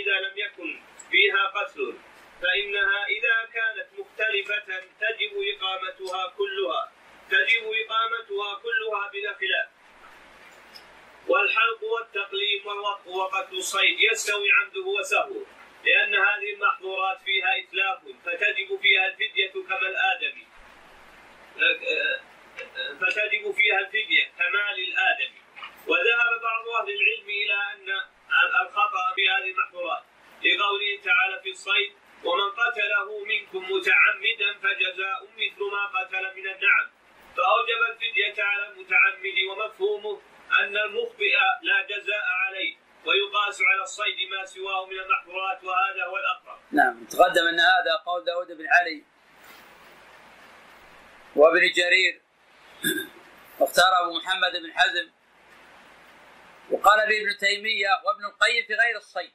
إذا 0.01 0.20
لم 0.20 0.34
يكن 0.36 0.80
فيها 1.11 1.47
قتل 1.47 1.97
فإنها 2.41 3.05
إذا 3.07 3.49
كانت 3.53 3.88
مختلفة 3.99 4.84
تجب 4.99 5.34
إقامتها 5.53 6.34
كلها 6.38 6.91
تجب 7.30 7.64
إقامتها 7.64 8.59
كلها 8.64 9.09
بلا 9.14 9.34
خلاف. 9.34 9.70
والحلق 11.28 11.84
والتقليم 11.84 12.68
وقتل 13.05 13.55
الصيد 13.55 13.97
يستوي 14.11 14.51
عمده 14.51 14.82
وسهوه 14.82 15.45
لأن 15.86 16.16
هذه 16.16 16.53
المحظورات 16.53 17.22
فيها 17.22 17.59
إتلاف 17.59 17.99
فتجب 18.26 18.80
فيها 18.82 19.07
الفدية 19.07 19.51
كما 19.51 19.88
الآدمي. 19.89 20.47
فتجب 23.01 23.51
فيها 23.51 23.80
الفدية 23.80 24.32
كمال 24.38 24.80
الآدمي. 24.88 25.42
وذهب 25.88 26.41
بعض 26.41 26.67
أهل 26.79 26.89
العلم 26.89 27.29
إلى 27.29 27.57
أن 27.73 27.89
الخطأ 28.65 29.13
في 29.15 29.29
هذه 29.29 29.49
المحظورات. 29.51 30.03
لقوله 30.45 30.99
تعالى 31.03 31.41
في 31.43 31.49
الصيد 31.49 31.93
ومن 32.23 32.49
قتله 32.61 33.25
منكم 33.25 33.61
متعمدا 33.73 34.49
فجزاء 34.63 35.19
مثل 35.38 35.61
ما 35.71 35.86
قتل 35.99 36.23
من 36.38 36.47
النعم. 36.47 36.88
فأوجب 37.36 37.79
الفدية 37.91 38.43
على 38.43 38.67
المتعمد 38.67 39.38
ومفهومه 39.49 40.21
أن 40.59 40.77
المخطئ 40.77 41.36
لا 41.61 41.81
جزاء 41.81 42.25
عليه 42.25 42.75
ويقاس 43.05 43.61
على 43.61 43.84
الصيد 43.84 44.29
ما 44.29 44.45
سواه 44.45 44.86
من 44.86 44.99
المحظورات 44.99 45.63
وهذا 45.63 46.05
هو 46.05 46.17
الأقرب. 46.17 46.59
نعم 46.71 47.05
تقدم 47.05 47.47
أن 47.47 47.59
هذا 47.59 47.95
قول 48.05 48.25
داود 48.25 48.47
بن 48.47 48.67
علي 48.67 49.03
وابن 51.36 51.71
جرير 51.71 52.21
واختار 53.59 53.91
أبو 54.03 54.17
محمد 54.17 54.51
بن 54.51 54.73
حزم 54.73 55.11
وقال 56.74 57.09
به 57.09 57.21
ابن 57.21 57.38
تيمية 57.38 57.89
وابن 58.05 58.26
القيم 58.26 58.65
في 58.65 58.74
غير 58.74 58.97
الصيد. 58.97 59.34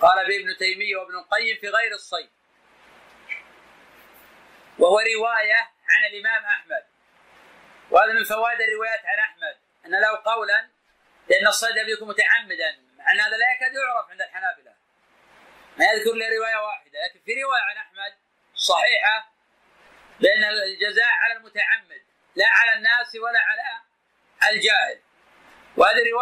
قال 0.00 0.26
به 0.28 0.36
ابن 0.36 0.56
تيمية 0.56 0.96
وابن 0.96 1.14
القيم 1.18 1.56
في 1.60 1.68
غير 1.68 1.92
الصيد. 1.92 2.30
وهو 4.78 4.98
رواية 4.98 5.60
عن 5.88 6.04
الإمام 6.10 6.44
أحمد. 6.44 6.84
وهذا 7.90 8.12
من 8.12 8.24
فوائد 8.24 8.60
الروايات 8.60 9.00
عن 9.06 9.18
أحمد. 9.18 9.56
أن 9.86 10.00
له 10.00 10.22
قولا 10.24 10.68
لأن 11.28 11.46
الصيد 11.46 11.78
لم 11.78 11.88
يكن 11.88 12.06
متعمدا. 12.06 12.78
مع 12.98 13.12
أن 13.12 13.20
هذا 13.20 13.36
لا 13.36 13.52
يكاد 13.52 13.72
يعرف 13.74 14.10
عند 14.10 14.22
الحنابلة. 14.22 14.74
ما 15.78 15.84
يذكر 15.84 16.10
إلا 16.10 16.26
رواية 16.26 16.56
واحدة. 16.56 16.98
لكن 17.04 17.20
في 17.24 17.42
رواية 17.42 17.62
عن 17.62 17.76
أحمد 17.76 18.14
صحيحة 18.54 19.32
بأن 20.20 20.44
الجزاء 20.44 21.12
على 21.22 21.34
المتعمد 21.34 22.02
لا 22.36 22.46
على 22.48 22.72
الناس 22.78 23.16
ولا 23.16 23.40
على 23.40 23.80
الجاهل. 24.52 25.00
وهذه 25.76 26.00
روايه 26.12 26.14